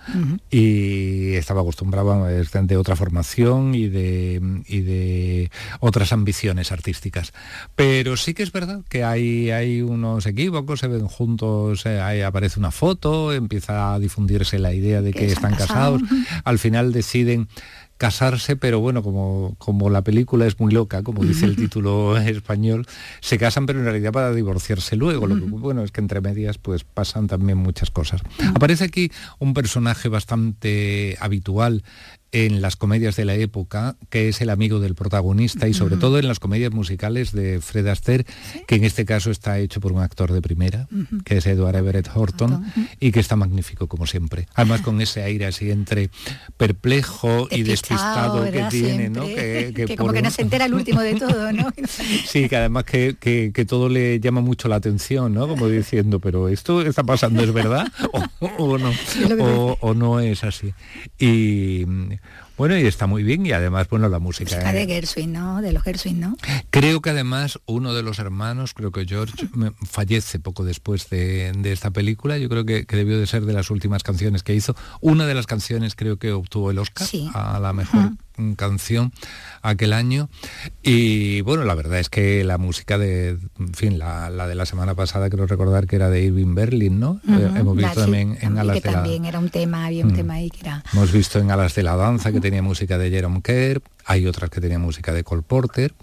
y 0.50 1.34
estaba 1.34 1.60
acostumbrado 1.60 2.26
de 2.26 2.76
otra 2.76 2.96
formación 2.96 3.74
y 3.74 3.88
de, 3.88 4.62
y 4.66 4.80
de 4.80 5.50
otras 5.80 6.12
ambiciones 6.12 6.72
artísticas. 6.72 7.32
Pero 7.76 8.16
sí 8.16 8.34
que 8.34 8.42
es 8.42 8.52
verdad 8.52 8.82
que 8.88 9.04
hay, 9.04 9.50
hay 9.50 9.82
unos 9.82 10.26
equívocos, 10.26 10.80
se 10.80 10.88
ven 10.88 11.06
juntos, 11.06 11.86
eh, 11.86 12.00
ahí 12.00 12.22
aparece 12.22 12.58
una 12.58 12.70
foto, 12.70 13.32
empieza 13.32 13.94
a 13.94 13.98
difundirse 13.98 14.58
la 14.58 14.72
idea 14.72 15.02
de 15.02 15.12
que, 15.12 15.26
están 15.26 15.54
casados, 15.54 16.02
al 16.44 16.58
final 16.58 16.92
deciden 16.92 17.48
casarse, 18.00 18.56
pero 18.56 18.80
bueno, 18.80 19.02
como, 19.02 19.54
como 19.58 19.90
la 19.90 20.00
película 20.00 20.46
es 20.46 20.58
muy 20.58 20.72
loca, 20.72 21.02
como 21.02 21.22
dice 21.22 21.44
el 21.44 21.54
título 21.64 22.16
español, 22.16 22.86
se 23.20 23.36
casan 23.36 23.66
pero 23.66 23.78
en 23.78 23.84
realidad 23.84 24.10
para 24.10 24.32
divorciarse 24.32 24.96
luego. 24.96 25.26
Lo 25.26 25.34
que 25.34 25.42
bueno 25.42 25.84
es 25.84 25.92
que 25.92 26.00
entre 26.00 26.22
medias 26.22 26.56
pues 26.56 26.82
pasan 26.82 27.26
también 27.26 27.58
muchas 27.58 27.90
cosas. 27.90 28.22
Aparece 28.54 28.84
aquí 28.84 29.12
un 29.38 29.52
personaje 29.52 30.08
bastante 30.08 31.18
habitual 31.20 31.84
en 32.32 32.62
las 32.62 32.76
comedias 32.76 33.16
de 33.16 33.24
la 33.24 33.34
época, 33.34 33.96
que 34.08 34.28
es 34.28 34.40
el 34.40 34.50
amigo 34.50 34.80
del 34.80 34.94
protagonista 34.94 35.68
y 35.68 35.74
sobre 35.74 35.96
todo 35.96 36.18
en 36.18 36.28
las 36.28 36.38
comedias 36.38 36.72
musicales 36.72 37.32
de 37.32 37.60
Fred 37.60 37.86
Astaire, 37.88 38.24
que 38.66 38.76
en 38.76 38.84
este 38.84 39.04
caso 39.04 39.30
está 39.30 39.58
hecho 39.58 39.80
por 39.80 39.92
un 39.92 40.00
actor 40.00 40.32
de 40.32 40.40
primera, 40.40 40.88
que 41.24 41.38
es 41.38 41.46
Edward 41.46 41.76
Everett 41.76 42.08
Horton, 42.14 42.64
y 43.00 43.12
que 43.12 43.20
está 43.20 43.36
magnífico 43.36 43.88
como 43.88 44.06
siempre. 44.06 44.46
Además 44.54 44.82
con 44.82 45.00
ese 45.00 45.22
aire 45.22 45.46
así 45.46 45.70
entre 45.70 46.10
perplejo 46.56 47.48
y 47.50 47.62
despistado 47.62 48.50
que 48.50 48.62
tiene, 48.70 49.10
¿no? 49.10 49.24
Que, 49.24 49.94
como 49.98 50.12
que 50.12 50.22
no 50.22 50.30
se 50.30 50.42
entera 50.42 50.66
el 50.66 50.74
último 50.74 51.00
de 51.00 51.14
todo, 51.14 51.52
¿no? 51.52 51.72
sí, 52.26 52.48
que 52.48 52.56
además 52.56 52.84
que, 52.84 53.66
todo 53.68 53.88
le 53.88 54.20
llama 54.20 54.40
mucho 54.40 54.68
la 54.68 54.76
atención, 54.76 55.34
¿no? 55.34 55.48
Como 55.48 55.68
diciendo, 55.68 56.20
pero 56.20 56.48
esto 56.48 56.82
está 56.82 57.02
pasando, 57.04 57.42
¿es 57.42 57.52
verdad? 57.52 57.86
o, 58.58 58.78
no, 58.78 58.90
o 59.80 59.94
no 59.94 60.20
es 60.20 60.44
así. 60.44 60.72
Y 61.18 61.84
bueno, 62.60 62.76
y 62.76 62.84
está 62.84 63.06
muy 63.06 63.22
bien 63.22 63.46
y 63.46 63.52
además, 63.52 63.88
bueno, 63.88 64.06
la 64.10 64.18
música... 64.18 64.54
Música 64.54 64.74
de 64.74 64.84
Gershwin, 64.84 65.32
¿no? 65.32 65.62
De 65.62 65.72
los 65.72 65.82
Gershwin, 65.82 66.20
¿no? 66.20 66.36
Creo 66.68 67.00
que 67.00 67.08
además 67.08 67.58
uno 67.64 67.94
de 67.94 68.02
los 68.02 68.18
hermanos, 68.18 68.74
creo 68.74 68.92
que 68.92 69.06
George, 69.06 69.48
fallece 69.88 70.38
poco 70.40 70.62
después 70.62 71.08
de, 71.08 71.58
esta 71.64 71.90
película. 71.90 72.36
Yo 72.36 72.50
creo 72.50 72.66
que, 72.66 72.84
debió 72.86 73.18
de 73.18 73.26
ser 73.26 73.46
de 73.46 73.54
las 73.54 73.70
últimas 73.70 74.02
canciones 74.02 74.42
que 74.42 74.54
hizo. 74.54 74.76
Una 75.00 75.24
de 75.24 75.32
las 75.32 75.46
canciones 75.46 75.94
creo 75.94 76.18
que 76.18 76.32
obtuvo 76.32 76.70
el 76.70 76.78
Oscar 76.78 77.08
a 77.32 77.58
la 77.60 77.72
mejor 77.72 78.10
canción 78.56 79.12
aquel 79.62 79.92
año. 79.92 80.28
Y 80.82 81.40
bueno, 81.42 81.64
la 81.64 81.74
verdad 81.74 81.98
es 81.98 82.08
que 82.08 82.44
la 82.44 82.58
música 82.58 82.98
de, 82.98 83.38
en 83.58 83.74
fin, 83.74 83.98
la, 83.98 84.30
de 84.30 84.54
la 84.54 84.66
semana 84.66 84.94
pasada, 84.94 85.30
creo 85.30 85.46
recordar 85.46 85.86
que 85.86 85.96
era 85.96 86.10
de 86.10 86.22
Irving 86.22 86.54
Berlin, 86.54 87.00
¿no? 87.00 87.20
Eh, 87.28 87.50
hemos 87.56 87.76
visto 87.76 88.00
también 88.00 88.38
en 88.40 88.58
Alas 88.58 88.76
de 88.76 88.80
también 88.80 89.24
era 89.24 89.38
un 89.38 89.50
tema, 89.50 89.86
había 89.86 90.04
un 90.04 90.12
mm. 90.12 90.16
tema 90.16 90.34
ahí 90.34 90.50
que 90.50 90.60
era... 90.60 90.84
Hemos 90.92 91.12
visto 91.12 91.38
en 91.38 91.50
Alas 91.50 91.74
de 91.74 91.82
la 91.82 91.96
Danza 91.96 92.32
que 92.32 92.40
tenía 92.40 92.62
música 92.62 92.98
de 92.98 93.10
Jerome 93.10 93.42
Kerr, 93.42 93.82
hay 94.04 94.26
otras 94.26 94.50
que 94.50 94.60
tenían 94.60 94.80
música 94.80 95.12
de 95.12 95.24
Cole 95.24 95.42
Porter. 95.42 95.94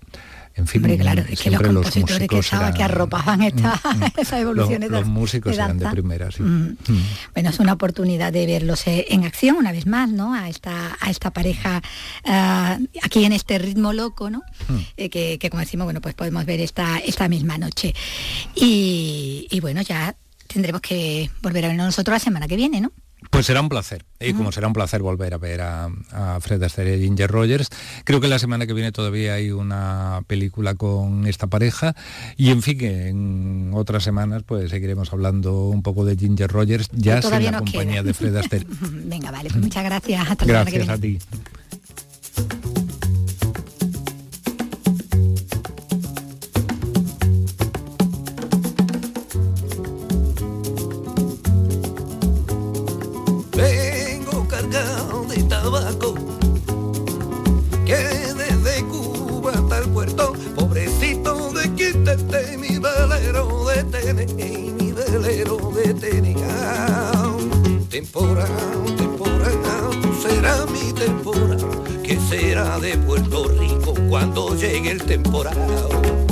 En 0.58 0.66
fin, 0.66 0.82
claro, 0.98 1.24
es 1.30 1.40
que 1.40 1.52
los 1.52 1.62
compositores 1.62 2.28
que, 2.28 2.42
que 2.76 2.84
arropaban 2.84 3.44
esta, 3.44 3.80
mm, 3.84 3.98
mm. 4.00 4.04
esas 4.18 4.42
evoluciones 4.42 4.90
los, 4.90 5.02
los 5.02 5.10
músicos 5.10 5.54
eran 5.54 5.78
de 5.78 5.88
primera, 5.90 6.32
sí. 6.32 6.42
Bueno, 7.34 7.50
es 7.50 7.60
una 7.60 7.74
oportunidad 7.74 8.34
de 8.34 8.46
verlos 8.48 8.88
eh, 8.88 9.06
en 9.10 9.24
acción 9.24 9.58
una 9.58 9.72
vez 9.72 9.86
más, 9.86 10.10
¿no? 10.10 10.34
A 10.34 10.50
esta, 10.50 10.98
a 11.00 11.12
esta 11.12 11.32
pareja 11.32 11.82
ah, 12.26 12.80
aquí 13.04 13.24
en 13.24 13.34
este 13.34 13.60
ritmo 13.60 13.94
loco, 13.94 14.32
¿no? 14.32 14.42
Eh, 14.98 15.10
que, 15.10 15.50
como 15.50 15.60
decimos, 15.60 15.86
bueno, 15.86 16.02
pues 16.02 16.16
podemos 16.16 16.44
ver 16.46 16.60
esta, 16.60 16.98
esta 16.98 17.28
misma 17.28 17.60
noche. 17.60 17.94
Y, 18.56 19.48
y 19.52 19.60
bueno, 19.60 19.82
ya 19.84 20.16
tendremos 20.48 20.82
que 20.82 21.30
volver 21.44 21.66
a 21.66 21.68
vernos 21.68 21.86
nosotros 21.86 22.16
la 22.16 22.20
semana 22.20 22.48
que 22.48 22.56
viene, 22.56 22.82
¿no? 22.82 22.92
Pues 23.30 23.48
será 23.48 23.62
un 23.62 23.70
placer. 23.70 24.06
Y 24.20 24.34
como 24.34 24.52
será 24.52 24.68
un 24.68 24.74
placer 24.74 25.02
volver 25.02 25.34
a 25.34 25.38
ver 25.38 25.62
a, 25.62 25.90
Fred 26.40 26.62
Astaire 26.64 26.98
y 26.98 27.04
Ginger 27.04 27.30
Rogers, 27.30 27.70
creo 28.04 28.22
que 28.22 28.28
la 28.28 28.40
semana 28.40 28.68
que 28.68 28.74
viene 28.74 28.92
todavía 28.92 29.34
hay 29.34 29.52
una 29.52 30.22
película 30.28 30.76
con 30.76 31.28
esta 31.28 31.48
pareja 31.48 31.96
y 32.36 32.52
en 32.52 32.62
fin, 32.62 32.82
en 32.82 33.72
otras 33.74 34.04
semanas 34.04 34.44
pues 34.46 34.70
seguiremos 34.70 35.14
hablando 35.14 35.66
un 35.66 35.84
poco 35.84 36.06
de 36.06 36.16
Ginger 36.16 36.50
Rogers, 36.50 36.90
ya 36.94 37.22
sin 37.22 37.44
la 37.44 37.60
compañía 37.60 38.04
de 38.04 38.14
Fred 38.14 38.36
Astaire. 38.36 38.68
Venga, 38.92 39.32
vale, 39.32 39.50
pues 39.50 39.64
muchas 39.64 39.84
gracias. 39.84 40.30
Hasta 40.30 40.46
la 40.46 40.64
gracias 40.64 40.90
a 40.90 40.98
ti. 40.98 41.20
Mi 64.74 64.92
velero 64.92 65.72
de 65.72 65.94
Tenea. 65.94 67.12
Temporada, 67.90 68.48
temporada, 68.98 69.90
tú 70.02 70.14
serás 70.22 70.70
mi 70.70 70.94
temporada, 70.94 71.68
que 72.04 72.20
será 72.20 72.80
de 72.80 72.98
Puerto 72.98 73.48
Rico 73.48 73.94
cuando 74.10 74.56
llegue 74.56 74.92
el 74.92 75.04
temporal. 75.04 76.27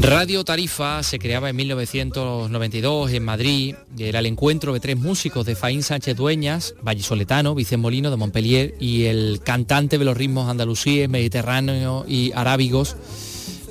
Radio 0.00 0.44
Tarifa 0.44 1.02
se 1.02 1.18
creaba 1.18 1.50
en 1.50 1.56
1992 1.56 3.12
en 3.12 3.24
Madrid 3.24 3.74
era 3.98 4.18
el 4.18 4.26
encuentro 4.26 4.72
de 4.72 4.80
tres 4.80 4.96
músicos 4.96 5.46
de 5.46 5.56
Faín 5.56 5.82
Sánchez 5.82 6.16
Dueñas, 6.16 6.74
vallisoletano, 6.82 7.54
Vicente 7.54 7.78
Molino 7.78 8.10
de 8.10 8.16
Montpellier 8.16 8.74
y 8.78 9.04
el 9.04 9.40
cantante 9.42 9.98
de 9.98 10.04
los 10.04 10.16
ritmos 10.16 10.48
andalusíes, 10.48 11.08
mediterráneos 11.08 12.04
y 12.06 12.30
arábigos, 12.34 12.96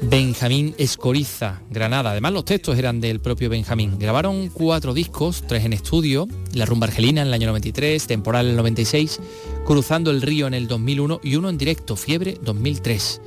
Benjamín 0.02 0.76
Escoriza, 0.78 1.62
Granada. 1.70 2.12
Además 2.12 2.34
los 2.34 2.46
textos 2.46 2.78
eran 2.78 3.00
del 3.00 3.22
propio 3.22 3.50
Benjamín. 3.50 3.98
Grabaron 3.98 4.50
cuatro 4.50 4.94
discos, 4.94 5.44
tres 5.48 5.64
en 5.64 5.74
estudio, 5.74 6.28
La 6.54 6.66
rumba 6.66 6.88
argelina 6.88 7.22
en 7.22 7.28
el 7.28 7.34
año 7.34 7.48
93, 7.48 8.08
Temporal 8.08 8.46
en 8.46 8.52
el 8.52 8.58
96, 8.58 9.20
Cruzando 9.66 10.12
el 10.12 10.22
río 10.22 10.48
en 10.48 10.54
el 10.54 10.68
2001 10.68 11.22
y 11.24 11.36
uno 11.36 11.50
en 11.50 11.58
directo, 11.58 11.96
Fiebre 11.96 12.38
2003 12.42 13.22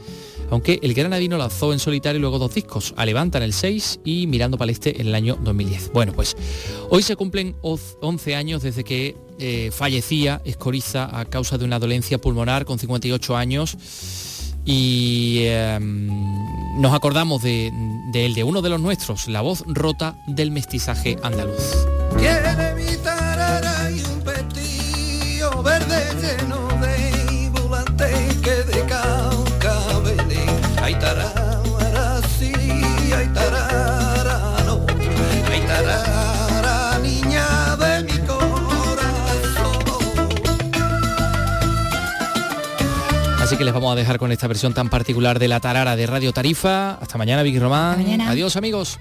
aunque 0.50 0.78
el 0.82 0.94
granadino 0.94 1.36
lanzó 1.36 1.72
en 1.72 1.78
solitario 1.78 2.20
luego 2.20 2.38
dos 2.38 2.54
discos, 2.54 2.94
A 2.96 3.04
Levanta 3.04 3.38
en 3.38 3.44
el 3.44 3.52
6 3.52 4.00
y 4.04 4.26
Mirando 4.26 4.58
para 4.58 4.72
este 4.72 5.00
en 5.00 5.08
el 5.08 5.14
año 5.14 5.38
2010. 5.42 5.92
Bueno, 5.92 6.12
pues 6.12 6.36
hoy 6.90 7.02
se 7.02 7.16
cumplen 7.16 7.56
11 7.62 8.34
años 8.34 8.62
desde 8.62 8.84
que 8.84 9.16
eh, 9.38 9.70
fallecía 9.72 10.40
Escoriza 10.44 11.18
a 11.18 11.24
causa 11.24 11.58
de 11.58 11.64
una 11.64 11.78
dolencia 11.78 12.18
pulmonar 12.18 12.64
con 12.64 12.78
58 12.78 13.36
años 13.36 13.76
y 14.64 15.44
em, 15.44 16.08
nos 16.80 16.92
acordamos 16.92 17.42
de, 17.42 17.72
él, 18.12 18.34
de 18.34 18.44
uno 18.44 18.60
de 18.60 18.68
los 18.68 18.80
nuestros, 18.80 19.26
la 19.28 19.40
voz 19.40 19.64
rota 19.66 20.18
del 20.26 20.50
mestizaje 20.50 21.16
andaluz. 21.22 21.86
Que 43.58 43.64
les 43.64 43.74
vamos 43.74 43.92
a 43.92 43.96
dejar 43.96 44.18
con 44.18 44.30
esta 44.30 44.46
versión 44.46 44.72
tan 44.72 44.88
particular 44.88 45.40
de 45.40 45.48
la 45.48 45.58
tarara 45.58 45.96
de 45.96 46.06
Radio 46.06 46.32
Tarifa. 46.32 46.92
Hasta 46.94 47.18
mañana, 47.18 47.42
Vicky 47.42 47.58
Román. 47.58 48.20
Adiós, 48.20 48.56
amigos. 48.56 49.00